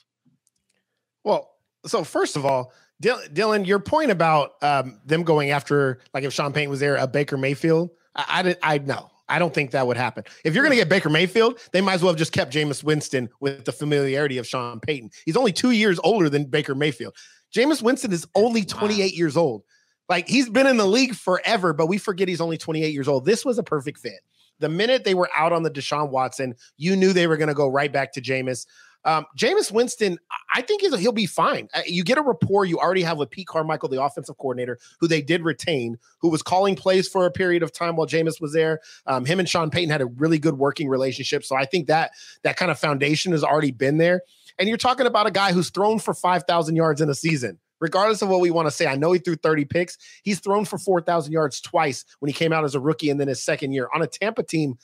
Well, 1.23 1.51
so 1.85 2.03
first 2.03 2.35
of 2.35 2.45
all, 2.45 2.73
Dylan, 3.01 3.33
Dylan 3.33 3.65
your 3.65 3.79
point 3.79 4.12
about 4.12 4.62
um, 4.62 4.99
them 5.05 5.23
going 5.23 5.51
after, 5.51 5.99
like 6.13 6.23
if 6.23 6.33
Sean 6.33 6.53
Payton 6.53 6.69
was 6.69 6.79
there, 6.79 6.95
a 6.97 7.07
Baker 7.07 7.38
Mayfield, 7.38 7.91
I, 8.15 8.25
I 8.29 8.43
didn't, 8.43 8.59
I 8.63 8.77
know. 8.79 9.09
I 9.29 9.38
don't 9.38 9.53
think 9.53 9.71
that 9.71 9.85
would 9.85 9.95
happen. 9.95 10.23
If 10.43 10.55
you're 10.55 10.63
going 10.63 10.75
to 10.75 10.81
get 10.81 10.89
Baker 10.89 11.09
Mayfield, 11.09 11.59
they 11.71 11.81
might 11.81 11.93
as 11.93 12.01
well 12.01 12.12
have 12.12 12.17
just 12.17 12.31
kept 12.31 12.51
Jameis 12.51 12.83
Winston 12.83 13.29
with 13.39 13.63
the 13.63 13.71
familiarity 13.71 14.39
of 14.39 14.47
Sean 14.47 14.79
Payton. 14.79 15.12
He's 15.23 15.38
only 15.38 15.53
two 15.53 15.71
years 15.71 15.99
older 16.03 16.29
than 16.29 16.45
Baker 16.45 16.73
Mayfield. 16.73 17.15
Jameis 17.53 17.81
Winston 17.81 18.12
is 18.12 18.27
only 18.35 18.63
28 18.63 19.13
years 19.13 19.38
old. 19.38 19.63
Like 20.07 20.27
he's 20.27 20.49
been 20.49 20.67
in 20.67 20.77
the 20.77 20.88
league 20.88 21.15
forever, 21.15 21.73
but 21.73 21.88
we 21.88 21.97
forget 21.97 22.27
he's 22.27 22.41
only 22.41 22.57
28 22.57 22.93
years 22.93 23.07
old. 23.07 23.25
This 23.25 23.45
was 23.45 23.57
a 23.57 23.63
perfect 23.63 23.99
fit. 23.99 24.19
The 24.59 24.69
minute 24.69 25.03
they 25.05 25.13
were 25.13 25.29
out 25.35 25.53
on 25.53 25.63
the 25.63 25.71
Deshaun 25.71 26.09
Watson, 26.09 26.55
you 26.77 26.95
knew 26.95 27.13
they 27.13 27.27
were 27.27 27.38
going 27.38 27.47
to 27.47 27.53
go 27.53 27.67
right 27.67 27.91
back 27.91 28.12
to 28.13 28.21
Jameis. 28.21 28.65
Um, 29.05 29.25
Jameis 29.38 29.71
Winston, 29.71 30.17
I 30.53 30.62
think 30.62 30.81
he'll, 30.81 30.97
he'll 30.97 31.12
be 31.13 31.25
fine. 31.25 31.69
Uh, 31.73 31.81
You 31.85 32.03
get 32.03 32.17
a 32.17 32.21
rapport 32.21 32.65
you 32.65 32.79
already 32.79 33.01
have 33.03 33.17
with 33.17 33.29
Pete 33.29 33.47
Carmichael, 33.47 33.87
the 33.87 34.04
offensive 34.04 34.37
coordinator, 34.37 34.77
who 35.00 35.08
they 35.08 35.21
did 35.21 35.41
retain, 35.41 35.97
who 36.19 36.29
was 36.29 36.41
calling 36.41 36.75
plays 36.75 37.08
for 37.08 37.25
a 37.25 37.31
period 37.31 37.63
of 37.63 37.71
time 37.71 37.95
while 37.95 38.08
Jameis 38.08 38.41
was 38.41 38.52
there. 38.52 38.81
Um, 39.06 39.23
him 39.23 39.39
and 39.39 39.47
Sean 39.47 39.69
Payton 39.69 39.89
had 39.89 40.02
a 40.02 40.08
really 40.08 40.37
good 40.37 40.58
working 40.58 40.89
relationship, 40.89 41.45
so 41.45 41.56
I 41.56 41.63
think 41.65 41.87
that 41.87 42.12
that 42.43 42.58
kind 42.58 42.71
of 42.71 42.77
foundation 42.77 43.31
has 43.31 43.43
already 43.43 43.71
been 43.71 44.00
there. 44.00 44.23
And 44.60 44.67
you're 44.67 44.77
talking 44.77 45.07
about 45.07 45.25
a 45.25 45.31
guy 45.31 45.53
who's 45.53 45.69
thrown 45.69 45.97
for 45.99 46.13
five 46.13 46.43
thousand 46.43 46.75
yards 46.75 47.01
in 47.01 47.10
a 47.10 47.15
season. 47.15 47.60
regardless 47.81 48.21
of 48.21 48.29
what 48.29 48.41
we 48.41 48.51
want 48.51 48.67
to 48.67 48.71
say, 48.71 48.87
I 48.87 48.95
know 48.95 49.12
he 49.13 49.19
threw 49.19 49.35
30 49.35 49.65
picks. 49.65 49.97
He's 50.23 50.39
thrown 50.39 50.65
for 50.65 50.77
4,000 50.77 51.31
yards 51.31 51.62
twice 51.62 52.03
when 52.19 52.27
he 52.27 52.33
came 52.33 52.51
out 52.51 52.65
as 52.65 52.75
a 52.75 52.79
rookie 52.79 53.10
and 53.10 53.19
then 53.19 53.29
his 53.29 53.41
second 53.41 53.71
year 53.71 53.87
on 53.93 54.01
a 54.01 54.07
Tampa 54.07 54.43
team 54.43 54.75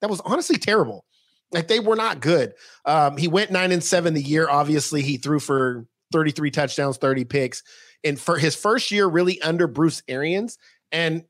that 0.00 0.08
was 0.08 0.20
honestly 0.20 0.56
terrible. 0.56 1.04
Like 1.50 1.66
they 1.66 1.80
were 1.80 1.96
not 1.96 2.20
good. 2.20 2.54
Um, 2.84 3.16
he 3.16 3.26
went 3.26 3.50
nine 3.50 3.72
and 3.72 3.82
seven 3.82 4.14
the 4.14 4.22
year. 4.22 4.48
Obviously, 4.48 5.02
he 5.02 5.16
threw 5.16 5.40
for 5.40 5.86
33 6.12 6.50
touchdowns, 6.50 6.96
30 6.98 7.24
picks. 7.24 7.62
And 8.04 8.20
for 8.20 8.38
his 8.38 8.54
first 8.54 8.90
year, 8.90 9.06
really 9.06 9.40
under 9.42 9.66
Bruce 9.66 10.02
Arians. 10.06 10.58
And 10.92 11.24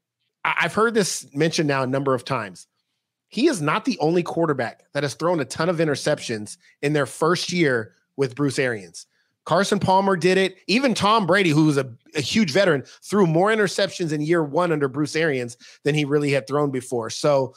I've 0.44 0.74
heard 0.74 0.94
this 0.94 1.26
mentioned 1.34 1.68
now 1.68 1.82
a 1.82 1.86
number 1.86 2.14
of 2.14 2.24
times. 2.24 2.66
He 3.28 3.46
is 3.46 3.60
not 3.60 3.84
the 3.84 3.98
only 4.00 4.22
quarterback 4.22 4.84
that 4.92 5.02
has 5.02 5.14
thrown 5.14 5.40
a 5.40 5.44
ton 5.44 5.68
of 5.68 5.76
interceptions 5.76 6.56
in 6.82 6.92
their 6.92 7.06
first 7.06 7.52
year 7.52 7.94
with 8.16 8.34
Bruce 8.34 8.58
Arians. 8.58 9.06
Carson 9.44 9.78
Palmer 9.78 10.16
did 10.16 10.36
it. 10.36 10.56
Even 10.66 10.92
Tom 10.92 11.26
Brady, 11.26 11.50
who 11.50 11.66
was 11.66 11.78
a, 11.78 11.90
a, 12.14 12.20
huge 12.20 12.52
veteran, 12.52 12.84
threw 13.02 13.26
more 13.26 13.48
interceptions 13.48 14.12
in 14.12 14.20
year 14.20 14.42
one 14.42 14.72
under 14.72 14.88
Bruce 14.88 15.16
Arians 15.16 15.56
than 15.84 15.94
he 15.94 16.04
really 16.04 16.30
had 16.30 16.46
thrown 16.46 16.70
before. 16.70 17.08
So 17.08 17.54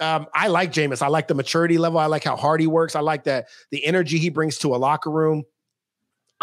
um, 0.00 0.26
I 0.34 0.48
like 0.48 0.70
Jameis. 0.70 1.00
I 1.00 1.08
like 1.08 1.28
the 1.28 1.34
maturity 1.34 1.78
level. 1.78 1.98
I 1.98 2.06
like 2.06 2.24
how 2.24 2.36
hard 2.36 2.60
he 2.60 2.66
works. 2.66 2.94
I 2.94 3.00
like 3.00 3.24
that 3.24 3.48
the 3.70 3.84
energy 3.86 4.18
he 4.18 4.28
brings 4.28 4.58
to 4.58 4.74
a 4.74 4.76
locker 4.76 5.10
room. 5.10 5.44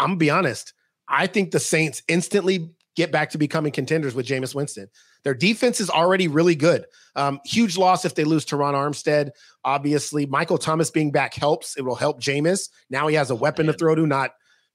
I'm 0.00 0.10
gonna 0.10 0.16
be 0.16 0.30
honest. 0.30 0.74
I 1.08 1.26
think 1.26 1.50
the 1.50 1.60
Saints 1.60 2.02
instantly 2.08 2.70
get 2.96 3.12
back 3.12 3.30
to 3.30 3.38
becoming 3.38 3.72
contenders 3.72 4.14
with 4.14 4.26
Jameis 4.26 4.54
Winston. 4.54 4.88
Their 5.24 5.34
defense 5.34 5.80
is 5.80 5.90
already 5.90 6.28
really 6.28 6.54
good. 6.54 6.84
Um, 7.16 7.40
huge 7.44 7.76
loss 7.76 8.04
if 8.04 8.14
they 8.14 8.24
lose 8.24 8.44
Terron 8.44 8.74
Armstead. 8.74 9.30
Obviously, 9.64 10.26
Michael 10.26 10.58
Thomas 10.58 10.90
being 10.90 11.10
back 11.10 11.34
helps. 11.34 11.76
It 11.76 11.84
will 11.84 11.96
help 11.96 12.20
Jameis. 12.20 12.68
Now 12.90 13.08
he 13.08 13.16
has 13.16 13.30
a 13.30 13.34
weapon 13.34 13.66
to 13.66 13.72
throw 13.72 13.94
to, 13.94 14.06
not 14.06 14.30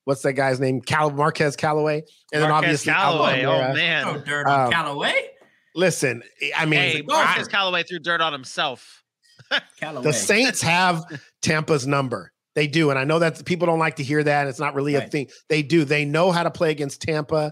what's 0.05 0.21
that 0.23 0.33
guy's 0.33 0.59
name? 0.59 0.81
Cal 0.81 1.09
Marquez 1.11 1.55
Callaway. 1.55 2.03
And 2.31 2.41
Marquez 2.41 2.41
then 2.41 2.51
obviously 2.51 2.93
Callaway. 2.93 3.43
Oh 3.45 3.73
man. 3.73 4.07
Oh, 4.07 4.17
dirt 4.19 4.47
on 4.47 4.65
um, 4.65 4.71
Callaway. 4.71 5.29
Listen, 5.75 6.21
I 6.55 6.65
mean, 6.65 6.79
hey, 6.79 7.01
Marquez 7.05 7.47
Callaway 7.47 7.83
threw 7.83 7.99
dirt 7.99 8.21
on 8.21 8.33
himself. 8.33 9.03
Callaway. 9.79 10.03
the 10.03 10.13
Saints 10.13 10.61
have 10.61 11.03
Tampa's 11.41 11.87
number. 11.87 12.31
They 12.55 12.67
do. 12.67 12.91
And 12.91 12.99
I 12.99 13.03
know 13.03 13.19
that 13.19 13.43
people 13.45 13.65
don't 13.65 13.79
like 13.79 13.95
to 13.95 14.03
hear 14.03 14.23
that. 14.23 14.47
It's 14.47 14.59
not 14.59 14.75
really 14.75 14.93
right. 14.93 15.07
a 15.07 15.09
thing. 15.09 15.29
They 15.49 15.63
do. 15.63 15.85
They 15.85 16.05
know 16.05 16.31
how 16.31 16.43
to 16.43 16.51
play 16.51 16.69
against 16.69 17.01
Tampa. 17.01 17.51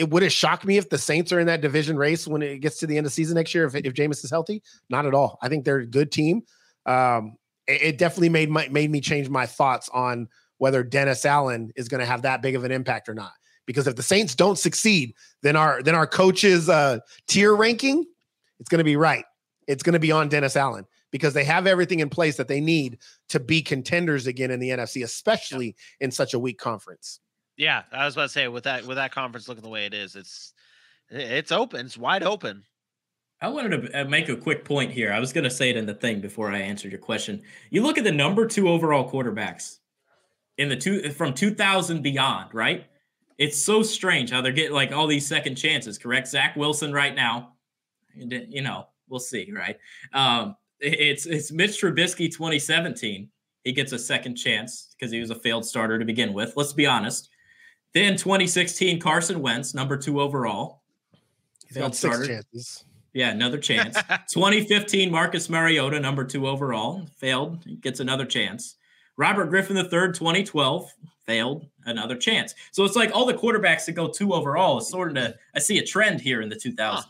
It 0.00 0.10
would 0.10 0.22
have 0.22 0.32
shocked 0.32 0.64
me 0.64 0.78
if 0.78 0.88
the 0.88 0.98
Saints 0.98 1.30
are 1.32 1.38
in 1.38 1.46
that 1.46 1.60
division 1.60 1.96
race 1.96 2.26
when 2.26 2.42
it 2.42 2.60
gets 2.60 2.78
to 2.78 2.86
the 2.86 2.96
end 2.96 3.06
of 3.06 3.12
season 3.12 3.34
next 3.34 3.54
year, 3.54 3.66
if, 3.66 3.74
if 3.74 3.92
Jameis 3.94 4.24
is 4.24 4.30
healthy. 4.30 4.62
Not 4.88 5.06
at 5.06 5.14
all. 5.14 5.38
I 5.42 5.48
think 5.48 5.64
they're 5.64 5.78
a 5.78 5.86
good 5.86 6.10
team. 6.10 6.42
Um, 6.86 7.36
it, 7.66 7.82
it, 7.82 7.98
definitely 7.98 8.30
made 8.30 8.48
my, 8.48 8.68
made 8.68 8.90
me 8.90 9.00
change 9.00 9.28
my 9.28 9.44
thoughts 9.44 9.88
on 9.92 10.28
whether 10.56 10.82
Dennis 10.82 11.24
Allen 11.24 11.70
is 11.76 11.88
going 11.88 12.00
to 12.00 12.06
have 12.06 12.22
that 12.22 12.40
big 12.40 12.56
of 12.56 12.64
an 12.64 12.72
impact 12.72 13.08
or 13.08 13.14
not 13.14 13.32
because 13.70 13.86
if 13.86 13.94
the 13.94 14.02
Saints 14.02 14.34
don't 14.34 14.58
succeed, 14.58 15.14
then 15.42 15.54
our 15.54 15.80
then 15.80 15.94
our 15.94 16.06
coach's 16.06 16.68
uh, 16.68 16.98
tier 17.28 17.54
ranking, 17.54 18.04
it's 18.58 18.68
going 18.68 18.78
to 18.78 18.84
be 18.84 18.96
right. 18.96 19.24
It's 19.68 19.84
going 19.84 19.92
to 19.92 20.00
be 20.00 20.10
on 20.10 20.28
Dennis 20.28 20.56
Allen 20.56 20.86
because 21.12 21.34
they 21.34 21.44
have 21.44 21.68
everything 21.68 22.00
in 22.00 22.08
place 22.08 22.36
that 22.36 22.48
they 22.48 22.60
need 22.60 22.98
to 23.28 23.38
be 23.38 23.62
contenders 23.62 24.26
again 24.26 24.50
in 24.50 24.58
the 24.58 24.70
NFC, 24.70 25.04
especially 25.04 25.76
in 26.00 26.10
such 26.10 26.34
a 26.34 26.38
weak 26.38 26.58
conference. 26.58 27.20
Yeah, 27.56 27.82
I 27.92 28.04
was 28.04 28.14
about 28.14 28.24
to 28.24 28.28
say 28.30 28.48
with 28.48 28.64
that 28.64 28.86
with 28.86 28.96
that 28.96 29.12
conference 29.12 29.48
looking 29.48 29.62
the 29.62 29.68
way 29.68 29.86
it 29.86 29.94
is, 29.94 30.16
it's 30.16 30.52
it's 31.10 31.52
open, 31.52 31.86
it's 31.86 31.98
wide 31.98 32.22
open. 32.22 32.64
I 33.42 33.48
wanted 33.48 33.82
to 33.82 34.02
uh, 34.02 34.04
make 34.04 34.28
a 34.28 34.36
quick 34.36 34.64
point 34.64 34.92
here. 34.92 35.12
I 35.12 35.18
was 35.18 35.32
going 35.32 35.44
to 35.44 35.50
say 35.50 35.70
it 35.70 35.76
in 35.76 35.86
the 35.86 35.94
thing 35.94 36.20
before 36.20 36.52
I 36.52 36.58
answered 36.58 36.92
your 36.92 37.00
question. 37.00 37.42
You 37.70 37.82
look 37.82 37.96
at 37.96 38.04
the 38.04 38.12
number 38.12 38.46
two 38.46 38.68
overall 38.68 39.10
quarterbacks 39.10 39.78
in 40.58 40.68
the 40.68 40.76
two 40.76 41.10
from 41.10 41.32
2000 41.32 42.02
beyond, 42.02 42.52
right? 42.52 42.86
it's 43.40 43.60
so 43.60 43.82
strange 43.82 44.30
how 44.30 44.42
they're 44.42 44.52
getting 44.52 44.74
like 44.74 44.92
all 44.92 45.06
these 45.06 45.26
second 45.26 45.54
chances. 45.54 45.96
Correct, 45.96 46.28
Zach 46.28 46.54
Wilson 46.56 46.92
right 46.92 47.14
now. 47.14 47.54
You 48.14 48.60
know, 48.60 48.88
we'll 49.08 49.18
see, 49.18 49.50
right? 49.50 49.78
Um, 50.12 50.56
it's 50.78 51.24
it's 51.24 51.50
Mitch 51.50 51.80
Trubisky 51.80 52.30
2017. 52.30 53.30
He 53.64 53.72
gets 53.72 53.92
a 53.92 53.98
second 53.98 54.36
chance 54.36 54.94
because 54.94 55.10
he 55.10 55.20
was 55.20 55.30
a 55.30 55.34
failed 55.34 55.64
starter 55.64 55.98
to 55.98 56.04
begin 56.04 56.34
with. 56.34 56.52
Let's 56.54 56.74
be 56.74 56.84
honest. 56.84 57.29
Then 57.92 58.16
2016, 58.16 59.00
Carson 59.00 59.40
Wentz, 59.42 59.74
number 59.74 59.96
two 59.96 60.20
overall. 60.20 60.82
Failed 61.72 61.94
starter. 61.94 62.26
chances. 62.26 62.84
Yeah, 63.12 63.30
another 63.30 63.58
chance. 63.70 63.96
2015, 64.32 65.10
Marcus 65.10 65.48
Mariota, 65.48 65.98
number 65.98 66.24
two 66.24 66.46
overall, 66.46 67.06
failed. 67.16 67.64
Gets 67.80 68.00
another 68.00 68.24
chance. 68.24 68.76
Robert 69.16 69.46
Griffin 69.46 69.76
III, 69.76 70.12
2012, 70.12 70.90
failed 71.26 71.66
another 71.84 72.16
chance. 72.16 72.54
So 72.72 72.84
it's 72.84 72.96
like 72.96 73.10
all 73.14 73.26
the 73.26 73.34
quarterbacks 73.34 73.86
that 73.86 73.92
go 73.92 74.08
two 74.08 74.32
overall 74.32 74.78
is 74.78 74.88
sort 74.88 75.10
of, 75.10 75.16
a, 75.22 75.34
I 75.54 75.58
see 75.58 75.78
a 75.78 75.84
trend 75.84 76.20
here 76.20 76.40
in 76.40 76.48
the 76.48 76.56
2000s. 76.56 76.76
Huh. 76.78 77.02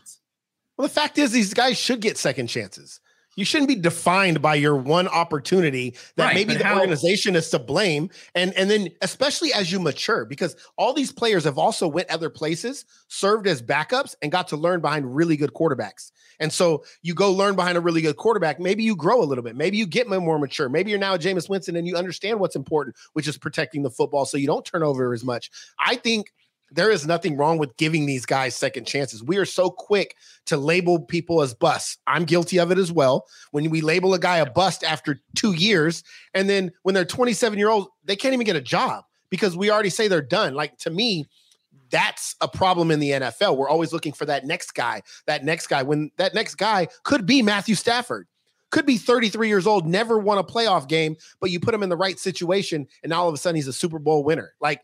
Well, 0.77 0.87
the 0.87 0.93
fact 0.93 1.17
is, 1.17 1.31
these 1.31 1.53
guys 1.53 1.77
should 1.77 2.01
get 2.01 2.17
second 2.17 2.47
chances 2.47 2.99
you 3.35 3.45
shouldn't 3.45 3.69
be 3.69 3.75
defined 3.75 4.41
by 4.41 4.55
your 4.55 4.75
one 4.75 5.07
opportunity 5.07 5.95
that 6.15 6.25
right, 6.25 6.35
maybe 6.35 6.55
the 6.55 6.63
how- 6.63 6.79
organization 6.79 7.35
is 7.35 7.49
to 7.49 7.59
blame. 7.59 8.09
And 8.35 8.53
and 8.55 8.69
then 8.69 8.89
especially 9.01 9.53
as 9.53 9.71
you 9.71 9.79
mature 9.79 10.25
because 10.25 10.55
all 10.77 10.93
these 10.93 11.11
players 11.11 11.43
have 11.45 11.57
also 11.57 11.87
went 11.87 12.09
other 12.09 12.29
places 12.29 12.85
served 13.07 13.47
as 13.47 13.61
backups 13.61 14.15
and 14.21 14.31
got 14.31 14.47
to 14.49 14.57
learn 14.57 14.81
behind 14.81 15.15
really 15.15 15.37
good 15.37 15.53
quarterbacks. 15.53 16.11
And 16.39 16.51
so 16.51 16.83
you 17.03 17.13
go 17.13 17.31
learn 17.31 17.55
behind 17.55 17.77
a 17.77 17.81
really 17.81 18.01
good 18.01 18.17
quarterback 18.17 18.59
maybe 18.59 18.83
you 18.83 18.95
grow 18.95 19.21
a 19.21 19.25
little 19.25 19.43
bit. 19.43 19.55
Maybe 19.55 19.77
you 19.77 19.85
get 19.85 20.07
more 20.07 20.39
mature. 20.39 20.69
Maybe 20.69 20.89
you're 20.91 20.99
now 20.99 21.15
Jameis 21.17 21.49
Winston 21.49 21.75
and 21.75 21.87
you 21.87 21.95
understand 21.95 22.39
what's 22.39 22.55
important 22.55 22.95
which 23.13 23.27
is 23.27 23.37
protecting 23.37 23.83
the 23.83 23.89
football 23.89 24.25
so 24.25 24.37
you 24.37 24.47
don't 24.47 24.65
turn 24.65 24.83
over 24.83 25.13
as 25.13 25.23
much. 25.23 25.51
I 25.79 25.95
think 25.95 26.33
there 26.71 26.89
is 26.89 27.05
nothing 27.05 27.35
wrong 27.35 27.57
with 27.57 27.75
giving 27.77 28.05
these 28.05 28.25
guys 28.25 28.55
second 28.55 28.85
chances. 28.85 29.23
We 29.23 29.37
are 29.37 29.45
so 29.45 29.69
quick 29.69 30.15
to 30.45 30.57
label 30.57 30.99
people 30.99 31.41
as 31.41 31.53
busts. 31.53 31.97
I'm 32.07 32.23
guilty 32.23 32.59
of 32.59 32.71
it 32.71 32.77
as 32.77 32.91
well. 32.91 33.25
When 33.51 33.69
we 33.69 33.81
label 33.81 34.13
a 34.13 34.19
guy 34.19 34.37
a 34.37 34.49
bust 34.49 34.83
after 34.83 35.19
two 35.35 35.53
years, 35.53 36.03
and 36.33 36.49
then 36.49 36.71
when 36.83 36.95
they're 36.95 37.05
27 37.05 37.59
year 37.59 37.69
old, 37.69 37.89
they 38.05 38.15
can't 38.15 38.33
even 38.33 38.45
get 38.45 38.55
a 38.55 38.61
job 38.61 39.03
because 39.29 39.55
we 39.55 39.69
already 39.69 39.89
say 39.89 40.07
they're 40.07 40.21
done. 40.21 40.53
Like 40.53 40.77
to 40.79 40.89
me, 40.89 41.25
that's 41.89 42.35
a 42.39 42.47
problem 42.47 42.89
in 42.89 42.99
the 42.99 43.11
NFL. 43.11 43.57
We're 43.57 43.69
always 43.69 43.91
looking 43.91 44.13
for 44.13 44.25
that 44.25 44.45
next 44.45 44.71
guy, 44.71 45.01
that 45.27 45.43
next 45.43 45.67
guy, 45.67 45.83
when 45.83 46.09
that 46.17 46.33
next 46.33 46.55
guy 46.55 46.87
could 47.03 47.25
be 47.25 47.41
Matthew 47.41 47.75
Stafford 47.75 48.27
could 48.71 48.85
be 48.85 48.97
33 48.97 49.49
years 49.49 49.67
old, 49.67 49.85
never 49.85 50.17
won 50.17 50.37
a 50.37 50.43
playoff 50.43 50.87
game, 50.87 51.17
but 51.41 51.51
you 51.51 51.59
put 51.59 51.73
him 51.73 51.83
in 51.83 51.89
the 51.89 51.97
right 51.97 52.17
situation, 52.17 52.87
and 53.03 53.13
all 53.13 53.27
of 53.27 53.33
a 53.33 53.37
sudden 53.37 53.57
he's 53.57 53.67
a 53.67 53.73
Super 53.73 53.99
Bowl 53.99 54.23
winner. 54.23 54.53
Like 54.61 54.81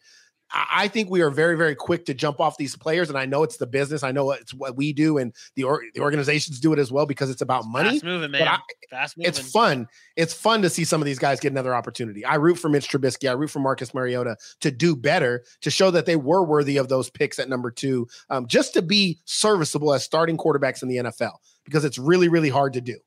I 0.52 0.88
think 0.88 1.10
we 1.10 1.22
are 1.22 1.30
very, 1.30 1.58
very 1.58 1.76
quick 1.76 2.06
to 2.06 2.14
jump 2.14 2.40
off 2.40 2.58
these 2.58 2.76
players, 2.76 3.10
and 3.10 3.18
I 3.18 3.26
know 3.26 3.44
it's 3.44 3.58
the 3.58 3.68
business. 3.68 4.04
I 4.04 4.12
know 4.12 4.32
it's 4.32 4.54
what 4.54 4.78
we 4.78 4.94
do, 4.94 5.18
and 5.18 5.34
the 5.56 5.64
or, 5.64 5.84
the 5.94 6.02
organizations 6.02 6.60
do 6.60 6.72
it 6.72 6.80
as 6.80 6.92
well 6.92 7.06
because 7.06 7.30
it's 7.30 7.42
about 7.42 7.66
money. 7.66 7.92
Fast 7.92 8.04
moving, 8.06 8.32
man. 8.32 8.48
I, 8.48 8.60
Fast 8.90 9.18
moving. 9.18 9.28
It's 9.28 9.40
fun. 9.40 9.88
It's 10.16 10.34
fun 10.34 10.62
to 10.62 10.70
see 10.70 10.86
some 10.86 11.02
of 11.02 11.06
these 11.06 11.20
guys 11.20 11.40
get 11.40 11.52
another 11.52 11.76
opportunity. 11.76 12.24
I 12.24 12.36
root 12.36 12.56
for 12.56 12.70
Mitch 12.70 12.90
Trubisky. 12.90 13.30
I 13.30 13.34
root 13.34 13.50
for 13.50 13.60
Marcus 13.60 13.94
Mariota 13.94 14.38
to 14.62 14.72
do 14.72 14.96
better, 14.96 15.44
to 15.62 15.70
show 15.70 15.92
that 15.92 16.06
they 16.06 16.16
were 16.16 16.44
worthy 16.44 16.78
of 16.78 16.88
those 16.88 17.10
picks 17.10 17.40
at 17.40 17.50
number 17.50 17.70
two, 17.70 18.08
um, 18.30 18.48
just 18.48 18.74
to 18.76 18.82
be 18.82 19.20
serviceable 19.26 19.94
as 19.94 20.04
starting 20.04 20.38
quarterbacks 20.38 20.82
in 20.82 20.88
the 20.88 20.98
NFL 20.98 21.34
because 21.66 21.84
it's 21.84 21.98
really, 21.98 22.30
really 22.30 22.50
hard 22.50 22.74
to 22.74 22.82
do. 22.82 22.98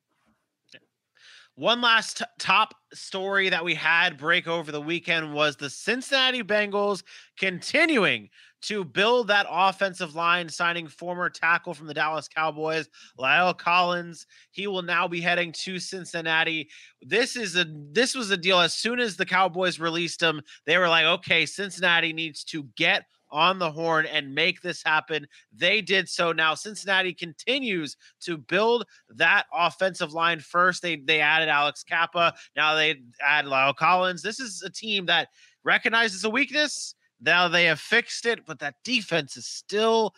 One 1.60 1.82
last 1.82 2.16
t- 2.16 2.24
top 2.38 2.74
story 2.94 3.50
that 3.50 3.62
we 3.62 3.74
had 3.74 4.16
break 4.16 4.48
over 4.48 4.72
the 4.72 4.80
weekend 4.80 5.34
was 5.34 5.56
the 5.56 5.68
Cincinnati 5.68 6.42
Bengals 6.42 7.02
continuing 7.38 8.30
to 8.62 8.82
build 8.82 9.28
that 9.28 9.44
offensive 9.46 10.14
line, 10.14 10.48
signing 10.48 10.88
former 10.88 11.28
tackle 11.28 11.74
from 11.74 11.86
the 11.86 11.92
Dallas 11.92 12.28
Cowboys, 12.28 12.88
La'el 13.18 13.58
Collins. 13.58 14.26
He 14.52 14.68
will 14.68 14.80
now 14.80 15.06
be 15.06 15.20
heading 15.20 15.52
to 15.64 15.78
Cincinnati. 15.78 16.70
This 17.02 17.36
is 17.36 17.54
a 17.56 17.66
this 17.92 18.14
was 18.14 18.30
a 18.30 18.38
deal. 18.38 18.58
As 18.58 18.72
soon 18.72 18.98
as 18.98 19.18
the 19.18 19.26
Cowboys 19.26 19.78
released 19.78 20.22
him, 20.22 20.40
they 20.64 20.78
were 20.78 20.88
like, 20.88 21.04
okay, 21.04 21.44
Cincinnati 21.44 22.14
needs 22.14 22.42
to 22.44 22.62
get 22.74 23.04
on 23.30 23.58
the 23.58 23.70
horn 23.70 24.06
and 24.06 24.34
make 24.34 24.60
this 24.60 24.82
happen. 24.82 25.26
They 25.52 25.80
did 25.80 26.08
so. 26.08 26.32
Now 26.32 26.54
Cincinnati 26.54 27.14
continues 27.14 27.96
to 28.20 28.36
build 28.36 28.86
that 29.10 29.46
offensive 29.52 30.12
line 30.12 30.40
first. 30.40 30.82
They 30.82 30.96
they 30.96 31.20
added 31.20 31.48
Alex 31.48 31.82
Cappa. 31.82 32.34
Now 32.56 32.74
they 32.74 33.02
add 33.24 33.44
La'el 33.44 33.74
Collins. 33.74 34.22
This 34.22 34.40
is 34.40 34.62
a 34.62 34.70
team 34.70 35.06
that 35.06 35.28
recognizes 35.64 36.24
a 36.24 36.30
weakness. 36.30 36.94
Now 37.20 37.48
they 37.48 37.64
have 37.64 37.80
fixed 37.80 38.26
it, 38.26 38.46
but 38.46 38.58
that 38.60 38.76
defense 38.84 39.36
is 39.36 39.46
still 39.46 40.14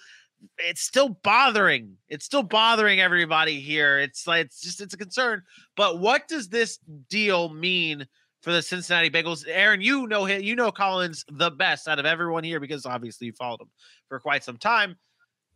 it's 0.59 0.83
still 0.83 1.11
bothering. 1.23 1.97
It's 2.09 2.25
still 2.25 2.43
bothering 2.43 3.01
everybody 3.01 3.61
here. 3.61 3.99
It's 3.99 4.27
like 4.27 4.47
it's 4.47 4.61
just 4.61 4.81
it's 4.81 4.95
a 4.95 4.99
concern. 4.99 5.43
But 5.77 5.99
what 5.99 6.29
does 6.29 6.49
this 6.49 6.79
deal 7.09 7.49
mean 7.49 8.07
for 8.43 8.53
the 8.53 8.61
Cincinnati 8.61 9.09
Bengals. 9.09 9.45
Aaron, 9.49 9.81
you 9.81 10.07
know 10.07 10.25
him, 10.25 10.43
you 10.43 10.55
know 10.55 10.71
Collins 10.71 11.25
the 11.31 11.51
best 11.51 11.89
out 11.89 11.99
of 11.99 12.05
everyone 12.05 12.45
here 12.45 12.61
because 12.61 12.85
obviously 12.85 13.29
you 13.29 13.33
followed 13.33 13.61
him 13.61 13.71
for 14.09 14.21
quite 14.21 14.45
some 14.45 14.59
time. 14.59 14.97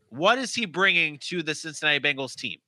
What 0.08 0.38
is 0.38 0.54
he 0.54 0.64
bringing 0.64 1.18
to 1.28 1.42
the 1.42 1.54
Cincinnati 1.54 2.00
Bengals 2.00 2.34
team? 2.34 2.58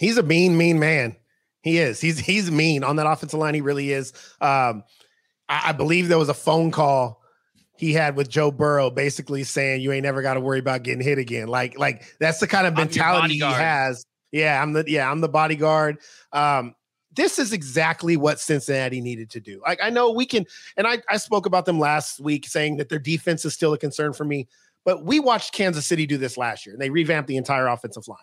He's 0.00 0.16
a 0.16 0.22
mean, 0.22 0.56
mean 0.56 0.80
man. 0.80 1.16
He 1.62 1.78
is. 1.78 2.00
He's 2.00 2.18
he's 2.18 2.50
mean 2.50 2.82
on 2.82 2.96
that 2.96 3.06
offensive 3.06 3.38
line. 3.38 3.54
He 3.54 3.60
really 3.60 3.92
is. 3.92 4.12
Um, 4.40 4.84
I, 5.48 5.68
I 5.68 5.72
believe 5.72 6.08
there 6.08 6.18
was 6.18 6.28
a 6.28 6.34
phone 6.34 6.70
call 6.70 7.22
he 7.76 7.92
had 7.92 8.16
with 8.16 8.28
Joe 8.28 8.50
Burrow, 8.50 8.90
basically 8.90 9.44
saying 9.44 9.80
you 9.80 9.92
ain't 9.92 10.04
never 10.04 10.22
got 10.22 10.34
to 10.34 10.40
worry 10.40 10.58
about 10.58 10.82
getting 10.82 11.02
hit 11.02 11.18
again. 11.18 11.48
Like, 11.48 11.78
like 11.78 12.04
that's 12.20 12.38
the 12.38 12.46
kind 12.46 12.66
of 12.66 12.74
mentality 12.74 13.34
he 13.34 13.40
has. 13.40 14.04
Yeah, 14.32 14.60
I'm 14.60 14.72
the 14.72 14.84
yeah, 14.86 15.10
I'm 15.10 15.20
the 15.20 15.28
bodyguard. 15.28 15.98
Um, 16.32 16.74
this 17.14 17.38
is 17.38 17.52
exactly 17.52 18.16
what 18.16 18.40
Cincinnati 18.40 19.00
needed 19.00 19.30
to 19.30 19.40
do. 19.40 19.60
Like 19.66 19.80
I 19.82 19.90
know 19.90 20.10
we 20.10 20.26
can, 20.26 20.46
and 20.76 20.86
I, 20.86 20.98
I 21.08 21.16
spoke 21.16 21.46
about 21.46 21.66
them 21.66 21.78
last 21.78 22.20
week 22.20 22.46
saying 22.46 22.76
that 22.78 22.88
their 22.88 22.98
defense 22.98 23.44
is 23.44 23.54
still 23.54 23.72
a 23.72 23.78
concern 23.78 24.12
for 24.12 24.24
me, 24.24 24.48
but 24.84 25.04
we 25.04 25.20
watched 25.20 25.52
Kansas 25.52 25.86
City 25.86 26.06
do 26.06 26.18
this 26.18 26.36
last 26.36 26.66
year 26.66 26.74
and 26.74 26.82
they 26.82 26.90
revamped 26.90 27.28
the 27.28 27.36
entire 27.36 27.66
offensive 27.66 28.08
line. 28.08 28.18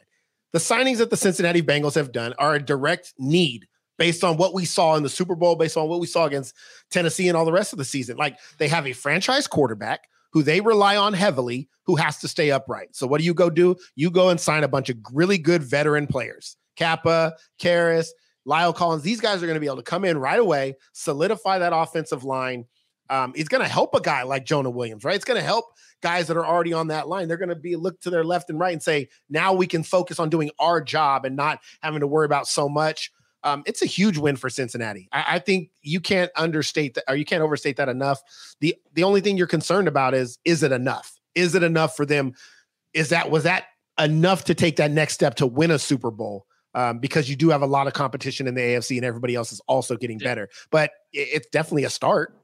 The 0.54 0.60
signings 0.60 0.98
that 0.98 1.10
the 1.10 1.18
Cincinnati 1.18 1.62
Bengals 1.62 1.96
have 1.96 2.12
done 2.12 2.34
are 2.38 2.56
a 2.56 2.62
direct 2.62 3.14
need 3.18 3.68
based 3.98 4.24
on 4.24 4.36
what 4.36 4.54
we 4.54 4.66
saw 4.66 4.96
in 4.96 5.04
the 5.04 5.10
Super 5.10 5.36
Bowl, 5.36 5.56
based 5.56 5.78
on 5.78 5.88
what 5.88 6.00
we 6.00 6.08
saw 6.08 6.26
against 6.26 6.56
Tennessee 6.90 7.28
and 7.28 7.38
all 7.38 7.46
the 7.46 7.52
rest 7.52 7.72
of 7.72 7.78
the 7.78 7.86
season. 7.86 8.18
Like 8.18 8.38
they 8.58 8.68
have 8.68 8.88
a 8.88 8.94
franchise 8.94 9.48
quarterback 9.48 10.08
who 10.34 10.44
they 10.44 10.62
rely 10.62 10.98
on 10.98 11.14
heavily 11.14 11.70
who 11.86 11.96
has 11.96 12.18
to 12.20 12.28
stay 12.28 12.52
upright. 12.52 12.96
So 12.96 13.06
what 13.06 13.20
do 13.20 13.26
you 13.26 13.34
go 13.34 13.50
do? 13.50 13.76
You 13.96 14.10
go 14.10 14.30
and 14.30 14.40
sign 14.40 14.64
a 14.64 14.68
bunch 14.68 14.90
of 14.90 14.98
really 15.14 15.38
good 15.38 15.64
veteran 15.64 16.08
players. 16.08 16.58
Cappa, 16.76 17.36
Karras, 17.62 18.08
La'el 18.48 18.76
Collins, 18.76 19.04
these 19.04 19.22
guys 19.22 19.42
are 19.42 19.46
going 19.46 19.56
to 19.56 19.60
be 19.62 19.68
able 19.68 19.78
to 19.78 19.84
come 19.84 20.06
in 20.06 20.18
right 20.18 20.40
away, 20.40 20.76
solidify 20.94 21.60
that 21.60 21.74
offensive 21.76 22.24
line. 22.24 22.66
Um, 23.10 23.34
it's 23.36 23.50
going 23.50 23.62
to 23.62 23.70
help 23.70 23.94
a 23.94 24.02
guy 24.02 24.24
like 24.24 24.46
Jonah 24.46 24.70
Williams, 24.70 25.04
right? 25.04 25.16
It's 25.16 25.26
going 25.26 25.40
to 25.40 25.46
help 25.46 25.66
guys 26.02 26.28
that 26.28 26.38
are 26.38 26.46
already 26.46 26.74
on 26.74 26.88
that 26.88 27.08
line. 27.08 27.28
They're 27.28 27.38
going 27.38 27.50
to 27.50 27.56
be 27.56 27.76
look 27.76 28.00
to 28.02 28.10
their 28.10 28.24
left 28.24 28.50
and 28.50 28.60
right 28.60 28.74
and 28.74 28.82
say, 28.82 29.10
now 29.30 29.54
we 29.54 29.68
can 29.68 29.84
focus 29.84 30.20
on 30.20 30.30
doing 30.30 30.50
our 30.60 30.82
job 30.82 31.26
and 31.26 31.36
not 31.36 31.60
having 31.82 32.00
to 32.00 32.08
worry 32.08 32.26
about 32.26 32.48
so 32.48 32.68
much. 32.70 33.12
Um, 33.44 33.64
it's 33.66 33.82
a 33.82 33.88
huge 33.88 34.18
win 34.18 34.36
for 34.36 34.50
Cincinnati. 34.50 35.10
I, 35.12 35.26
I, 35.36 35.40
think 35.40 35.72
you 35.82 36.00
can't 36.00 36.32
understate 36.36 36.94
that, 36.94 37.06
or 37.08 37.16
you 37.16 37.26
can't 37.26 37.42
overstate 37.42 37.78
that 37.78 37.90
enough. 37.90 38.22
the 38.60 38.76
The 38.94 39.04
only 39.04 39.20
thing 39.20 39.36
you're 39.36 39.48
concerned 39.48 39.88
about 39.88 40.14
is 40.14 40.38
is 40.46 40.62
it 40.62 40.72
enough? 40.72 41.20
Is 41.34 41.56
it 41.56 41.64
enough 41.64 41.96
for 41.96 42.06
them? 42.06 42.34
Is 42.94 43.10
that 43.10 43.32
was 43.32 43.44
that 43.44 43.66
enough 44.00 44.44
to 44.46 44.54
take 44.54 44.76
that 44.76 44.92
next 44.92 45.16
step 45.16 45.36
to 45.36 45.48
win 45.48 45.72
a 45.72 45.80
Super 45.80 46.12
Bowl? 46.12 46.46
Um, 46.74 47.00
because 47.00 47.30
you 47.30 47.36
do 47.36 47.50
have 47.50 47.62
a 47.62 47.68
lot 47.68 47.88
of 47.88 47.94
competition 47.94 48.48
in 48.48 48.56
the 48.56 48.62
AFC 48.62 48.98
and 48.98 49.06
everybody 49.06 49.36
else 49.36 49.52
is 49.52 49.62
also 49.68 49.98
getting 49.98 50.18
better. 50.18 50.50
But 50.70 50.92
it's 51.14 51.48
definitely 51.48 51.84
a 51.84 51.90
start. 51.90 52.36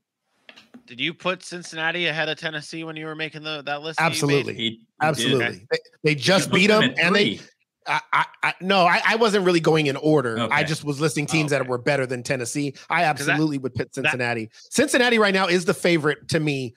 Did 0.85 1.01
you 1.01 1.13
put 1.13 1.43
Cincinnati 1.43 2.07
ahead 2.07 2.29
of 2.29 2.37
Tennessee 2.37 2.83
when 2.83 2.95
you 2.95 3.05
were 3.05 3.15
making 3.15 3.43
the 3.43 3.61
that 3.63 3.81
list? 3.81 3.99
Absolutely, 3.99 4.53
he, 4.53 4.61
he 4.61 4.87
absolutely. 5.01 5.67
They, 5.69 5.77
they, 6.03 6.15
just 6.15 6.49
beat 6.49 6.67
them, 6.67 6.93
and 6.97 7.13
they. 7.13 7.41
I, 7.85 8.01
I, 8.13 8.25
I 8.43 8.53
no, 8.61 8.85
I, 8.85 9.01
I, 9.05 9.15
wasn't 9.15 9.45
really 9.45 9.59
going 9.59 9.87
in 9.87 9.97
order. 9.97 10.39
Okay. 10.39 10.53
I 10.53 10.63
just 10.63 10.83
was 10.83 10.99
listing 11.01 11.25
teams 11.25 11.51
okay. 11.51 11.61
that 11.61 11.69
were 11.69 11.77
better 11.77 12.05
than 12.05 12.23
Tennessee. 12.23 12.73
I 12.89 13.03
absolutely 13.03 13.57
that, 13.57 13.63
would 13.63 13.75
put 13.75 13.95
Cincinnati. 13.95 14.45
That, 14.45 14.73
Cincinnati 14.73 15.19
right 15.19 15.33
now 15.33 15.47
is 15.47 15.65
the 15.65 15.73
favorite 15.73 16.29
to 16.29 16.39
me 16.39 16.73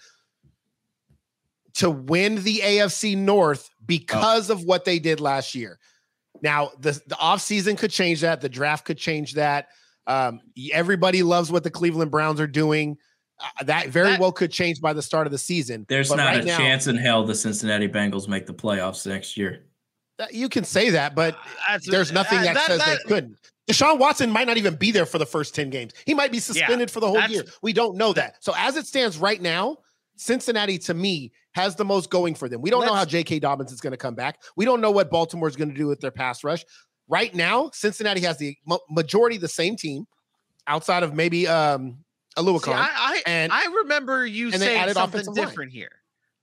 to 1.75 1.91
win 1.91 2.43
the 2.43 2.59
AFC 2.59 3.17
North 3.17 3.71
because 3.87 4.51
oh. 4.51 4.55
of 4.55 4.65
what 4.65 4.85
they 4.85 4.99
did 4.99 5.21
last 5.21 5.55
year. 5.55 5.79
Now, 6.43 6.71
the, 6.79 6.93
the 7.07 7.17
offseason 7.17 7.77
could 7.77 7.91
change 7.91 8.21
that. 8.23 8.41
The 8.41 8.49
draft 8.49 8.85
could 8.85 8.99
change 8.99 9.35
that. 9.35 9.69
Um, 10.07 10.41
everybody 10.73 11.23
loves 11.23 11.53
what 11.53 11.65
the 11.65 11.71
Cleveland 11.71 12.11
Browns 12.11 12.41
are 12.41 12.47
doing. 12.47 12.97
Uh, 13.39 13.65
that 13.65 13.89
very 13.89 14.11
that, 14.11 14.21
well 14.21 14.33
could 14.33 14.51
change 14.51 14.81
by 14.81 14.93
the 14.93 15.03
start 15.03 15.27
of 15.27 15.31
the 15.31 15.39
season. 15.39 15.87
There's 15.89 16.09
but 16.09 16.17
not 16.17 16.27
right 16.27 16.43
a 16.43 16.47
now, 16.47 16.57
chance 16.57 16.87
in 16.87 16.97
hell 16.97 17.25
the 17.25 17.35
Cincinnati 17.35 17.89
Bengals 17.89 18.29
make 18.29 18.47
the 18.47 18.55
playoffs 18.55 19.07
next 19.07 19.37
year. 19.37 19.65
You 20.31 20.51
can 20.51 20.65
say 20.65 20.91
that, 20.91 21.15
but 21.15 21.39
uh, 21.69 21.79
there's 21.87 22.13
nothing 22.13 22.41
uh, 22.41 22.43
that, 22.43 22.55
that, 22.55 22.67
says 22.67 22.79
that, 22.81 22.99
they 22.99 23.09
couldn't. 23.09 23.37
Deshaun 23.71 23.99
Watson 23.99 24.31
might 24.31 24.47
not 24.47 24.57
even 24.57 24.75
be 24.75 24.91
there 24.91 25.07
for 25.07 25.19
the 25.19 25.25
first 25.25 25.55
10 25.55 25.71
games. 25.71 25.93
He 26.05 26.13
might 26.13 26.33
be 26.33 26.41
suspended 26.41 26.89
yeah, 26.89 26.93
for 26.93 27.01
the 27.01 27.09
whole 27.09 27.23
year. 27.29 27.45
We 27.63 27.73
don't 27.73 27.97
know 27.97 28.13
that. 28.13 28.37
So 28.41 28.53
as 28.57 28.77
it 28.77 28.87
stands 28.87 29.17
right 29.17 29.41
now, 29.41 29.79
Cincinnati 30.21 30.77
to 30.79 30.93
me 30.93 31.33
has 31.53 31.77
the 31.77 31.85
most 31.85 32.11
going 32.11 32.35
for 32.35 32.49
them. 32.49 32.61
We 32.61 32.69
don't 32.69 32.81
Let's, 32.81 32.93
know 32.93 32.97
how 32.97 33.05
J.K. 33.07 33.39
Dobbins 33.39 33.73
is 33.73 33.81
going 33.81 33.93
to 33.93 33.97
come 33.97 34.15
back. 34.15 34.43
We 34.55 34.67
don't 34.67 34.83
know 34.83 34.91
what 34.91 35.11
Baltimore 35.11 35.49
is 35.49 35.57
going 35.57 35.71
to 35.71 35.75
do 35.75 35.87
with 35.87 36.01
their 36.01 36.11
pass 36.11 36.45
rush. 36.45 36.63
Right 37.09 37.35
now, 37.35 37.71
Cincinnati 37.73 38.21
has 38.21 38.37
the 38.37 38.57
majority 38.91 39.37
of 39.37 39.43
the 39.43 39.49
same 39.49 39.77
team, 39.77 40.07
outside 40.67 41.03
of 41.03 41.15
maybe 41.15 41.49
um, 41.49 42.05
Oluokun. 42.37 42.75
I, 42.75 42.91
I, 42.93 43.23
and 43.25 43.51
I 43.51 43.65
remember 43.83 44.27
you 44.27 44.53
saying 44.53 44.93
something 44.93 45.33
different 45.35 45.71
line. 45.71 45.77
here. 45.77 45.91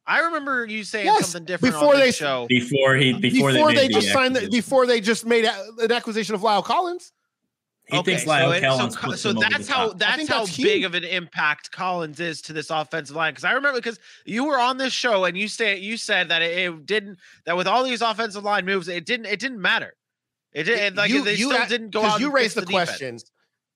I 0.07 0.21
remember 0.21 0.65
you 0.65 0.83
saying 0.83 1.05
yes, 1.05 1.29
something 1.29 1.45
different 1.45 1.75
before 1.75 1.97
they 1.97 2.11
show. 2.11 2.47
Before 2.49 2.95
he 2.95 3.13
before, 3.13 3.51
before 3.51 3.73
they, 3.73 3.87
they 3.87 3.93
just 3.93 4.07
the 4.07 4.13
signed 4.13 4.35
the, 4.35 4.49
before 4.49 4.87
they 4.87 5.01
just 5.01 5.25
made 5.25 5.45
an 5.45 5.91
acquisition 5.91 6.33
of 6.33 6.41
La'el 6.41 6.63
Collins. 6.63 7.11
He 7.87 7.97
okay, 7.97 8.17
thinks 8.17 8.29
La'el 8.29 8.59
so, 8.59 8.97
Collins 8.99 9.21
so, 9.21 9.33
so 9.33 9.39
that's 9.39 9.67
how 9.67 9.93
that's 9.93 10.27
how 10.27 10.39
that's 10.39 10.57
big 10.57 10.83
of 10.83 10.93
an 10.93 11.05
impact 11.05 11.71
Collins 11.71 12.19
is 12.19 12.41
to 12.43 12.53
this 12.53 12.69
offensive 12.69 13.15
line. 13.15 13.31
Because 13.31 13.45
I 13.45 13.53
remember 13.53 13.79
because 13.79 13.97
you 14.25 14.43
were 14.43 14.59
on 14.59 14.77
this 14.77 14.91
show 14.91 15.23
and 15.23 15.37
you 15.37 15.47
say 15.47 15.77
you 15.77 15.95
said 15.95 16.27
that 16.29 16.41
it, 16.41 16.57
it, 16.57 16.85
didn't 16.85 17.17
that 17.45 17.55
with 17.55 17.65
all 17.65 17.85
these 17.85 18.01
offensive 18.01 18.43
line 18.43 18.65
moves 18.65 18.89
it 18.89 19.05
didn't 19.05 19.27
it 19.27 19.39
didn't 19.39 19.61
matter. 19.61 19.93
It 20.51 20.63
didn't 20.63 20.97
like 20.97 21.09
you, 21.09 21.23
they 21.23 21.35
you 21.35 21.49
still 21.51 21.67
didn't 21.67 21.91
go 21.91 22.03
out. 22.03 22.19
You 22.19 22.29
raised 22.29 22.57
the, 22.57 22.61
the 22.61 22.67
question. 22.67 23.19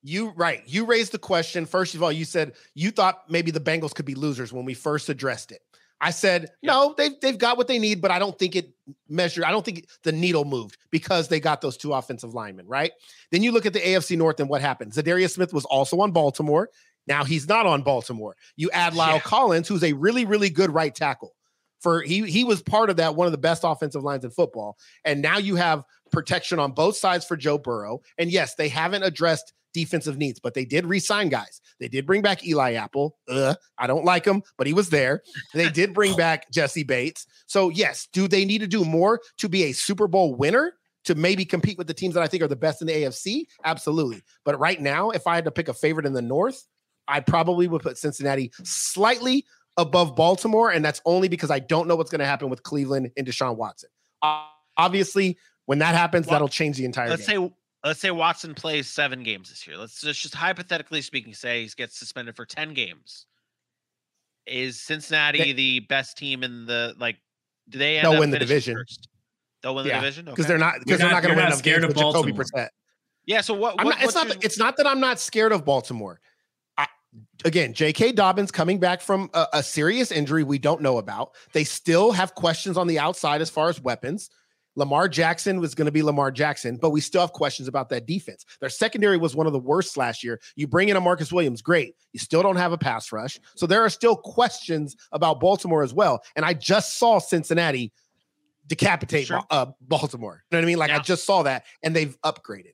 You 0.02 0.32
right. 0.36 0.62
You 0.66 0.84
raised 0.84 1.12
the 1.12 1.18
question. 1.18 1.64
First 1.64 1.94
of 1.94 2.02
all, 2.02 2.12
you 2.12 2.26
said 2.26 2.52
you 2.74 2.90
thought 2.90 3.30
maybe 3.30 3.50
the 3.50 3.60
Bengals 3.60 3.94
could 3.94 4.04
be 4.04 4.14
losers 4.14 4.52
when 4.52 4.66
we 4.66 4.74
first 4.74 5.08
addressed 5.08 5.52
it. 5.52 5.62
I 6.04 6.10
said, 6.10 6.50
no, 6.64 6.94
they've 6.98 7.18
they've 7.20 7.38
got 7.38 7.56
what 7.56 7.68
they 7.68 7.78
need, 7.78 8.02
but 8.02 8.10
I 8.10 8.18
don't 8.18 8.36
think 8.36 8.56
it 8.56 8.70
measured. 9.08 9.44
I 9.44 9.52
don't 9.52 9.64
think 9.64 9.86
the 10.02 10.10
needle 10.10 10.44
moved 10.44 10.76
because 10.90 11.28
they 11.28 11.38
got 11.38 11.60
those 11.60 11.76
two 11.76 11.92
offensive 11.92 12.34
linemen, 12.34 12.66
right? 12.66 12.90
Then 13.30 13.44
you 13.44 13.52
look 13.52 13.66
at 13.66 13.72
the 13.72 13.78
AFC 13.78 14.18
North 14.18 14.40
and 14.40 14.48
what 14.48 14.60
happened. 14.60 14.92
Za'Darius 14.92 15.34
Smith 15.34 15.52
was 15.52 15.64
also 15.64 16.00
on 16.00 16.10
Baltimore. 16.10 16.70
Now 17.06 17.22
he's 17.22 17.48
not 17.48 17.66
on 17.66 17.82
Baltimore. 17.82 18.34
You 18.56 18.68
add 18.72 18.94
La'el 18.94 19.14
yeah. 19.14 19.20
Collins, 19.20 19.68
who's 19.68 19.84
a 19.84 19.92
really, 19.92 20.24
really 20.24 20.50
good 20.50 20.74
right 20.74 20.92
tackle. 20.92 21.34
For 21.80 22.02
he 22.02 22.28
he 22.28 22.42
was 22.42 22.62
part 22.62 22.90
of 22.90 22.96
that, 22.96 23.14
one 23.14 23.26
of 23.26 23.32
the 23.32 23.38
best 23.38 23.62
offensive 23.64 24.02
lines 24.02 24.24
in 24.24 24.30
football. 24.32 24.76
And 25.04 25.22
now 25.22 25.38
you 25.38 25.54
have 25.54 25.84
protection 26.10 26.58
on 26.58 26.72
both 26.72 26.96
sides 26.96 27.24
for 27.24 27.36
Joe 27.36 27.58
Burrow. 27.58 28.00
And 28.18 28.30
yes, 28.30 28.56
they 28.56 28.68
haven't 28.68 29.04
addressed 29.04 29.52
defensive 29.72 30.18
needs, 30.18 30.40
but 30.40 30.54
they 30.54 30.64
did 30.64 30.86
re-sign 30.86 31.28
guys. 31.28 31.60
They 31.80 31.88
did 31.88 32.06
bring 32.06 32.22
back 32.22 32.46
Eli 32.46 32.74
Apple. 32.74 33.16
Uh, 33.28 33.54
I 33.78 33.86
don't 33.86 34.04
like 34.04 34.24
him, 34.24 34.42
but 34.56 34.66
he 34.66 34.72
was 34.72 34.90
there. 34.90 35.22
They 35.54 35.68
did 35.68 35.94
bring 35.94 36.16
back 36.16 36.50
Jessie 36.50 36.84
Bates. 36.84 37.26
So 37.46 37.68
yes, 37.68 38.08
do 38.12 38.28
they 38.28 38.44
need 38.44 38.58
to 38.58 38.66
do 38.66 38.84
more 38.84 39.20
to 39.38 39.48
be 39.48 39.64
a 39.64 39.72
Super 39.72 40.06
Bowl 40.06 40.34
winner? 40.34 40.74
To 41.06 41.16
maybe 41.16 41.44
compete 41.44 41.78
with 41.78 41.88
the 41.88 41.94
teams 41.94 42.14
that 42.14 42.22
I 42.22 42.28
think 42.28 42.44
are 42.44 42.48
the 42.48 42.54
best 42.54 42.80
in 42.80 42.86
the 42.86 42.92
AFC? 42.92 43.46
Absolutely. 43.64 44.22
But 44.44 44.56
right 44.60 44.80
now, 44.80 45.10
if 45.10 45.26
I 45.26 45.34
had 45.34 45.44
to 45.46 45.50
pick 45.50 45.66
a 45.66 45.74
favorite 45.74 46.06
in 46.06 46.12
the 46.12 46.22
North, 46.22 46.64
I 47.08 47.18
probably 47.18 47.66
would 47.66 47.82
put 47.82 47.98
Cincinnati 47.98 48.52
slightly 48.62 49.44
above 49.76 50.14
Baltimore. 50.14 50.70
And 50.70 50.84
that's 50.84 51.00
only 51.04 51.26
because 51.26 51.50
I 51.50 51.58
don't 51.58 51.88
know 51.88 51.96
what's 51.96 52.10
going 52.10 52.20
to 52.20 52.26
happen 52.26 52.50
with 52.50 52.62
Cleveland 52.62 53.10
and 53.16 53.26
Deshaun 53.26 53.56
Watson. 53.56 53.90
obviously, 54.76 55.38
when 55.66 55.78
that 55.78 55.94
happens, 55.94 56.26
well, 56.26 56.34
that'll 56.34 56.48
change 56.48 56.76
the 56.76 56.84
entire 56.84 57.08
let's 57.08 57.26
game. 57.26 57.48
say 57.48 57.54
let's 57.84 58.00
say 58.00 58.10
Watson 58.10 58.54
plays 58.54 58.88
seven 58.88 59.22
games 59.22 59.50
this 59.50 59.66
year. 59.66 59.76
Let's 59.76 60.00
just, 60.00 60.22
just 60.22 60.34
hypothetically 60.34 61.02
speaking, 61.02 61.34
say 61.34 61.62
he 61.62 61.70
gets 61.76 61.98
suspended 61.98 62.36
for 62.36 62.44
10 62.44 62.74
games. 62.74 63.26
Is 64.46 64.80
Cincinnati 64.80 65.38
they, 65.38 65.52
the 65.52 65.80
best 65.80 66.16
team 66.18 66.42
in 66.42 66.66
the 66.66 66.94
like 66.98 67.16
do 67.68 67.78
they 67.78 67.98
end 67.98 68.10
they'll 68.10 68.18
win 68.18 68.30
the 68.30 68.40
division? 68.40 68.74
First? 68.74 69.08
They'll 69.62 69.74
win 69.74 69.84
the 69.84 69.92
division? 69.92 70.24
Because 70.24 70.44
okay. 70.44 70.48
they're 70.48 70.58
not 70.58 70.74
because 70.80 70.98
they're 70.98 71.08
not, 71.08 71.14
not 71.14 71.22
going 71.22 71.34
to 71.34 71.40
win 71.40 71.46
enough 71.46 71.62
games 71.62 71.86
with 71.86 71.96
Jacoby 71.96 72.32
Brissett. 72.32 72.68
Yeah, 73.24 73.40
so 73.40 73.54
what, 73.54 73.76
what 73.76 73.84
not, 73.84 74.02
it's 74.02 74.14
not 74.14 74.26
your... 74.26 74.36
it's 74.42 74.58
not 74.58 74.76
that 74.78 74.86
I'm 74.86 74.98
not 74.98 75.20
scared 75.20 75.52
of 75.52 75.64
Baltimore. 75.64 76.20
I, 76.76 76.88
again, 77.44 77.72
J.K. 77.72 78.12
Dobbins 78.12 78.50
coming 78.50 78.80
back 78.80 79.00
from 79.00 79.30
a, 79.32 79.46
a 79.52 79.62
serious 79.62 80.10
injury 80.10 80.42
we 80.42 80.58
don't 80.58 80.80
know 80.80 80.98
about. 80.98 81.30
They 81.52 81.62
still 81.62 82.10
have 82.10 82.34
questions 82.34 82.76
on 82.76 82.88
the 82.88 82.98
outside 82.98 83.40
as 83.40 83.48
far 83.48 83.68
as 83.68 83.80
weapons. 83.80 84.28
Lamar 84.74 85.08
Jackson 85.08 85.60
was 85.60 85.74
going 85.74 85.86
to 85.86 85.92
be 85.92 86.02
Lamar 86.02 86.30
Jackson, 86.30 86.76
but 86.76 86.90
we 86.90 87.00
still 87.00 87.20
have 87.20 87.32
questions 87.32 87.68
about 87.68 87.88
that 87.90 88.06
defense. 88.06 88.44
Their 88.60 88.70
secondary 88.70 89.16
was 89.16 89.36
one 89.36 89.46
of 89.46 89.52
the 89.52 89.58
worst 89.58 89.96
last 89.96 90.24
year. 90.24 90.40
You 90.56 90.66
bring 90.66 90.88
in 90.88 90.96
a 90.96 91.00
Marcus 91.00 91.32
Williams, 91.32 91.62
great. 91.62 91.94
You 92.12 92.20
still 92.20 92.42
don't 92.42 92.56
have 92.56 92.72
a 92.72 92.78
pass 92.78 93.12
rush. 93.12 93.38
So 93.54 93.66
there 93.66 93.82
are 93.82 93.90
still 93.90 94.16
questions 94.16 94.96
about 95.12 95.40
Baltimore 95.40 95.82
as 95.82 95.92
well. 95.92 96.22
And 96.36 96.44
I 96.44 96.54
just 96.54 96.98
saw 96.98 97.18
Cincinnati 97.18 97.92
decapitate 98.66 99.26
sure. 99.26 99.42
uh, 99.50 99.66
Baltimore. 99.82 100.42
You 100.50 100.56
know 100.56 100.58
what 100.58 100.64
I 100.64 100.66
mean? 100.66 100.78
Like 100.78 100.90
yeah. 100.90 100.98
I 100.98 101.00
just 101.00 101.24
saw 101.24 101.42
that 101.42 101.64
and 101.82 101.94
they've 101.94 102.16
upgraded. 102.22 102.72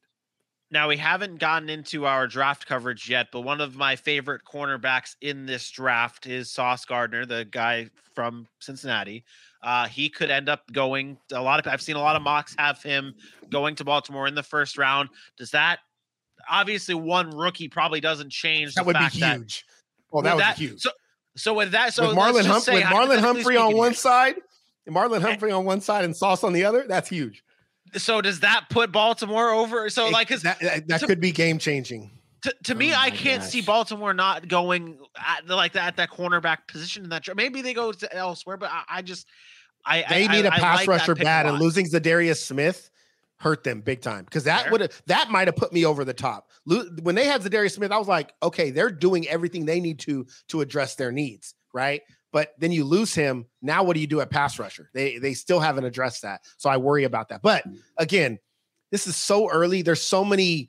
Now, 0.71 0.89
we 0.89 0.99
haven't 0.99 1.39
gotten 1.39 1.71
into 1.71 2.05
our 2.05 2.27
draft 2.27 2.67
coverage 2.67 3.09
yet, 3.09 3.29
but 3.33 3.41
one 3.41 3.63
of 3.63 3.75
my 3.75 3.97
favorite 3.97 4.43
cornerbacks 4.45 5.17
in 5.23 5.47
this 5.47 5.71
draft 5.71 6.27
is 6.27 6.51
Sauce 6.51 6.85
Gardner, 6.85 7.25
the 7.25 7.47
guy 7.47 7.89
from 8.15 8.47
Cincinnati. 8.59 9.25
Uh, 9.63 9.89
he 9.89 10.09
could 10.09 10.31
end 10.31 10.49
up 10.49 10.71
going. 10.73 11.19
A 11.33 11.43
lot 11.43 11.59
of 11.59 11.71
I've 11.73 11.83
seen 11.83 11.97
a 11.97 12.01
lot 12.01 12.17
of 12.17 12.23
mocks 12.23 12.55
have 12.59 12.83
him 12.83 13.15
going 13.51 13.75
to 13.77 13.85
Baltimore 13.85 14.27
in 14.27 14.35
the 14.35 14.43
first 14.43 14.79
round. 14.79 15.09
Does 15.37 15.51
that 15.51 15.81
obviously 16.49 16.95
one 16.95 17.31
rookie 17.31 17.69
probably 17.69 18.01
doesn't 18.01 18.31
change? 18.31 18.75
That 18.75 18.87
would 18.87 18.97
be 18.97 19.05
huge. 19.07 19.67
That, 19.67 20.13
well, 20.13 20.23
that 20.23 20.37
was 20.37 20.43
that, 20.43 20.57
huge. 20.57 20.81
So, 20.81 20.91
so 21.37 21.55
with 21.55 21.73
that, 21.73 21.93
so 21.93 22.09
with 22.09 22.17
Marlon, 22.17 22.47
hum- 22.47 22.61
say, 22.61 22.75
with 22.75 22.85
Marlon 22.85 23.19
Humphrey 23.19 23.57
on 23.57 23.77
one 23.77 23.95
side, 23.95 24.37
Marlon 24.89 25.21
Humphrey 25.21 25.51
on 25.51 25.65
one 25.65 25.81
side, 25.81 26.05
and 26.05 26.17
Sauce 26.17 26.45
on 26.45 26.53
the 26.53 26.65
other, 26.65 26.87
that's 26.87 27.09
huge. 27.09 27.43
So 27.95 28.21
does 28.21 28.41
that 28.41 28.67
put 28.71 28.93
Baltimore 28.93 29.51
over? 29.51 29.89
So 29.91 30.09
like, 30.09 30.29
that, 30.29 30.61
that, 30.61 30.89
that 30.89 31.03
could 31.03 31.21
be 31.21 31.33
game 31.33 31.59
changing. 31.59 32.11
To, 32.43 32.55
to 32.65 32.75
me, 32.75 32.93
Oh 32.93 32.97
I 32.97 33.11
can't 33.11 33.43
gosh. 33.43 33.51
see 33.51 33.61
Baltimore 33.61 34.15
not 34.15 34.49
going 34.49 34.99
at 35.17 35.47
the, 35.47 35.57
like 35.57 35.73
that 35.73 35.87
at 35.89 35.97
that 35.97 36.11
cornerback 36.11 36.69
position 36.69 37.05
in 37.05 37.11
that. 37.11 37.27
Maybe 37.37 37.63
they 37.63 37.75
go 37.75 37.93
to 37.93 38.17
elsewhere, 38.17 38.57
but 38.57 38.71
I, 38.71 38.83
I 38.89 39.03
just 39.03 39.27
I 39.85 40.05
They 40.09 40.27
I, 40.29 40.33
need 40.33 40.47
a 40.47 40.51
pass 40.51 40.79
like 40.79 40.89
rusher 40.89 41.15
bad, 41.15 41.47
and 41.47 41.59
losing 41.59 41.87
Za'Darius 41.87 42.45
Smith 42.45 42.91
hurt 43.41 43.63
them 43.63 43.81
big 43.81 44.01
time 44.01 44.25
because 44.25 44.45
that 44.45 44.71
would 44.71 44.81
have 44.81 45.03
that 45.07 45.31
might 45.31 45.49
have 45.49 45.57
put 45.57 45.73
me 45.73 45.85
over 45.85 46.05
the 46.05 46.15
top. 46.15 46.51
When 46.65 47.15
they 47.15 47.25
had 47.25 47.43
Za'Darius 47.43 47.73
Smith, 47.73 47.93
I 47.93 47.99
was 47.99 48.09
like, 48.09 48.35
okay, 48.43 48.71
they're 48.71 48.91
doing 48.91 49.27
everything 49.29 49.65
they 49.65 49.81
need 49.81 49.99
to 50.01 50.27
to 50.49 50.61
address 50.61 50.97
their 50.97 51.13
needs, 51.13 51.55
right? 51.73 52.03
But 52.31 52.55
then 52.59 52.73
you 52.73 52.85
lose 52.85 53.15
him. 53.15 53.47
Now, 53.63 53.83
what 53.83 53.95
do 53.95 54.01
you 54.01 54.07
do 54.07 54.21
at 54.21 54.31
pass 54.31 54.59
rusher? 54.59 54.91
They 54.93 55.19
they 55.19 55.35
still 55.35 55.61
haven't 55.61 55.85
addressed 55.85 56.23
that, 56.23 56.43
so 56.57 56.69
I 56.69 56.77
worry 56.77 57.05
about 57.05 57.31
that. 57.31 57.43
But 57.43 57.65
again, 57.97 58.39
this 58.91 59.07
is 59.07 59.17
so 59.17 59.49
early. 59.51 59.83
There's 59.83 60.03
so 60.03 60.25
many. 60.25 60.69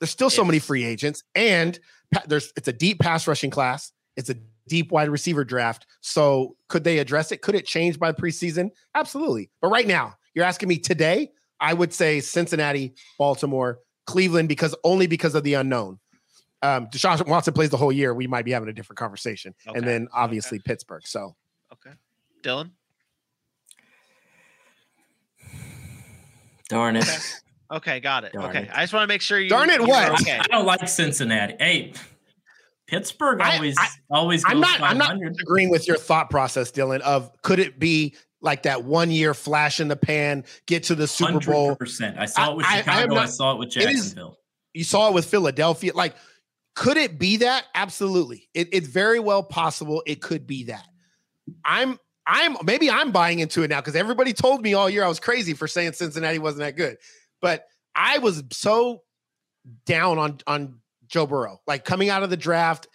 There's 0.00 0.10
still 0.10 0.30
so 0.30 0.44
many 0.44 0.58
free 0.58 0.84
agents, 0.84 1.22
and 1.34 1.78
there's 2.26 2.52
it's 2.56 2.68
a 2.68 2.72
deep 2.72 2.98
pass 2.98 3.26
rushing 3.26 3.50
class. 3.50 3.92
It's 4.16 4.30
a 4.30 4.36
deep 4.66 4.90
wide 4.92 5.08
receiver 5.08 5.44
draft. 5.44 5.86
So 6.00 6.56
could 6.68 6.84
they 6.84 6.98
address 6.98 7.32
it? 7.32 7.42
Could 7.42 7.54
it 7.54 7.66
change 7.66 7.98
by 7.98 8.12
preseason? 8.12 8.70
Absolutely. 8.94 9.50
But 9.60 9.68
right 9.68 9.86
now, 9.86 10.14
you're 10.34 10.44
asking 10.44 10.68
me 10.68 10.78
today. 10.78 11.32
I 11.60 11.74
would 11.74 11.92
say 11.92 12.20
Cincinnati, 12.20 12.94
Baltimore, 13.18 13.80
Cleveland, 14.06 14.48
because 14.48 14.74
only 14.82 15.06
because 15.06 15.34
of 15.34 15.44
the 15.44 15.54
unknown. 15.54 15.98
Um, 16.62 16.86
Deshaun 16.86 17.26
Watson 17.26 17.52
plays 17.54 17.70
the 17.70 17.76
whole 17.76 17.92
year. 17.92 18.14
We 18.14 18.26
might 18.26 18.44
be 18.44 18.50
having 18.52 18.68
a 18.68 18.72
different 18.72 18.98
conversation, 18.98 19.54
Okay, 19.66 19.78
and 19.78 19.86
then 19.86 20.08
obviously 20.12 20.58
Pittsburgh. 20.58 21.06
So 21.06 21.36
Okay, 21.72 21.94
Dylan. 22.42 22.70
Darn 26.68 26.96
it. 26.96 27.40
Okay. 27.70 27.76
Okay, 27.76 28.00
got 28.00 28.24
it. 28.24 28.32
Darn 28.32 28.46
okay, 28.50 28.62
it. 28.64 28.70
I 28.72 28.82
just 28.82 28.92
want 28.92 29.04
to 29.04 29.06
make 29.06 29.20
sure 29.22 29.38
you. 29.38 29.48
Darn 29.48 29.70
it, 29.70 29.78
you're 29.78 29.86
what? 29.88 30.20
Okay. 30.20 30.38
I 30.38 30.46
don't 30.48 30.66
like 30.66 30.88
Cincinnati. 30.88 31.54
Hey, 31.58 31.92
Pittsburgh 32.86 33.40
always 33.40 33.76
I- 33.78 33.88
always 34.10 34.44
goes 34.44 34.52
I'm 34.52 34.60
not. 34.60 34.80
I'm 34.80 34.98
not 34.98 35.16
agreeing 35.40 35.70
with 35.70 35.86
your 35.86 35.96
thought 35.96 36.30
process, 36.30 36.72
Dylan. 36.72 37.00
Of 37.00 37.30
could 37.42 37.58
it 37.60 37.78
be 37.78 38.16
like 38.42 38.64
that 38.64 38.84
one 38.84 39.10
year 39.10 39.34
flash 39.34 39.80
in 39.80 39.88
the 39.88 39.96
pan, 39.96 40.44
get 40.66 40.84
to 40.84 40.94
the 40.94 41.06
Super 41.06 41.38
Bowl? 41.40 41.76
100%. 41.76 42.18
I 42.18 42.24
saw 42.26 42.52
it 42.52 42.56
with 42.56 42.66
I- 42.66 42.68
I- 42.68 42.72
I 42.72 42.76
am 42.78 42.84
Chicago. 42.84 43.14
I, 43.16 43.26
saw 43.26 43.52
it 43.52 43.58
with 43.58 43.76
it 43.76 43.82
is- 43.82 43.84
Jacksonville. 43.84 44.38
you 44.74 44.82
saw 44.84 45.08
it 45.08 45.14
with 45.14 45.26
Philadelphia. 45.26 45.92
Like, 45.94 46.16
could 46.74 46.96
it 46.96 47.18
be 47.18 47.36
that? 47.38 47.66
Absolutely. 47.74 48.48
It, 48.54 48.68
it's 48.72 48.88
very 48.88 49.20
well 49.20 49.42
possible 49.42 50.02
it 50.06 50.20
could 50.22 50.46
be 50.46 50.64
that. 50.64 50.86
I'm 51.64 51.98
I'm 52.26 52.56
maybe 52.64 52.90
I'm 52.90 53.12
buying 53.12 53.40
into 53.40 53.62
it 53.62 53.70
now 53.70 53.80
because 53.80 53.96
everybody 53.96 54.32
told 54.32 54.62
me 54.62 54.74
all 54.74 54.88
year 54.90 55.04
I 55.04 55.08
was 55.08 55.20
crazy 55.20 55.52
for 55.52 55.66
saying 55.68 55.92
Cincinnati 55.92 56.38
wasn't 56.38 56.60
that 56.60 56.76
good. 56.76 56.96
But 57.40 57.66
I 57.94 58.18
was 58.18 58.42
so 58.52 59.02
down 59.86 60.18
on 60.18 60.38
on 60.46 60.80
Joe 61.08 61.26
Burrow. 61.26 61.60
Like 61.66 61.84
coming 61.84 62.08
out 62.08 62.22
of 62.22 62.30
the 62.30 62.36
draft, 62.36 62.88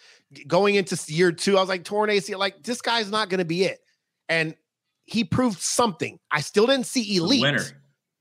going 0.46 0.74
into 0.74 0.98
year 1.12 1.32
two, 1.32 1.56
I 1.56 1.60
was 1.60 1.68
like 1.68 1.84
torn 1.84 2.10
ACL. 2.10 2.38
Like 2.38 2.62
this 2.62 2.80
guy's 2.80 3.10
not 3.10 3.28
going 3.28 3.38
to 3.38 3.44
be 3.44 3.64
it, 3.64 3.80
and 4.28 4.54
he 5.04 5.24
proved 5.24 5.60
something. 5.60 6.18
I 6.30 6.40
still 6.40 6.66
didn't 6.66 6.86
see 6.86 7.16
elite 7.16 7.42
winner. 7.42 7.62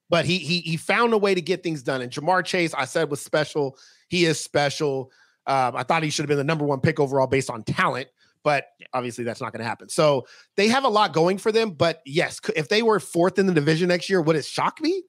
but 0.10 0.26
he 0.26 0.38
he 0.38 0.60
he 0.60 0.78
found 0.78 1.14
a 1.14 1.18
way 1.18 1.34
to 1.34 1.42
get 1.42 1.64
things 1.64 1.84
done. 1.84 2.02
And 2.02 2.12
Ja'Marr 2.12 2.46
Chase, 2.46 2.74
I 2.74 2.86
said 2.86 3.10
was 3.10 3.22
special. 3.22 3.78
He 4.10 4.26
is 4.26 4.40
special. 4.40 5.12
Um, 5.48 5.76
I 5.76 5.84
thought 5.84 6.04
he 6.04 6.10
should 6.10 6.24
have 6.24 6.30
been 6.30 6.38
the 6.38 6.44
number 6.44 6.66
one 6.66 6.80
pick 6.80 7.00
overall 7.00 7.28
based 7.28 7.50
on 7.52 7.64
talent, 7.64 8.08
but 8.44 8.66
obviously 8.94 9.24
that's 9.24 9.42
not 9.42 9.52
going 9.52 9.60
to 9.60 9.68
happen. 9.68 9.90
So 9.90 10.26
they 10.58 10.68
have 10.70 10.84
a 10.84 10.90
lot 10.90 11.14
going 11.14 11.38
for 11.38 11.52
them. 11.52 11.72
But 11.72 12.02
yes, 12.06 12.40
if 12.56 12.68
they 12.68 12.82
were 12.82 13.00
fourth 13.00 13.38
in 13.38 13.46
the 13.46 13.54
division 13.54 13.88
next 13.90 14.10
year, 14.10 14.22
would 14.22 14.36
it 14.36 14.46
shock 14.46 14.82
me? 14.82 15.04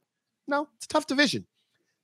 No, 0.49 0.68
it's 0.76 0.84
a 0.86 0.88
tough 0.88 1.07
division. 1.07 1.47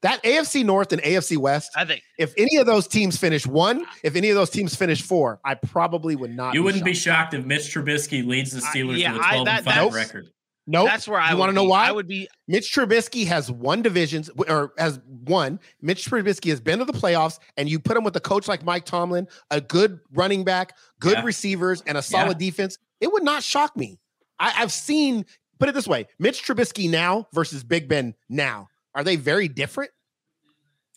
That 0.02 0.20
AFC 0.24 0.64
North 0.64 0.92
and 0.92 1.00
AFC 1.00 1.36
West. 1.36 1.70
I 1.76 1.84
think 1.84 2.02
If 2.18 2.34
any 2.36 2.56
of 2.56 2.66
those 2.66 2.88
teams 2.88 3.16
finish 3.16 3.46
one, 3.46 3.86
if 4.02 4.16
any 4.16 4.30
of 4.30 4.34
those 4.34 4.50
teams 4.50 4.74
finish 4.74 5.00
four, 5.00 5.38
I 5.44 5.54
probably 5.54 6.16
would 6.16 6.34
not. 6.34 6.54
You 6.54 6.64
wouldn't 6.64 6.84
be 6.84 6.92
shocked. 6.92 7.32
shocked 7.32 7.34
if 7.34 7.46
Mitch 7.46 7.72
Trubisky 7.72 8.26
leads 8.26 8.50
the 8.50 8.66
I- 8.66 8.76
Steelers 8.76 8.98
yeah, 8.98 9.12
to 9.12 9.20
a 9.20 9.22
12 9.22 9.44
that- 9.46 9.56
and 9.58 9.64
5 9.66 9.74
that's- 9.74 9.94
record. 9.94 10.28
Nope. 10.66 10.86
that's 10.86 11.08
where 11.08 11.18
I 11.20 11.32
You 11.32 11.36
want 11.36 11.50
to 11.50 11.54
know 11.54 11.64
why? 11.64 11.88
I 11.88 11.92
would 11.92 12.06
be. 12.06 12.28
Mitch 12.46 12.72
Trubisky 12.72 13.26
has 13.26 13.50
won 13.50 13.82
divisions 13.82 14.30
or 14.48 14.72
has 14.78 15.00
won. 15.06 15.58
Mitch 15.80 16.06
Trubisky 16.08 16.50
has 16.50 16.60
been 16.60 16.78
to 16.78 16.84
the 16.84 16.92
playoffs, 16.92 17.40
and 17.56 17.68
you 17.68 17.80
put 17.80 17.96
him 17.96 18.04
with 18.04 18.14
a 18.16 18.20
coach 18.20 18.46
like 18.46 18.64
Mike 18.64 18.84
Tomlin, 18.84 19.26
a 19.50 19.60
good 19.60 19.98
running 20.12 20.44
back, 20.44 20.76
good 21.00 21.18
Yeah. 21.18 21.24
receivers, 21.24 21.82
and 21.86 21.98
a 21.98 22.02
solid 22.02 22.38
defense. 22.38 22.78
It 23.00 23.12
would 23.12 23.24
not 23.24 23.42
shock 23.42 23.76
me. 23.76 23.98
I, 24.38 24.52
I've 24.58 24.72
seen. 24.72 25.26
Put 25.62 25.68
it 25.68 25.74
this 25.76 25.86
way: 25.86 26.08
Mitch 26.18 26.44
Trubisky 26.44 26.90
now 26.90 27.28
versus 27.32 27.62
Big 27.62 27.86
Ben 27.88 28.16
now. 28.28 28.68
Are 28.96 29.04
they 29.04 29.14
very 29.14 29.46
different? 29.46 29.92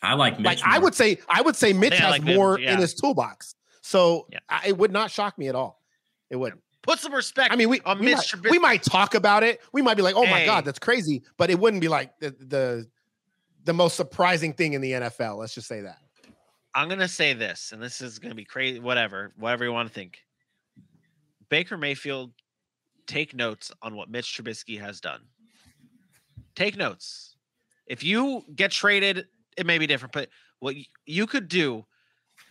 I 0.02 0.16
like 0.16 0.40
Mitch. 0.40 0.46
like 0.46 0.60
I 0.64 0.80
would 0.80 0.96
say, 0.96 1.20
I 1.30 1.44
would 1.44 1.56
say 1.56 1.72
Mitch 1.72 1.94
has 2.00 2.10
like 2.10 2.24
Mitch, 2.24 2.36
more 2.36 2.60
yeah. 2.60 2.74
in 2.74 2.80
his 2.80 2.96
toolbox. 2.96 3.54
So 3.82 4.26
Yeah. 4.32 4.40
I, 4.50 4.70
it 4.70 4.78
would 4.80 4.92
not 4.92 5.12
shock 5.12 5.38
me 5.38 5.50
at 5.50 5.54
all. 5.56 5.84
It 6.32 6.38
wouldn't. 6.38 6.64
Put 6.82 6.98
some 6.98 7.14
respect. 7.14 7.54
I 7.54 7.56
mean, 7.58 7.70
we 7.70 7.80
on 7.82 8.00
we 8.00 8.06
Mitch 8.06 8.16
might, 8.16 8.26
Trubisky. 8.26 8.50
we 8.50 8.58
might 8.58 8.82
talk 8.82 9.14
about 9.14 9.44
it. 9.44 9.62
We 9.72 9.84
might 9.84 9.98
be 9.98 10.02
like, 10.02 10.16
"Oh 10.16 10.26
my 10.26 10.40
Hey. 10.40 10.46
god, 10.48 10.66
that's 10.66 10.80
crazy," 10.80 11.22
but 11.38 11.52
it 11.52 11.60
wouldn't 11.60 11.80
be 11.82 11.88
like 11.88 12.18
the 12.18 12.32
the 12.32 12.88
the 13.66 13.74
most 13.74 13.96
surprising 13.96 14.52
thing 14.52 14.74
in 14.74 14.82
the 14.82 14.94
NFL. 14.94 15.38
Let's 15.38 15.54
just 15.54 15.68
say 15.68 15.82
that. 15.82 16.00
I'm 16.74 16.90
gonna 16.90 17.08
say 17.08 17.34
this, 17.34 17.72
and 17.72 17.80
this 17.80 18.02
is 18.02 18.18
gonna 18.18 18.34
be 18.34 18.46
crazy. 18.46 18.80
Whatever, 18.80 19.32
whatever 19.38 19.64
you 19.64 19.72
want 19.72 19.90
to 19.90 19.94
think. 19.94 20.18
Baker 21.50 21.78
Mayfield, 21.78 22.32
take 23.08 23.34
notes 23.34 23.72
on 23.82 23.96
what 23.96 24.10
Mitch 24.10 24.38
Trubisky 24.38 24.80
has 24.80 25.00
done. 25.00 25.22
Take 26.56 26.78
notes. 26.78 27.36
If 27.88 28.04
you 28.04 28.44
get 28.56 28.72
traded, 28.72 29.28
it 29.58 29.66
may 29.66 29.78
be 29.78 29.88
different, 29.88 30.14
but 30.14 30.30
what 30.60 30.76
you 31.06 31.28
could 31.28 31.48
do, 31.48 31.86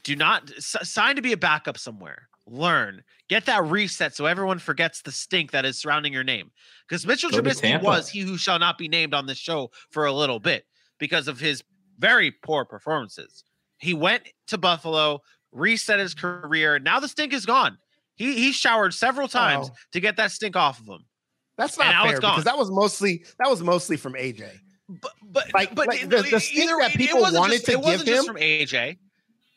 do 0.05 0.17
not 0.17 0.51
sign 0.59 1.17
to 1.17 1.23
be 1.23 1.33
a 1.33 1.37
backup 1.37 1.79
somewhere. 1.79 2.29
Learn, 2.47 3.03
get 3.29 3.47
that 3.47 3.65
reset 3.65 4.15
so 4.15 4.27
everyone 4.27 4.59
forgets 4.59 5.01
the 5.01 5.11
stink 5.11 5.51
that 5.53 5.65
is 5.65 5.79
surrounding 5.79 6.13
your 6.13 6.25
name. 6.25 6.51
Because 6.87 7.07
Mitchell 7.07 7.31
Go 7.31 7.41
Trubisky 7.41 7.83
was 7.83 8.09
he 8.09 8.21
who 8.21 8.37
shall 8.37 8.59
not 8.59 8.77
be 8.77 8.87
named 8.87 9.15
on 9.15 9.27
this 9.27 9.39
show 9.39 9.71
for 9.91 10.05
a 10.05 10.13
little 10.13 10.39
bit 10.39 10.67
because 10.99 11.27
of 11.27 11.41
his 11.41 11.65
very 11.99 12.31
poor 12.31 12.65
performances. 12.65 13.45
He 13.79 13.95
went 13.95 14.25
to 14.49 14.59
Buffalo, 14.59 15.23
reset 15.53 15.99
his 15.99 16.15
career. 16.15 16.79
Now 16.79 17.01
the 17.01 17.09
stink 17.09 17.33
is 17.33 17.47
gone. 17.47 17.79
He 18.17 18.35
he 18.35 18.53
showered 18.53 18.95
several 18.95 19.29
times 19.29 19.69
Oh. 19.71 19.75
to 19.93 20.01
get 20.01 20.17
that 20.17 20.31
stink 20.33 20.57
off 20.57 20.81
of 20.81 20.87
him. 20.87 21.05
That's 21.57 21.79
not 21.79 22.07
fair 22.07 22.17
because 22.21 22.45
that 22.45 22.57
was 22.59 22.71
mostly 22.71 23.25
that 23.39 23.49
was 23.49 23.61
mostly 23.63 23.97
from 23.97 24.15
AJ. 24.15 24.49
But 24.89 25.13
but 25.23 25.55
Like- 25.55 25.75
but 25.75 25.87
like 25.89 26.09
the- 26.09 26.23
the 26.31 26.41
stink 26.41 26.65
either- 26.65 26.77
that 26.81 26.93
people 26.93 27.23
wanted 27.23 27.53
just- 27.55 27.67
to 27.67 27.73
it 27.73 27.81
wasn't 27.81 28.05
give 28.07 28.15
just 28.17 28.29
him- 28.29 28.35
from 28.35 28.43
AJ. 28.43 28.99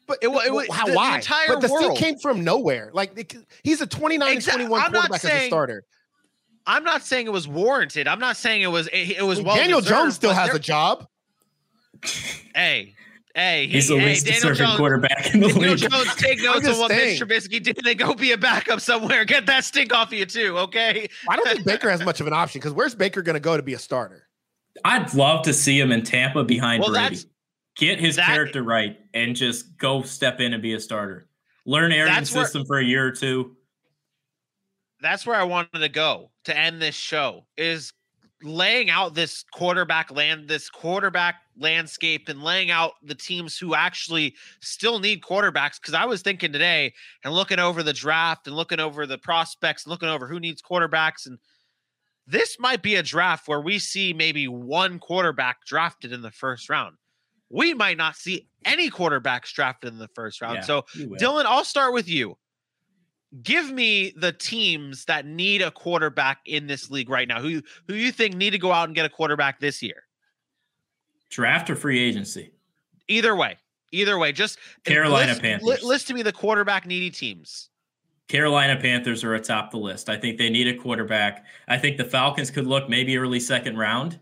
But 0.07 0.19
It 0.21 0.27
it 0.27 0.31
well, 0.31 0.65
how 0.71 0.85
the- 0.85 0.91
the 0.91 0.95
why? 0.97 1.15
entire 1.17 1.47
but 1.49 1.61
the 1.61 1.67
stink 1.67 1.97
came 1.97 2.17
from 2.19 2.43
nowhere. 2.43 2.91
Like 2.93 3.17
it- 3.17 3.35
he's 3.63 3.81
a 3.81 3.87
29 3.87 4.27
and 4.29 4.37
Exact- 4.37 4.55
21 4.57 4.81
I'm 4.81 4.91
quarterback 4.91 5.17
as 5.17 5.23
a 5.23 5.27
saying- 5.27 5.49
starter. 5.49 5.83
I'm 6.65 6.83
not 6.83 7.03
saying 7.05 7.25
it 7.27 7.31
was 7.33 7.47
warranted. 7.47 8.07
I'm 8.07 8.19
not 8.19 8.37
saying 8.37 8.61
it 8.61 8.67
was 8.67 8.87
it, 8.87 9.17
it 9.17 9.23
was 9.25 9.41
well. 9.41 9.55
Daniel 9.55 9.81
Jones 9.81 10.15
still 10.15 10.33
has 10.33 10.53
a 10.53 10.59
job. 10.59 11.07
Hey, 12.55 12.95
hey, 13.37 13.67
He's 13.67 13.87
he, 13.87 13.93
the 13.95 13.99
hey, 14.01 14.05
least 14.07 14.25
Daniel 14.25 14.41
deserving 14.49 14.65
Jones, 14.65 14.77
quarterback 14.77 15.33
in 15.33 15.39
the 15.39 15.47
Daniel 15.47 15.69
league. 15.75 15.89
Jones, 15.91 16.15
take 16.15 16.41
notes 16.41 16.67
on 16.67 16.77
what 16.79 16.91
saying. 16.91 17.19
Mitch 17.19 17.21
Trubisky 17.49 17.63
did. 17.63 17.77
They 17.83 17.95
go 17.95 18.13
be 18.13 18.31
a 18.33 18.37
backup 18.37 18.81
somewhere. 18.81 19.23
Get 19.33 19.45
that 19.45 19.63
stink 19.63 19.93
off 19.93 20.09
of 20.09 20.13
you 20.17 20.25
too, 20.25 20.57
okay? 20.57 21.07
I 21.29 21.35
don't 21.37 21.47
think 21.47 21.65
Baker 21.65 21.89
has 21.89 22.03
much 22.03 22.19
of 22.19 22.27
an 22.27 22.33
option 22.33 22.59
because 22.59 22.73
where's 22.73 22.95
Baker 22.95 23.21
going 23.21 23.35
to 23.35 23.39
go 23.39 23.55
to 23.55 23.63
be 23.63 23.73
a 23.75 23.79
starter? 23.79 24.27
I'd 24.83 25.13
love 25.13 25.43
to 25.45 25.53
see 25.53 25.79
him 25.79 25.91
in 25.91 26.03
Tampa 26.03 26.43
behind 26.43 26.81
Well, 26.83 26.91
Brady. 26.91 27.19
Get 27.77 27.99
his 27.99 28.15
that- 28.17 28.25
character 28.25 28.63
right 28.63 28.97
and 29.13 29.35
just 29.35 29.77
go 29.77 30.01
step 30.01 30.39
in 30.41 30.53
and 30.53 30.61
be 30.61 30.73
a 30.73 30.79
starter. 30.79 31.27
Learn 31.65 31.91
Arian's 31.91 32.15
That's 32.17 32.35
where- 32.35 32.43
system 32.45 32.65
for 32.65 32.79
a 32.79 32.83
year 32.83 33.05
or 33.05 33.11
two. 33.11 33.55
that's 35.01 35.25
where 35.27 35.35
I 35.35 35.43
wanted 35.43 35.79
to 35.79 35.89
go 35.89 36.31
to 36.45 36.57
end 36.57 36.81
this 36.81 36.95
show 36.95 37.45
is 37.55 37.93
laying 38.41 38.89
out 38.89 39.13
this 39.15 39.43
quarterback 39.53 40.11
land 40.11 40.47
this 40.47 40.69
quarterback 40.69 41.35
landscape 41.57 42.29
and 42.29 42.43
laying 42.43 42.71
out 42.71 42.93
the 43.03 43.15
teams 43.15 43.57
who 43.57 43.75
actually 43.75 44.35
still 44.61 44.99
need 44.99 45.21
quarterbacks 45.21 45.79
because 45.81 45.93
I 45.93 46.05
was 46.05 46.21
thinking 46.21 46.53
today 46.53 46.93
and 47.23 47.33
looking 47.33 47.59
over 47.59 47.83
the 47.83 47.93
draft 47.93 48.47
and 48.47 48.55
looking 48.55 48.79
over 48.79 49.05
the 49.05 49.17
prospects 49.17 49.85
and 49.85 49.91
looking 49.91 50.09
over 50.09 50.27
who 50.27 50.39
needs 50.39 50.61
quarterbacks 50.61 51.25
and 51.25 51.39
this 52.27 52.57
might 52.59 52.81
be 52.81 52.95
a 52.95 53.03
draft 53.03 53.47
where 53.47 53.61
we 53.61 53.79
see 53.79 54.13
maybe 54.13 54.47
one 54.47 54.99
quarterback 54.99 55.65
drafted 55.65 56.11
in 56.11 56.21
the 56.21 56.31
first 56.31 56.69
round. 56.69 56.97
We 57.49 57.73
might 57.73 57.95
not 57.95 58.17
see 58.17 58.49
any 58.65 58.89
quarterbacks 58.89 59.53
drafted 59.53 59.93
in 59.93 59.99
the 59.99 60.09
first 60.09 60.41
round. 60.41 60.57
Yeah, 60.57 60.61
so. 60.61 60.85
Dylan, 60.93 61.45
I'll 61.45 61.63
start 61.63 61.93
with 61.93 62.09
you. 62.09 62.37
Give 63.41 63.71
me 63.71 64.13
the 64.17 64.33
teams 64.33 65.05
that 65.05 65.25
need 65.25 65.61
a 65.61 65.71
quarterback 65.71 66.39
in 66.45 66.67
this 66.67 66.91
league 66.91 67.09
right 67.09 67.27
now. 67.27 67.41
Who 67.41 67.61
who 67.87 67.93
you 67.93 68.11
think 68.11 68.35
need 68.35 68.51
to 68.51 68.57
go 68.57 68.71
out 68.71 68.87
and 68.87 68.95
get 68.95 69.05
a 69.05 69.09
quarterback 69.09 69.59
this 69.59 69.81
year? 69.81 70.06
Draft 71.29 71.69
or 71.69 71.75
free 71.75 71.99
agency. 71.99 72.51
Either 73.07 73.35
way, 73.35 73.57
either 73.91 74.17
way, 74.17 74.31
just 74.31 74.57
Carolina 74.83 75.31
list, 75.31 75.41
Panthers. 75.41 75.67
li- 75.67 75.87
list 75.87 76.07
to 76.07 76.13
me 76.13 76.21
the 76.21 76.31
quarterback 76.33 76.85
needy 76.85 77.09
teams. 77.09 77.69
Carolina 78.27 78.79
Panthers 78.79 79.23
are 79.23 79.35
atop 79.35 79.71
the 79.71 79.77
list. 79.77 80.09
I 80.09 80.17
think 80.17 80.37
they 80.37 80.49
need 80.49 80.67
a 80.67 80.77
quarterback. 80.77 81.45
I 81.67 81.77
think 81.77 81.97
the 81.97 82.03
Falcons 82.03 82.51
could 82.51 82.67
look 82.67 82.89
maybe 82.89 83.17
early 83.17 83.39
second 83.39 83.77
round. 83.77 84.19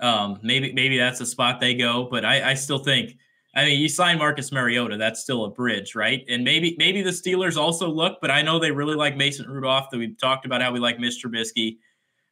Um, 0.00 0.38
maybe 0.42 0.72
maybe 0.72 0.96
that's 0.96 1.20
a 1.20 1.26
spot 1.26 1.58
they 1.58 1.74
go, 1.74 2.06
but 2.08 2.24
I, 2.24 2.50
I 2.50 2.54
still 2.54 2.78
think 2.78 3.16
I 3.58 3.64
mean, 3.64 3.80
you 3.80 3.88
sign 3.88 4.18
Marcus 4.18 4.52
Mariota, 4.52 4.96
that's 4.96 5.20
still 5.20 5.44
a 5.44 5.50
bridge, 5.50 5.96
right? 5.96 6.24
And 6.28 6.44
maybe 6.44 6.76
maybe 6.78 7.02
the 7.02 7.10
Steelers 7.10 7.56
also 7.56 7.88
look, 7.88 8.18
but 8.20 8.30
I 8.30 8.40
know 8.40 8.60
they 8.60 8.70
really 8.70 8.94
like 8.94 9.16
Mason 9.16 9.48
Rudolph. 9.48 9.90
That 9.90 9.98
we've 9.98 10.18
talked 10.18 10.46
about 10.46 10.62
how 10.62 10.70
we 10.70 10.78
like 10.78 10.98
Mr. 10.98 11.26
Trubisky. 11.26 11.78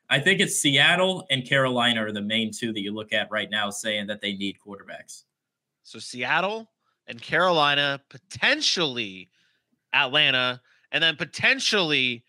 I 0.09 0.21
think 0.21 0.41
it's 0.41 0.57
Seattle 0.59 1.27
and 1.31 1.45
Carolina 1.47 2.05
are 2.05 2.13
the 2.13 2.23
main 2.23 2.53
two 2.53 2.73
that 2.73 2.81
you 2.81 2.93
look 2.95 3.13
at 3.13 3.29
right 3.31 3.51
now, 3.51 3.71
saying 3.71 4.07
that 4.07 4.21
they 4.21 4.35
need 4.35 4.57
quarterbacks. 4.65 5.25
So 5.83 5.99
Seattle 5.99 6.71
and 7.09 7.21
Carolina, 7.21 8.01
potentially 8.09 9.31
Atlanta, 9.93 10.61
and 10.93 11.03
then 11.03 11.17
potentially 11.17 12.25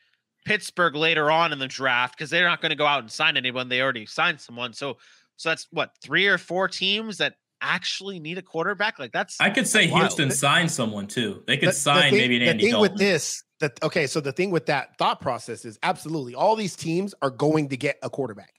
Pittsburgh 0.46 0.96
later 0.96 1.30
on 1.30 1.52
in 1.54 1.60
the 1.60 1.68
draft 1.68 2.18
because 2.18 2.30
they're 2.30 2.48
not 2.48 2.62
going 2.62 2.70
to 2.72 2.76
go 2.76 2.86
out 2.86 3.00
and 3.02 3.12
sign 3.12 3.38
anyone. 3.38 3.70
They 3.70 3.82
already 3.82 4.06
signed 4.06 4.40
someone. 4.42 4.74
So 4.74 4.98
so 5.36 5.50
that's 5.50 5.68
what 5.72 5.92
three 6.02 6.26
or 6.28 6.38
four 6.40 6.68
teams 6.68 7.18
that 7.20 7.36
actually 7.62 8.20
need 8.20 8.38
a 8.38 8.42
quarterback. 8.42 8.98
Like 8.98 9.12
that's 9.12 9.40
I 9.40 9.50
could 9.50 9.68
say 9.68 9.90
wild. 9.90 10.04
Houston 10.04 10.32
signed 10.32 10.72
someone 10.72 11.06
too. 11.08 11.44
They 11.48 11.58
could 11.58 11.68
The- 11.70 11.72
the 11.74 11.78
sign 11.78 12.10
thing- 12.12 12.20
maybe 12.20 12.36
an 12.38 12.42
the 12.44 12.50
Andy 12.50 12.64
thing 12.66 12.72
Dalton. 12.74 12.92
with 12.94 13.00
this 13.00 13.44
that 13.60 13.82
okay 13.84 14.08
so 14.08 14.20
the 14.20 14.32
thing 14.32 14.52
with 14.52 14.66
that 14.68 14.98
thought 14.98 15.20
process 15.22 15.66
is 15.66 15.80
absolutely 15.84 16.36
all 16.36 16.56
these 16.56 16.76
teams 16.76 17.14
are 17.22 17.30
going 17.30 17.70
to 17.70 17.78
get 17.78 17.98
a 18.04 18.10
quarterback. 18.10 18.54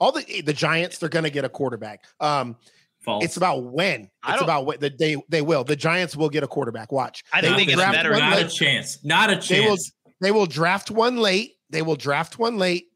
All 0.00 0.12
the 0.12 0.42
the 0.42 0.52
giants 0.52 0.98
they're 0.98 1.08
going 1.08 1.24
to 1.24 1.30
get 1.30 1.44
a 1.44 1.48
quarterback. 1.48 2.04
Um 2.20 2.56
False. 3.04 3.24
it's 3.24 3.36
about 3.36 3.64
when. 3.64 4.08
It's 4.28 4.42
about 4.42 4.64
what 4.64 4.80
the 4.80 4.90
they 4.90 5.16
they 5.28 5.42
will. 5.42 5.64
The 5.64 5.76
giants 5.76 6.16
will 6.16 6.28
get 6.28 6.44
a 6.44 6.46
quarterback. 6.46 6.92
Watch. 6.92 7.24
I 7.32 7.40
They 7.40 7.54
think 7.54 7.70
will 7.70 7.80
it's 7.80 7.90
better 7.92 8.12
one 8.12 8.20
than 8.20 8.30
not 8.30 8.42
a 8.42 8.48
chance. 8.48 9.04
Not 9.04 9.30
a 9.30 9.36
they 9.48 9.60
will 9.60 9.76
chance. 9.76 9.92
they 10.20 10.30
will 10.30 10.46
draft 10.46 10.90
one 10.90 11.16
late. 11.16 11.54
They 11.70 11.82
will 11.82 11.96
draft 11.96 12.38
one 12.38 12.58
late. 12.58 12.86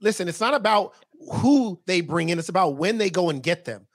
Listen 0.00 0.28
it's 0.28 0.40
not 0.40 0.54
about 0.54 0.94
who 1.34 1.80
they 1.86 2.00
bring 2.00 2.30
in. 2.30 2.38
It's 2.38 2.48
about 2.48 2.76
when 2.76 2.98
they 2.98 3.10
go 3.10 3.30
and 3.30 3.42
get 3.42 3.64
them. 3.64 3.86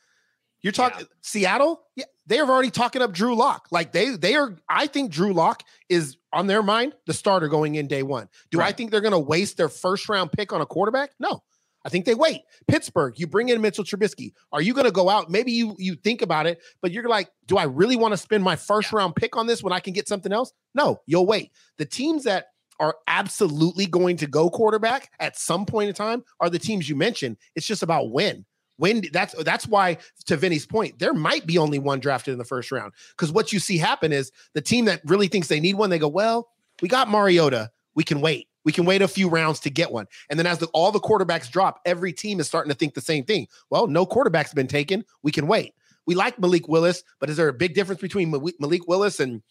You're 0.61 0.73
talking 0.73 1.07
Seattle? 1.21 1.81
Yeah 1.95 2.05
they're 2.25 2.49
already 2.49 2.71
talking 2.71 3.01
up 3.01 3.13
Drew 3.13 3.35
Lock 3.35 3.67
like 3.71 3.91
they 3.91 4.15
they 4.15 4.35
are 4.35 4.55
I 4.69 4.87
think 4.87 5.11
Drew 5.11 5.33
Lock 5.33 5.63
is 5.89 6.17
on 6.31 6.47
their 6.47 6.63
mind 6.63 6.93
the 7.05 7.13
starter 7.13 7.47
going 7.47 7.75
in 7.75 7.87
day 7.87 8.03
one 8.03 8.29
do 8.51 8.61
I 8.61 8.71
think 8.71 8.91
they're 8.91 9.01
going 9.01 9.11
to 9.11 9.19
waste 9.19 9.57
their 9.57 9.69
first 9.69 10.07
round 10.09 10.31
pick 10.31 10.53
on 10.53 10.61
a 10.61 10.65
quarterback 10.65 11.11
no 11.19 11.43
I 11.85 11.89
think 11.89 12.05
they 12.05 12.15
wait. 12.15 12.41
Pittsburgh, 12.67 13.19
you 13.19 13.27
bring 13.27 13.49
in 13.49 13.61
Mitchell 13.61 13.83
Trubisky. 13.83 14.31
Are 14.51 14.61
you 14.61 14.73
going 14.73 14.85
to 14.85 14.91
go 14.91 15.09
out? 15.09 15.29
Maybe 15.29 15.51
you 15.51 15.75
you 15.77 15.95
think 15.95 16.21
about 16.21 16.47
it, 16.47 16.61
but 16.81 16.91
you're 16.91 17.07
like, 17.09 17.29
do 17.45 17.57
I 17.57 17.63
really 17.63 17.97
want 17.97 18.13
to 18.13 18.17
spend 18.17 18.43
my 18.43 18.55
first 18.55 18.93
round 18.93 19.15
pick 19.15 19.35
on 19.35 19.47
this 19.47 19.61
when 19.61 19.73
I 19.73 19.79
can 19.79 19.93
get 19.93 20.07
something 20.07 20.31
else? 20.31 20.53
No, 20.73 21.01
you'll 21.05 21.25
wait. 21.25 21.51
The 21.77 21.85
teams 21.85 22.23
that 22.23 22.45
are 22.79 22.95
absolutely 23.07 23.85
going 23.85 24.17
to 24.17 24.27
go 24.27 24.49
quarterback 24.49 25.11
at 25.19 25.37
some 25.37 25.65
point 25.65 25.89
in 25.89 25.95
time 25.95 26.23
are 26.39 26.49
the 26.49 26.59
teams 26.59 26.89
you 26.89 26.95
mentioned. 26.95 27.37
It's 27.55 27.67
just 27.67 27.83
about 27.83 28.11
when. 28.11 28.45
When 28.77 29.03
that's 29.11 29.35
that's 29.43 29.67
why 29.67 29.97
to 30.25 30.35
Vinny's 30.35 30.65
point, 30.65 30.99
there 30.99 31.13
might 31.13 31.45
be 31.45 31.57
only 31.57 31.79
one 31.79 31.99
drafted 31.99 32.31
in 32.31 32.37
the 32.39 32.45
first 32.45 32.71
round. 32.71 32.93
Because 33.11 33.31
what 33.31 33.53
you 33.53 33.59
see 33.59 33.77
happen 33.77 34.11
is 34.11 34.31
the 34.53 34.61
team 34.61 34.85
that 34.85 35.01
really 35.05 35.27
thinks 35.27 35.47
they 35.47 35.59
need 35.59 35.75
one, 35.75 35.89
they 35.89 35.99
go, 35.99 36.07
Well, 36.07 36.49
we 36.81 36.87
got 36.87 37.09
Mariota. 37.09 37.71
We 37.95 38.03
can 38.03 38.21
wait. 38.21 38.47
We 38.65 38.71
can 38.71 38.85
wait 38.85 39.01
a 39.01 39.07
few 39.07 39.29
rounds 39.29 39.59
to 39.61 39.69
get 39.69 39.91
one. 39.91 40.07
And 40.29 40.39
then 40.39 40.47
as 40.47 40.59
the, 40.59 40.67
all 40.67 40.91
the 40.91 40.99
quarterbacks 40.99 41.51
drop, 41.51 41.81
every 41.85 42.13
team 42.13 42.39
is 42.39 42.47
starting 42.47 42.71
to 42.71 42.77
think 42.77 42.93
the 42.93 43.01
same 43.01 43.25
thing. 43.25 43.47
Well, 43.69 43.87
no 43.87 44.05
quarterback's 44.05 44.53
been 44.53 44.67
taken. 44.67 45.03
We 45.21 45.31
can 45.31 45.47
wait. 45.47 45.73
We 46.05 46.15
like 46.15 46.39
Malik 46.39 46.67
Willis, 46.67 47.03
but 47.19 47.29
is 47.29 47.37
there 47.37 47.47
a 47.47 47.53
big 47.53 47.75
difference 47.75 48.01
between 48.01 48.31
Malik 48.31 48.87
Willis 48.87 49.19
and 49.19 49.41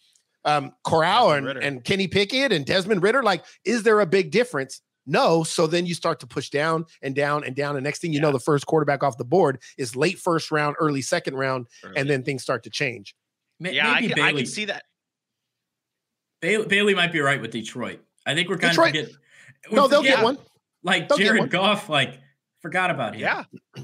um, 0.45 0.73
Corral 0.83 1.31
and, 1.31 1.47
and 1.47 1.83
Kenny 1.83 2.07
Pickett 2.07 2.51
and 2.51 2.65
Desmond 2.65 3.01
Ridder? 3.01 3.23
Like, 3.23 3.43
is 3.65 3.83
there 3.83 3.99
a 4.01 4.05
big 4.05 4.31
difference? 4.31 4.81
No. 5.05 5.43
So 5.43 5.67
then 5.67 5.85
you 5.85 5.93
start 5.93 6.19
to 6.21 6.27
push 6.27 6.49
down 6.49 6.85
and 7.01 7.13
down 7.15 7.43
and 7.43 7.55
down. 7.55 7.75
And 7.75 7.83
next 7.83 7.99
thing 7.99 8.13
you 8.13 8.21
know, 8.21 8.31
the 8.31 8.39
first 8.39 8.65
quarterback 8.65 9.03
off 9.03 9.17
the 9.17 9.25
board 9.25 9.59
is 9.77 9.95
late 9.95 10.17
first 10.19 10.51
round, 10.51 10.75
early 10.79 11.01
second 11.01 11.35
round, 11.35 11.67
and 11.95 12.09
then 12.09 12.23
things 12.23 12.41
start 12.43 12.63
to 12.63 12.69
change. 12.69 13.15
Ma- 13.59 13.69
Yeah, 13.69 13.89
I 13.89 14.01
maybe 14.01 14.13
can, 14.13 14.23
I 14.23 14.33
can 14.33 14.45
see 14.45 14.65
that. 14.65 14.83
Bailey, 16.41 16.65
Bailey 16.67 16.95
might 16.95 17.11
be 17.11 17.19
right 17.21 17.39
with 17.41 17.51
Detroit. 17.51 17.99
I 18.25 18.33
think 18.35 18.49
we're 18.49 18.57
kind 18.57 18.71
Detroit- 18.71 18.95
of 18.95 19.05
forget, 19.07 19.71
No, 19.71 19.87
they'll 19.87 20.03
get 20.03 20.23
one. 20.23 20.37
Like 20.83 21.07
They'll 21.07 21.17
Jared 21.17 21.39
one. 21.39 21.49
Goff, 21.49 21.87
like 21.89 22.19
forgot 22.61 22.89
about 22.91 23.15
him. 23.15 23.21
Yeah, 23.21 23.43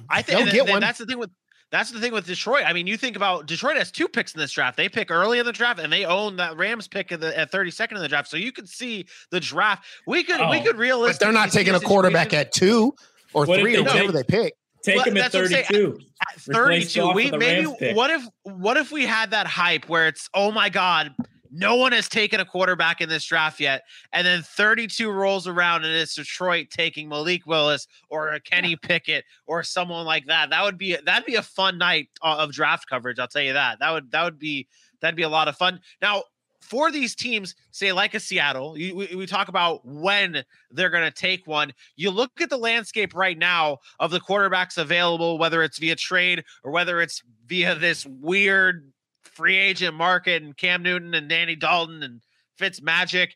I 0.09 0.21
think 0.21 0.39
They'll 0.39 0.51
get 0.53 0.65
that- 0.65 0.71
one. 0.71 0.81
that's 0.81 0.99
the 0.99 1.05
thing 1.05 1.17
with 1.19 1.31
that's 1.71 1.91
the 1.91 1.99
thing 1.99 2.11
with 2.13 2.25
Detroit. 2.25 2.63
I 2.65 2.73
mean, 2.73 2.87
you 2.87 2.97
think 2.97 3.15
about 3.15 3.45
Detroit 3.45 3.77
has 3.77 3.91
two 3.91 4.07
picks 4.07 4.33
in 4.33 4.39
this 4.39 4.51
draft. 4.51 4.75
They 4.77 4.89
pick 4.89 5.11
early 5.11 5.39
in 5.39 5.45
the 5.45 5.51
draft, 5.51 5.79
and 5.79 5.91
they 5.93 6.05
own 6.05 6.37
that 6.37 6.57
Rams 6.57 6.87
pick 6.87 7.11
at 7.11 7.19
the 7.21 7.37
at 7.37 7.51
thirty 7.51 7.71
second 7.71 7.97
in 7.97 8.03
the 8.03 8.09
draft. 8.09 8.27
So 8.29 8.37
you 8.37 8.51
could 8.51 8.67
see 8.67 9.05
the 9.31 9.39
draft. 9.39 9.85
We 10.07 10.23
could 10.23 10.39
we 10.49 10.57
Oh. 10.59 10.63
could 10.63 10.77
realistically. 10.77 11.13
But 11.13 11.19
they're 11.33 11.41
not 11.43 11.51
taking 11.51 11.75
a 11.75 11.79
quarterback 11.79 12.33
at 12.33 12.51
two 12.51 12.93
or 13.33 13.45
What 13.45 13.59
three 13.59 13.75
or 13.75 13.83
they 13.83 13.89
whatever 13.89 14.11
they 14.11 14.23
pick. 14.23 14.53
Take 14.83 14.95
Well, 14.95 15.05
him 15.05 15.17
at 15.17 15.31
that's 15.31 15.33
what 15.35 15.43
I'm 15.43 15.49
saying. 15.49 15.65
32. 15.65 15.99
at 16.21 16.47
Replace 16.47 16.93
32. 16.93 17.11
We 17.13 17.31
maybe 17.31 17.65
what 17.93 18.09
if 18.09 18.23
what 18.43 18.77
if 18.77 18.91
we 18.91 19.05
had 19.05 19.31
that 19.31 19.45
hype 19.45 19.87
where 19.89 20.07
it's 20.07 20.29
oh 20.33 20.51
my 20.51 20.69
god, 20.69 21.13
no 21.51 21.75
one 21.75 21.91
has 21.91 22.07
taken 22.07 22.39
a 22.39 22.45
quarterback 22.45 23.01
in 23.01 23.09
this 23.09 23.25
draft 23.25 23.59
yet, 23.59 23.83
and 24.13 24.25
then 24.25 24.41
32 24.41 25.09
rolls 25.09 25.47
around 25.47 25.85
and 25.85 25.93
it's 25.93 26.15
Detroit 26.15 26.67
taking 26.69 27.09
Malik 27.09 27.45
Willis 27.45 27.87
or 28.09 28.29
a 28.29 28.39
Kenny 28.39 28.75
Pickett 28.75 29.25
or 29.47 29.63
someone 29.63 30.05
like 30.05 30.25
that. 30.27 30.49
That 30.49 30.63
would 30.63 30.77
be 30.77 30.97
that'd 31.05 31.25
be 31.25 31.35
a 31.35 31.41
fun 31.41 31.77
night 31.77 32.09
uh, 32.21 32.37
of 32.39 32.51
draft 32.51 32.87
coverage. 32.89 33.19
I'll 33.19 33.27
tell 33.27 33.41
you 33.41 33.53
that. 33.53 33.79
That 33.79 33.91
would 33.91 34.11
that 34.11 34.23
would 34.23 34.39
be 34.39 34.67
that'd 35.01 35.15
be 35.15 35.23
a 35.23 35.29
lot 35.29 35.47
of 35.47 35.55
fun. 35.55 35.79
Now. 36.01 36.23
For 36.61 36.91
these 36.91 37.15
teams, 37.15 37.55
say 37.71 37.93
like 37.93 38.13
a 38.13 38.19
Seattle, 38.19 38.77
you, 38.77 38.93
we, 38.93 39.15
we 39.15 39.25
talk 39.25 39.47
about 39.47 39.83
when 39.83 40.43
they're 40.69 40.91
going 40.91 41.09
to 41.09 41.09
take 41.09 41.47
one. 41.47 41.73
You 41.95 42.11
look 42.11 42.41
at 42.41 42.51
the 42.51 42.57
landscape 42.57 43.15
right 43.15 43.37
now 43.39 43.79
of 43.99 44.11
the 44.11 44.19
quarterbacks 44.19 44.77
available, 44.77 45.39
whether 45.39 45.63
it's 45.63 45.79
via 45.79 45.95
trade 45.95 46.43
or 46.63 46.71
whether 46.71 47.01
it's 47.01 47.23
via 47.47 47.73
this 47.73 48.05
weird 48.05 48.91
free 49.39 49.57
agent 49.57 49.95
market 49.95 50.43
and 50.43 50.55
Cam 50.57 50.83
Newton 50.83 51.13
and 51.13 51.31
Andy 51.31 51.55
Dalton 51.55 52.03
and 52.03 52.21
Fitz 52.57 52.81
Magic. 52.81 53.35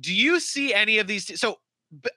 Do 0.00 0.14
you 0.14 0.40
see 0.40 0.72
any 0.72 0.96
of 0.98 1.06
these? 1.06 1.38
So 1.38 1.58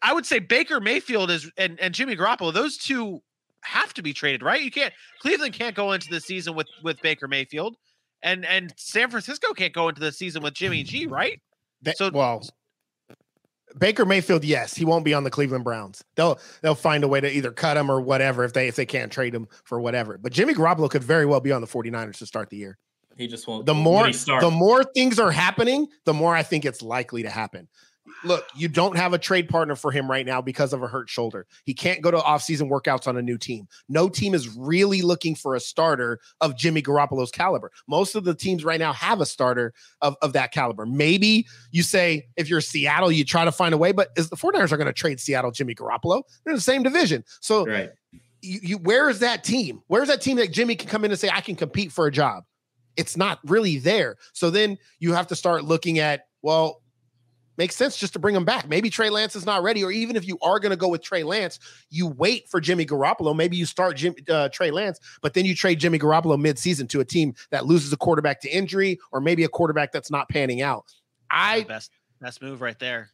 I 0.02 0.14
would 0.14 0.26
say 0.26 0.40
Baker 0.40 0.80
Mayfield 0.80 1.30
is 1.30 1.52
and, 1.58 1.78
and 1.82 1.94
Jimmy 1.94 2.16
Garoppolo, 2.16 2.54
those 2.54 2.78
two 2.78 3.22
have 3.64 3.94
to 3.96 4.02
be 4.02 4.14
traded, 4.14 4.44
right? 4.44 4.62
You 4.62 4.72
can't 4.72 4.94
Cleveland 5.20 5.54
can't 5.54 5.76
go 5.76 5.92
into 5.92 6.08
the 6.10 6.22
season 6.22 6.56
with 6.56 6.68
with 6.84 7.02
Baker 7.02 7.28
Mayfield. 7.28 7.76
And 8.24 8.46
and 8.46 8.74
San 8.78 9.10
Francisco 9.10 9.52
can't 9.52 9.74
go 9.74 9.90
into 9.90 10.00
the 10.00 10.14
season 10.14 10.42
with 10.42 10.54
Jimmy 10.54 10.84
G, 10.84 11.06
right? 11.06 11.42
So- 11.98 12.10
well, 12.12 12.44
Baker 13.78 14.06
Mayfield, 14.06 14.46
yes, 14.46 14.74
he 14.74 14.86
won't 14.86 15.04
be 15.04 15.14
on 15.14 15.26
the 15.26 15.30
Cleveland 15.30 15.66
Browns. 15.66 16.02
They'll 16.16 16.40
they'll 16.62 16.76
find 16.76 17.04
a 17.04 17.10
way 17.10 17.20
to 17.20 17.30
either 17.30 17.52
cut 17.52 17.76
him 17.76 17.92
or 17.92 18.00
whatever 18.00 18.46
if 18.46 18.54
they 18.54 18.70
if 18.70 18.78
they 18.78 18.86
can't 18.86 19.12
trade 19.12 19.36
him 19.36 19.50
for 19.66 19.82
whatever. 19.82 20.18
But 20.18 20.32
Jimmy 20.32 20.54
Garoppolo 20.54 20.90
could 20.90 21.04
very 21.04 21.26
well 21.26 21.42
be 21.42 21.52
on 21.52 21.60
the 21.60 21.68
49ers 21.68 22.20
to 22.20 22.26
start 22.26 22.50
the 22.50 22.56
year. 22.56 22.78
He 23.18 23.28
just 23.28 23.48
won't. 23.48 23.66
The 23.66 23.74
more 23.74 24.10
the 24.12 24.52
more 24.52 24.84
things 24.84 25.20
are 25.20 25.32
happening, 25.32 25.88
the 26.06 26.14
more 26.14 26.36
I 26.36 26.44
think 26.44 26.66
it's 26.66 26.82
likely 26.82 27.24
to 27.24 27.30
happen. 27.30 27.68
Look, 28.24 28.46
you 28.56 28.68
don't 28.68 28.96
have 28.96 29.14
a 29.14 29.18
trade 29.18 29.50
partner 29.50 29.76
for 29.76 29.92
him 29.92 30.10
right 30.10 30.26
now 30.26 30.42
because 30.42 30.72
of 30.74 30.82
a 30.82 30.88
hurt 30.88 31.10
shoulder. 31.10 31.46
He 31.66 31.74
can't 31.74 32.02
go 32.02 32.10
to 32.10 32.18
offseason 32.18 32.70
workouts 32.70 33.08
on 33.08 33.18
a 33.18 33.22
new 33.22 33.38
team. 33.38 33.68
No 33.90 34.08
team 34.08 34.34
is 34.34 34.56
really 34.56 35.02
looking 35.02 35.36
for 35.36 35.56
a 35.56 35.60
starter 35.60 36.20
of 36.42 36.56
Jimmy 36.58 36.82
Garoppolo's 36.82 37.32
caliber. 37.32 37.72
Most 37.88 38.16
of 38.16 38.24
the 38.24 38.34
teams 38.34 38.64
right 38.64 38.80
now 38.80 38.94
have 38.94 39.20
a 39.20 39.26
starter 39.26 39.74
of, 40.02 40.16
of 40.22 40.34
that 40.34 40.52
caliber. 40.52 40.86
Maybe 40.86 41.48
you 41.72 41.84
say 41.84 42.28
if 42.38 42.50
you're 42.50 42.62
Seattle, 42.62 43.12
you 43.12 43.26
try 43.26 43.46
to 43.46 43.52
find 43.52 43.74
a 43.74 43.78
way, 43.78 43.92
but 43.92 44.10
is 44.16 44.30
the 44.30 44.38
49ers 44.38 44.72
are 44.72 44.78
going 44.78 44.88
to 44.88 44.94
trade 44.94 45.20
Seattle 45.20 45.52
Jimmy 45.52 45.76
Garoppolo? 45.76 46.24
They're 46.44 46.52
in 46.54 46.58
the 46.58 46.62
same 46.62 46.84
division. 46.84 47.24
So 47.42 47.66
right. 47.66 47.92
you, 48.42 48.60
you 48.64 48.78
where 48.78 49.10
is 49.10 49.20
that 49.20 49.44
team? 49.44 49.82
Where's 49.88 50.08
that 50.08 50.22
team 50.22 50.38
that 50.38 50.52
Jimmy 50.52 50.76
can 50.76 50.90
come 50.90 51.04
in 51.04 51.12
and 51.12 51.20
say, 51.20 51.30
I 51.30 51.42
can 51.42 51.56
compete 51.56 51.92
for 51.92 52.08
a 52.08 52.12
job? 52.12 52.46
It's 52.98 53.16
not 53.16 53.40
really 53.46 53.78
there. 53.78 54.18
So 54.34 54.50
then 54.50 54.78
you 55.00 55.14
have 55.14 55.28
to 55.28 55.36
start 55.36 55.64
looking 55.64 56.00
at, 56.00 56.28
well, 56.42 56.82
makes 57.58 57.76
sense 57.76 57.98
just 57.98 58.14
to 58.14 58.20
bring 58.20 58.36
him 58.36 58.46
back. 58.46 58.70
Maybe 58.70 58.90
Trey 58.90 59.10
Lance 59.10 59.36
is 59.36 59.46
not 59.46 59.64
ready, 59.64 59.84
or 59.84 59.92
even 59.92 60.16
if 60.16 60.28
you 60.28 60.38
are 60.42 60.60
going 60.60 60.70
to 60.70 60.78
go 60.78 60.88
with 60.88 61.02
Trey 61.02 61.24
Lance, 61.24 61.60
you 61.90 62.08
wait 62.08 62.48
for 62.50 62.62
Jimmy 62.62 62.86
Garoppolo. 62.86 63.36
Maybe 63.36 63.58
you 63.58 63.66
start 63.66 63.98
Jim, 63.98 64.16
uh, 64.30 64.50
Trey 64.50 64.72
Lance, 64.72 65.00
but 65.22 65.34
then 65.34 65.46
you 65.46 65.56
trade 65.56 65.80
Jimmy 65.80 65.98
Garoppolo 65.98 66.40
midseason 66.40 66.88
to 66.90 67.00
a 67.00 67.06
team 67.06 67.34
that 67.50 67.66
loses 67.66 67.92
a 67.92 67.98
quarterback 67.98 68.42
to 68.42 68.50
injury, 68.50 69.00
or 69.12 69.20
maybe 69.20 69.44
a 69.44 69.50
quarterback 69.50 69.92
that's 69.92 70.12
not 70.12 70.30
panning 70.30 70.62
out. 70.62 70.86
I 71.30 71.64
best 71.64 71.92
best 72.22 72.42
move 72.42 72.62
right 72.62 72.78
there. 72.80 73.10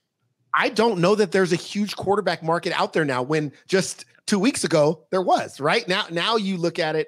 I 0.55 0.69
don't 0.69 0.99
know 0.99 1.15
that 1.15 1.31
there's 1.31 1.51
a 1.51 1.57
huge 1.57 1.95
quarterback 1.95 2.43
market 2.43 2.73
out 2.79 2.93
there 2.93 3.05
now 3.05 3.23
when 3.23 3.51
just 3.67 4.05
two 4.27 4.37
weeks 4.37 4.63
ago 4.63 5.05
there 5.09 5.21
was, 5.21 5.59
right? 5.59 5.87
Now, 5.87 6.05
now 6.11 6.35
you 6.35 6.57
look 6.57 6.79
at 6.79 6.95
it, 6.95 7.07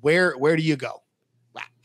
where 0.00 0.32
where 0.32 0.56
do 0.56 0.62
you 0.62 0.76
go? 0.76 1.02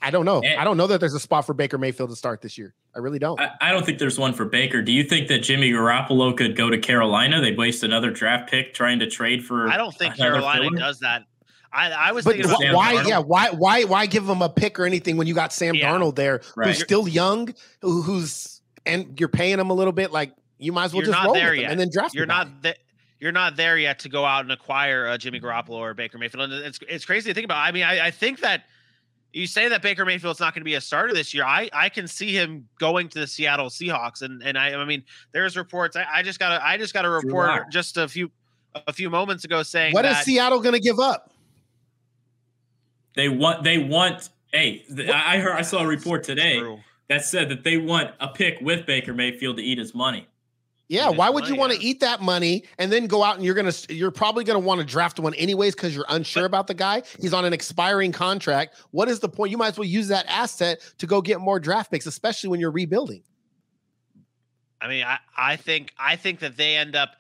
I- 0.02 0.08
I 0.08 0.12
don't 0.12 0.26
know. 0.26 0.42
And- 0.42 0.60
I 0.60 0.64
don't 0.64 0.78
know 0.78 0.88
that 0.88 1.00
there's 1.00 1.14
a 1.14 1.20
spot 1.20 1.46
for 1.46 1.54
Baker 1.54 1.78
Mayfield 1.78 2.10
to 2.10 2.16
start 2.16 2.42
this 2.42 2.58
year. 2.58 2.74
I 2.96 3.00
really 3.00 3.20
don't. 3.20 3.40
I, 3.40 3.52
I 3.62 3.72
don't 3.72 3.86
think 3.86 4.00
there's 4.00 4.18
one 4.20 4.34
for 4.34 4.46
Baker. 4.46 4.82
Do 4.82 4.92
you 4.92 5.04
think 5.04 5.28
that 5.30 5.40
Jimmy 5.40 5.72
Garoppolo 5.72 6.36
could 6.36 6.56
go 6.56 6.70
to 6.70 6.78
Carolina? 6.78 7.40
They'd 7.42 7.58
waste 7.58 7.84
another 7.84 8.12
draft 8.12 8.50
pick 8.50 8.74
trying 8.74 9.00
to 9.00 9.08
trade 9.08 9.46
for. 9.46 9.70
I 9.70 9.78
don't 9.78 9.96
think 9.96 10.16
Carolina 10.18 10.64
filler? 10.66 10.78
does 10.80 11.00
that. 11.00 11.24
I, 11.74 11.90
I 11.92 12.12
was 12.12 12.26
but 12.26 12.34
thinking 12.36 12.52
wh- 12.52 12.62
about 12.70 12.76
why? 12.76 12.96
Darnold. 12.96 13.08
Yeah, 13.08 13.20
why? 13.20 13.50
Why? 13.52 13.84
Why 13.86 14.06
give 14.06 14.28
him 14.28 14.42
a 14.42 14.50
pick 14.50 14.78
or 14.78 14.86
anything 14.86 15.16
when 15.16 15.28
you 15.28 15.34
got 15.34 15.54
Sam 15.54 15.74
Yeah. 15.76 15.90
Darnold 15.94 16.16
there, 16.16 16.42
Right. 16.58 16.68
who's 16.68 16.80
still 16.82 17.08
young, 17.08 17.54
who, 17.82 18.02
who's 18.02 18.62
and 18.86 19.18
you're 19.20 19.30
paying 19.30 19.58
him 19.60 19.70
a 19.70 19.74
little 19.74 19.94
bit? 19.94 20.12
Like 20.12 20.34
you 20.58 20.74
might 20.74 20.86
as 20.86 20.94
well 20.94 21.02
You're 21.04 21.14
just 21.14 21.18
not 21.24 21.26
roll 21.28 21.34
there 21.36 21.52
with 21.52 21.62
yet. 21.62 21.72
and 21.72 21.80
then 21.80 21.90
draft. 21.90 22.14
you're 22.14 22.26
the 22.26 22.34
not 22.34 22.62
that 22.64 22.80
you're 23.22 23.32
not 23.32 23.56
there 23.56 23.78
yet 23.78 24.00
to 24.00 24.10
go 24.10 24.26
out 24.26 24.42
and 24.44 24.52
acquire 24.52 25.08
uh, 25.08 25.18
Jimmy 25.18 25.40
Garoppolo 25.40 25.76
or 25.78 25.94
Baker 25.94 26.18
Mayfield. 26.18 26.52
And 26.52 26.66
it's 26.66 26.80
it's 26.90 27.06
crazy 27.06 27.30
to 27.30 27.34
think 27.34 27.46
about. 27.46 27.60
I 27.66 27.72
mean, 27.72 27.84
I, 27.84 28.08
I 28.08 28.12
think 28.12 28.42
that 28.42 28.66
you 29.34 29.48
say 29.48 29.70
that 29.70 29.82
Baker 29.82 30.06
Mayfield's 30.06 30.40
not 30.40 30.54
going 30.54 30.62
to 30.62 30.66
be 30.66 30.76
a 30.76 30.82
starter 30.82 31.14
this 31.14 31.34
year. 31.34 31.46
I 31.46 31.70
I 31.74 31.90
can 31.90 32.08
see 32.08 32.34
him 32.34 32.68
going 32.80 33.10
to 33.10 33.20
the 33.20 33.28
Seattle 33.28 33.68
Seahawks, 33.68 34.22
and 34.22 34.42
and 34.44 34.58
I 34.58 34.74
I 34.74 34.86
mean 34.86 35.04
there's 35.32 35.58
reports. 35.58 35.96
I, 35.96 36.06
I 36.14 36.24
just 36.24 36.40
got 36.40 36.52
a 36.52 36.66
I 36.66 36.78
just 36.78 36.94
got 36.94 37.06
a 37.06 37.10
report 37.10 37.72
just 37.72 37.98
a 37.98 38.08
few 38.08 38.32
a 38.88 38.94
few 38.94 39.10
moments 39.10 39.44
ago 39.44 39.64
saying 39.64 39.94
what 39.94 40.04
that, 40.04 40.20
is 40.20 40.26
Seattle 40.26 40.60
going 40.60 40.74
to 40.74 40.80
give 40.80 41.00
up? 41.00 41.32
They 43.16 43.30
want 43.30 43.64
they 43.64 43.78
want. 43.78 44.30
Hey, 44.54 44.84
I 45.14 45.38
heard 45.40 45.54
I 45.54 45.62
saw 45.62 45.80
a 45.80 45.88
report 45.88 46.24
today 46.24 46.62
that 47.08 47.24
said 47.24 47.50
that 47.50 47.64
they 47.64 47.78
want 47.78 48.12
a 48.20 48.28
pick 48.28 48.60
with 48.62 48.86
Baker 48.86 49.14
Mayfield 49.14 49.58
to 49.58 49.64
eat 49.64 49.78
his 49.78 49.96
money. 49.96 50.28
Yeah, 50.92 51.08
why 51.08 51.30
would 51.30 51.48
you 51.48 51.56
want 51.56 51.72
to 51.72 51.82
eat 51.82 52.02
that 52.02 52.20
money 52.20 52.66
and 52.78 52.92
then 52.92 53.08
go 53.08 53.24
out 53.24 53.38
and 53.38 53.46
you're 53.46 53.56
gonna 53.56 53.72
you're 53.88 54.12
probably 54.12 54.44
gonna 54.44 54.60
want 54.60 54.82
to 54.82 54.86
draft 54.86 55.22
one 55.22 55.34
anyways 55.36 55.74
because 55.74 55.96
you're 55.96 56.06
unsure 56.10 56.44
about 56.44 56.68
the 56.68 56.74
guy. 56.74 57.04
He's 57.22 57.34
on 57.34 57.46
an 57.46 57.54
expiring 57.54 58.12
contract. 58.12 58.76
What 58.92 59.08
is 59.08 59.22
the 59.22 59.30
point? 59.30 59.52
You 59.52 59.58
might 59.58 59.70
as 59.70 59.78
well 59.78 59.88
use 59.88 60.10
that 60.10 60.26
asset 60.28 60.82
to 60.98 61.08
go 61.08 61.22
get 61.22 61.40
more 61.40 61.62
draft 61.62 61.92
picks, 61.92 62.08
especially 62.08 62.50
when 62.50 62.60
you're 62.60 62.72
rebuilding. 62.72 63.24
I 64.82 64.90
mean, 64.90 65.06
I, 65.06 65.20
I 65.38 65.56
think 65.56 65.94
I 65.98 66.18
think 66.18 66.40
that 66.40 66.58
they 66.58 66.76
end 66.76 66.98
up 66.98 67.12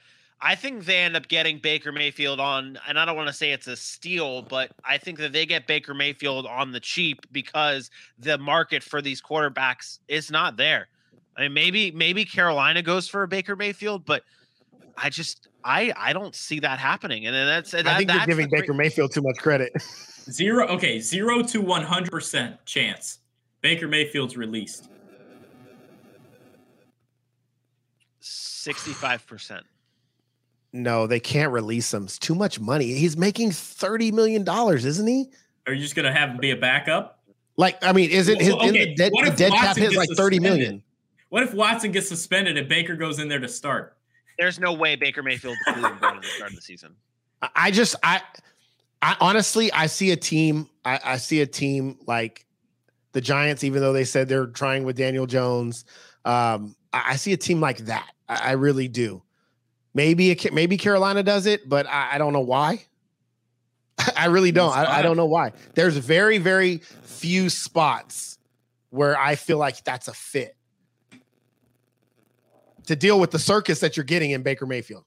I 0.41 0.55
think 0.55 0.83
they 0.83 0.97
end 0.97 1.15
up 1.15 1.29
getting 1.29 1.59
Baker 1.59 1.93
Mayfield 1.93 2.41
on, 2.41 2.77
and 2.89 2.99
I 2.99 3.05
don't 3.05 3.15
want 3.15 3.29
to 3.29 3.33
say 3.33 3.53
it's 3.53 3.67
a 3.67 3.77
steal, 3.77 4.41
but 4.41 4.71
I 4.83 4.97
think 4.97 5.17
that 5.19 5.31
they 5.31 5.45
get 5.45 5.65
Baker 5.65 5.93
Mayfield 5.93 6.45
on 6.45 6.73
the 6.73 6.81
cheap 6.81 7.25
because 7.31 7.89
the 8.19 8.37
market 8.37 8.83
for 8.83 9.01
these 9.01 9.21
quarterbacks 9.21 9.99
is 10.09 10.29
not 10.29 10.57
there. 10.57 10.89
I 11.37 11.41
mean, 11.41 11.53
maybe 11.53 11.91
maybe 11.91 12.25
Carolina 12.25 12.81
goes 12.81 13.07
for 13.07 13.23
a 13.23 13.27
Baker 13.27 13.55
Mayfield, 13.55 14.05
but 14.05 14.23
I 14.97 15.09
just 15.09 15.47
I 15.63 15.93
I 15.97 16.13
don't 16.13 16.35
see 16.35 16.59
that 16.59 16.79
happening. 16.79 17.25
And 17.25 17.35
then 17.35 17.47
that's 17.47 17.73
I 17.73 17.97
think 17.97 18.11
you're 18.11 18.25
giving 18.25 18.49
Baker 18.49 18.73
Mayfield 18.73 19.13
too 19.13 19.21
much 19.21 19.37
credit. 19.37 19.73
Zero, 20.29 20.67
okay, 20.67 20.99
zero 20.99 21.41
to 21.41 21.61
one 21.61 21.81
hundred 21.81 22.11
percent 22.11 22.63
chance 22.65 23.19
Baker 23.61 23.87
Mayfield's 23.87 24.37
released. 24.37 24.87
Sixty-five 28.19 29.25
percent. 29.25 29.65
No, 30.73 31.07
they 31.07 31.19
can't 31.19 31.51
release 31.51 31.91
him. 31.91 32.03
It's 32.03 32.19
too 32.19 32.35
much 32.35 32.59
money. 32.59 32.93
He's 32.93 33.17
making 33.17 33.51
thirty 33.51 34.11
million 34.11 34.43
dollars, 34.43 34.85
isn't 34.85 35.07
he? 35.07 35.31
Are 35.65 35.73
you 35.73 35.81
just 35.81 35.95
gonna 35.95 36.13
have 36.13 36.29
him 36.29 36.37
be 36.37 36.51
a 36.51 36.55
backup? 36.55 37.19
Like, 37.57 37.83
I 37.83 37.91
mean, 37.91 38.11
isn't 38.11 38.39
his 38.39 38.53
Well, 38.53 38.67
okay, 38.67 38.67
in 38.67 38.73
the 38.73 38.95
dead, 38.95 39.11
what 39.11 39.25
the 39.25 39.35
dead 39.35 39.51
cap 39.51 39.65
Watson 39.65 39.83
hit 39.83 39.91
gets 39.93 39.97
like 39.97 40.17
thirty 40.17 40.39
million? 40.39 40.83
Suspended? 41.31 41.31
What 41.31 41.43
if 41.43 41.53
Watson 41.53 41.91
gets 41.91 42.07
suspended 42.09 42.57
and 42.57 42.67
Baker 42.67 42.95
goes 42.95 43.19
in 43.19 43.27
there 43.27 43.39
to 43.39 43.47
start? 43.47 43.97
There's 44.39 44.59
no 44.59 44.73
way 44.73 44.95
Baker 44.95 45.21
Mayfield 45.23 45.55
is 45.67 45.75
going 45.75 45.93
to 45.93 45.99
the 46.21 46.27
start 46.35 46.49
of 46.51 46.55
the 46.55 46.61
season. 46.61 46.95
I- 47.41 47.49
I 47.55 47.71
just 47.71 47.95
I 48.03 48.21
I 49.01 49.15
honestly 49.19 49.71
I 49.71 49.87
see 49.87 50.11
a 50.11 50.15
team 50.15 50.69
I, 50.85 50.99
I 51.03 51.17
see 51.17 51.41
a 51.41 51.45
team 51.47 51.97
like 52.07 52.45
the 53.13 53.21
Giants, 53.21 53.63
even 53.63 53.81
though 53.81 53.93
they 53.93 54.05
said 54.05 54.27
they're 54.29 54.47
trying 54.47 54.83
with 54.83 54.95
Daniel 54.95 55.25
Jones. 55.25 55.85
Um, 56.23 56.75
I, 56.93 57.03
I 57.11 57.15
see 57.17 57.33
a 57.33 57.37
team 57.37 57.59
like 57.59 57.79
that. 57.79 58.09
I, 58.29 58.49
I 58.49 58.51
really 58.53 58.87
do. 58.87 59.21
Maybe 59.93 60.31
it, 60.31 60.53
maybe 60.53 60.77
Carolina 60.77 61.21
does 61.23 61.45
it, 61.45 61.67
but 61.67 61.85
I, 61.87 62.11
I 62.13 62.17
don't 62.17 62.31
know 62.31 62.39
why. 62.39 62.85
I 64.17 64.27
really 64.27 64.51
don't. 64.53 64.71
I, 64.75 64.99
I 64.99 65.01
don't 65.01 65.17
know 65.17 65.25
why. 65.25 65.51
There's 65.75 65.97
very 65.97 66.37
very 66.37 66.77
few 67.03 67.49
spots 67.49 68.37
where 68.91 69.17
I 69.19 69.35
feel 69.35 69.57
like 69.57 69.83
that's 69.83 70.07
a 70.07 70.13
fit 70.13 70.55
to 72.91 72.95
deal 72.97 73.19
with 73.21 73.31
the 73.31 73.39
circus 73.39 73.79
that 73.79 73.95
you're 73.95 74.03
getting 74.03 74.31
in 74.31 74.43
Baker 74.43 74.65
Mayfield. 74.65 75.05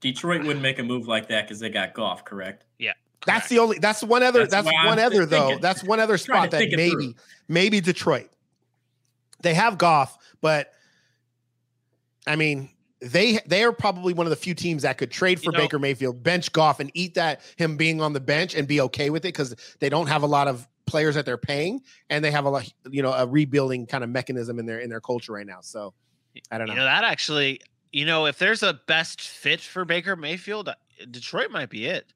Detroit 0.00 0.42
wouldn't 0.42 0.62
make 0.62 0.78
a 0.78 0.82
move 0.82 1.08
like 1.08 1.28
that 1.28 1.46
because 1.46 1.58
they 1.58 1.68
got 1.68 1.94
Goff, 1.94 2.24
correct? 2.24 2.64
Yeah. 2.78 2.92
That's 3.26 3.48
the 3.48 3.58
only. 3.58 3.78
That's 3.78 4.02
one 4.02 4.22
other. 4.22 4.40
That's 4.40 4.52
That's, 4.52 4.66
why 4.66 4.72
I'm 4.80 4.86
one 4.86 4.98
other 4.98 5.26
though. 5.26 5.58
That's 5.58 5.82
one 5.84 6.00
other 6.00 6.18
spot 6.18 6.50
that 6.52 6.70
maybe 6.70 6.90
through. 6.90 7.14
maybe 7.48 7.80
Detroit. 7.80 8.30
They 9.42 9.54
have 9.54 9.78
Goff, 9.78 10.16
but 10.40 10.72
I 12.26 12.36
mean 12.36 12.70
they 13.00 13.40
they 13.46 13.64
are 13.64 13.72
probably 13.72 14.12
one 14.12 14.26
of 14.26 14.30
the 14.30 14.36
few 14.36 14.54
teams 14.54 14.82
that 14.82 14.98
could 14.98 15.10
trade 15.10 15.40
for 15.40 15.46
You 15.46 15.52
know- 15.52 15.58
Baker 15.58 15.78
Mayfield, 15.78 16.22
bench 16.22 16.52
Goff, 16.52 16.80
and 16.80 16.90
eat 16.94 17.14
that 17.14 17.40
him 17.56 17.76
being 17.76 18.00
on 18.00 18.12
the 18.12 18.20
bench 18.20 18.54
and 18.54 18.66
be 18.66 18.80
okay 18.82 19.10
with 19.10 19.24
it 19.24 19.34
because 19.34 19.54
they 19.80 19.88
don't 19.88 20.06
have 20.08 20.22
a 20.22 20.26
lot 20.26 20.48
of 20.48 20.68
players 20.86 21.14
that 21.14 21.24
they're 21.24 21.38
paying 21.38 21.80
and 22.10 22.24
they 22.24 22.30
have 22.32 22.44
a 22.44 22.50
lot 22.50 22.72
you 22.90 23.02
know 23.02 23.12
a 23.12 23.24
rebuilding 23.24 23.86
kind 23.86 24.02
of 24.02 24.10
mechanism 24.10 24.58
in 24.58 24.66
their 24.66 24.80
in 24.80 24.90
their 24.90 25.00
culture 25.00 25.32
right 25.32 25.46
now. 25.46 25.60
So 25.60 25.94
I 26.50 26.58
don't 26.58 26.66
know. 26.66 26.74
You 26.74 26.78
know 26.78 26.84
that 26.84 27.04
actually, 27.04 27.60
you 27.92 28.06
know, 28.06 28.26
if 28.26 28.38
there's 28.38 28.62
a 28.62 28.80
best 28.86 29.20
fit 29.20 29.60
for 29.60 29.84
Baker 29.84 30.16
Mayfield, 30.16 30.68
uh, 30.68 30.74
Detroit 31.10 31.50
might 31.50 31.70
be 31.70 31.86
it. 31.86 32.12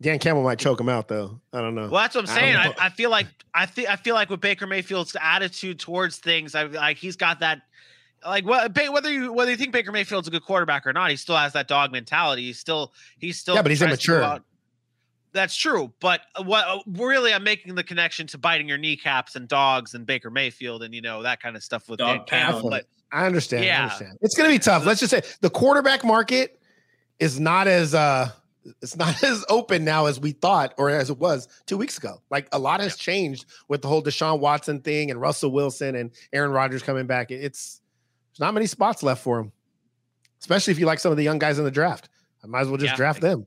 Dan 0.00 0.18
Campbell 0.18 0.42
might 0.42 0.58
choke 0.58 0.78
him 0.78 0.88
out 0.88 1.08
though. 1.08 1.40
I 1.52 1.60
don't 1.60 1.74
know. 1.74 1.88
Well, 1.88 2.02
that's 2.02 2.14
what 2.14 2.28
I'm 2.28 2.34
saying. 2.34 2.56
I, 2.56 2.66
know. 2.66 2.74
I 2.78 2.90
feel 2.90 3.10
like 3.10 3.26
I 3.54 3.64
think 3.64 3.88
I 3.88 3.96
feel 3.96 4.14
like 4.14 4.28
with 4.28 4.40
Baker 4.40 4.66
Mayfield's 4.66 5.16
attitude 5.20 5.80
towards 5.80 6.18
things, 6.18 6.54
I 6.54 6.64
like 6.64 6.98
he's 6.98 7.16
got 7.16 7.40
that. 7.40 7.62
Like 8.24 8.44
what, 8.44 8.76
whether 8.92 9.10
you 9.10 9.32
whether 9.32 9.50
you 9.50 9.56
think 9.56 9.72
Baker 9.72 9.92
Mayfield's 9.92 10.28
a 10.28 10.30
good 10.30 10.44
quarterback 10.44 10.86
or 10.86 10.92
not, 10.92 11.10
he 11.10 11.16
still 11.16 11.36
has 11.36 11.54
that 11.54 11.68
dog 11.68 11.92
mentality. 11.92 12.42
He's 12.42 12.58
still 12.58 12.92
he's 13.18 13.38
still 13.38 13.54
Yeah, 13.54 13.62
but 13.62 13.70
he's 13.70 13.78
tries 13.78 13.98
to 13.98 14.06
go 14.06 14.14
immature. 14.16 14.40
Out- 15.36 15.42
That's 15.42 15.56
true, 15.56 15.92
but 16.00 16.20
what 16.44 16.66
uh, 16.66 16.78
really 16.86 17.32
I'm 17.32 17.44
making 17.44 17.74
the 17.74 17.84
connection 17.84 18.26
to 18.28 18.38
biting 18.38 18.68
your 18.68 18.78
kneecaps 18.78 19.36
and 19.36 19.46
dogs 19.48 19.94
and 19.94 20.04
Baker 20.06 20.30
Mayfield 20.30 20.82
and 20.82 20.94
you 20.94 21.00
know 21.02 21.22
that 21.22 21.40
kind 21.40 21.56
of 21.56 21.62
stuff 21.62 21.88
with 21.88 21.98
Dan 21.98 22.18
Dog 22.18 22.26
Campbell. 22.26 22.70
But 22.70 22.86
I 23.12 23.26
understand. 23.26 23.62
I 23.64 23.66
Yeah. 23.66 23.82
understand. 23.84 24.18
It's 24.20 24.36
going 24.36 24.50
to 24.50 24.54
be 24.54 24.58
tough. 24.58 24.84
Let's 24.84 25.00
just 25.00 25.10
say 25.10 25.22
the 25.40 25.50
quarterback 25.50 26.04
market 26.04 26.60
is 27.18 27.38
not 27.40 27.66
as 27.68 27.94
uh 27.94 28.30
it's 28.82 28.96
not 28.96 29.22
as 29.22 29.44
open 29.48 29.84
now 29.84 30.06
as 30.06 30.18
we 30.18 30.32
thought 30.32 30.74
or 30.76 30.90
as 30.90 31.08
it 31.08 31.18
was 31.18 31.46
2 31.66 31.76
weeks 31.76 31.98
ago. 31.98 32.20
Like 32.30 32.48
a 32.52 32.58
lot 32.58 32.80
has 32.80 32.96
changed 32.96 33.44
with 33.68 33.80
the 33.82 33.88
whole 33.88 34.02
Deshaun 34.02 34.40
Watson 34.40 34.80
thing 34.80 35.10
and 35.12 35.20
Russell 35.20 35.52
Wilson 35.52 35.94
and 35.94 36.10
Aaron 36.32 36.50
Rodgers 36.50 36.82
coming 36.82 37.06
back. 37.06 37.30
It's 37.30 37.80
there's 38.32 38.40
not 38.40 38.54
many 38.54 38.66
spots 38.66 39.02
left 39.04 39.22
for 39.22 39.38
him. 39.38 39.52
Especially 40.40 40.72
if 40.72 40.78
you 40.78 40.86
like 40.86 40.98
some 40.98 41.10
of 41.10 41.16
the 41.16 41.24
young 41.24 41.38
guys 41.38 41.58
in 41.58 41.64
the 41.64 41.70
draft. 41.70 42.08
I 42.44 42.46
might 42.48 42.60
as 42.62 42.68
well 42.68 42.76
just 42.76 42.92
Yeah. 42.92 42.96
draft 42.96 43.20
them. 43.20 43.46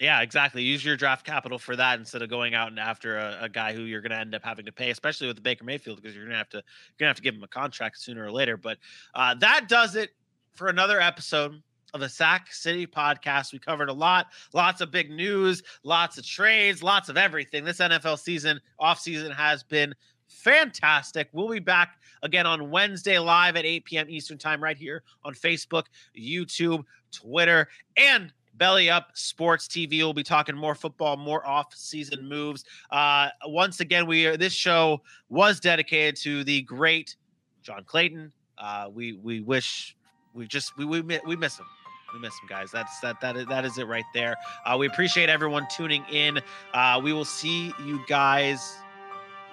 Yeah, 0.00 0.20
exactly. 0.20 0.62
Use 0.62 0.84
your 0.84 0.96
draft 0.96 1.26
capital 1.26 1.58
for 1.58 1.74
that 1.74 1.98
instead 1.98 2.22
of 2.22 2.30
going 2.30 2.54
out 2.54 2.68
and 2.68 2.78
after 2.78 3.18
a, 3.18 3.38
a 3.42 3.48
guy 3.48 3.72
who 3.72 3.82
you're 3.82 4.00
going 4.00 4.12
to 4.12 4.18
end 4.18 4.34
up 4.34 4.44
having 4.44 4.64
to 4.66 4.72
pay, 4.72 4.90
especially 4.90 5.26
with 5.26 5.36
the 5.36 5.42
Baker 5.42 5.64
Mayfield, 5.64 6.00
because 6.00 6.14
you're 6.14 6.24
going 6.24 6.34
to 6.34 6.38
have 6.38 6.48
to 6.50 6.58
you're 6.58 6.98
going 6.98 7.06
to 7.06 7.10
have 7.10 7.16
to 7.16 7.22
give 7.22 7.34
him 7.34 7.42
a 7.42 7.48
contract 7.48 7.98
sooner 7.98 8.24
or 8.24 8.30
later. 8.30 8.56
But 8.56 8.78
uh, 9.14 9.34
that 9.36 9.68
does 9.68 9.96
it 9.96 10.10
for 10.54 10.68
another 10.68 11.00
episode 11.00 11.60
of 11.94 12.00
the 12.00 12.08
Sac 12.08 12.52
City 12.52 12.86
Podcast. 12.86 13.52
We 13.52 13.58
covered 13.58 13.88
a 13.88 13.92
lot, 13.92 14.26
lots 14.52 14.80
of 14.80 14.90
big 14.92 15.10
news, 15.10 15.62
lots 15.82 16.16
of 16.16 16.24
trades, 16.24 16.82
lots 16.82 17.08
of 17.08 17.16
everything. 17.16 17.64
This 17.64 17.78
NFL 17.78 18.18
season, 18.18 18.60
off 18.78 19.00
season, 19.00 19.32
has 19.32 19.64
been 19.64 19.94
fantastic. 20.28 21.28
We'll 21.32 21.48
be 21.48 21.58
back 21.58 21.98
again 22.22 22.46
on 22.46 22.70
Wednesday 22.70 23.18
live 23.18 23.56
at 23.56 23.64
8 23.64 23.84
p.m. 23.84 24.06
Eastern 24.08 24.38
Time, 24.38 24.62
right 24.62 24.76
here 24.76 25.02
on 25.24 25.34
Facebook, 25.34 25.84
YouTube, 26.16 26.84
Twitter, 27.10 27.68
and 27.96 28.32
Belly 28.58 28.90
Up 28.90 29.10
Sports 29.14 29.66
TV. 29.66 29.98
We'll 29.98 30.12
be 30.12 30.22
talking 30.22 30.56
more 30.56 30.74
football, 30.74 31.16
more 31.16 31.46
off-season 31.46 32.28
moves. 32.28 32.64
Uh, 32.90 33.28
once 33.46 33.80
again, 33.80 34.06
we 34.06 34.26
are, 34.26 34.36
this 34.36 34.52
show 34.52 35.00
was 35.28 35.60
dedicated 35.60 36.16
to 36.22 36.44
the 36.44 36.62
great 36.62 37.16
John 37.62 37.84
Clayton. 37.84 38.32
Uh, 38.58 38.88
we 38.92 39.12
we 39.12 39.40
wish 39.40 39.96
we 40.34 40.46
just 40.46 40.76
we 40.76 40.84
we 40.84 41.00
we 41.00 41.36
miss 41.36 41.58
him. 41.58 41.66
We 42.12 42.20
miss 42.20 42.32
him, 42.40 42.48
guys. 42.48 42.70
That's 42.72 42.98
that 43.00 43.20
that 43.20 43.36
is, 43.36 43.46
that 43.46 43.64
is 43.64 43.78
it 43.78 43.86
right 43.86 44.04
there. 44.14 44.36
Uh, 44.64 44.76
we 44.78 44.86
appreciate 44.86 45.28
everyone 45.28 45.66
tuning 45.70 46.04
in. 46.10 46.40
Uh, 46.74 47.00
we 47.02 47.12
will 47.12 47.24
see 47.24 47.72
you 47.84 48.00
guys 48.08 48.76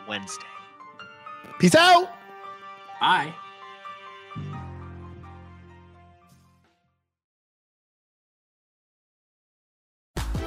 Wednesday. 0.08 0.44
Peace 1.60 1.76
out. 1.76 2.10
Bye. 3.00 3.34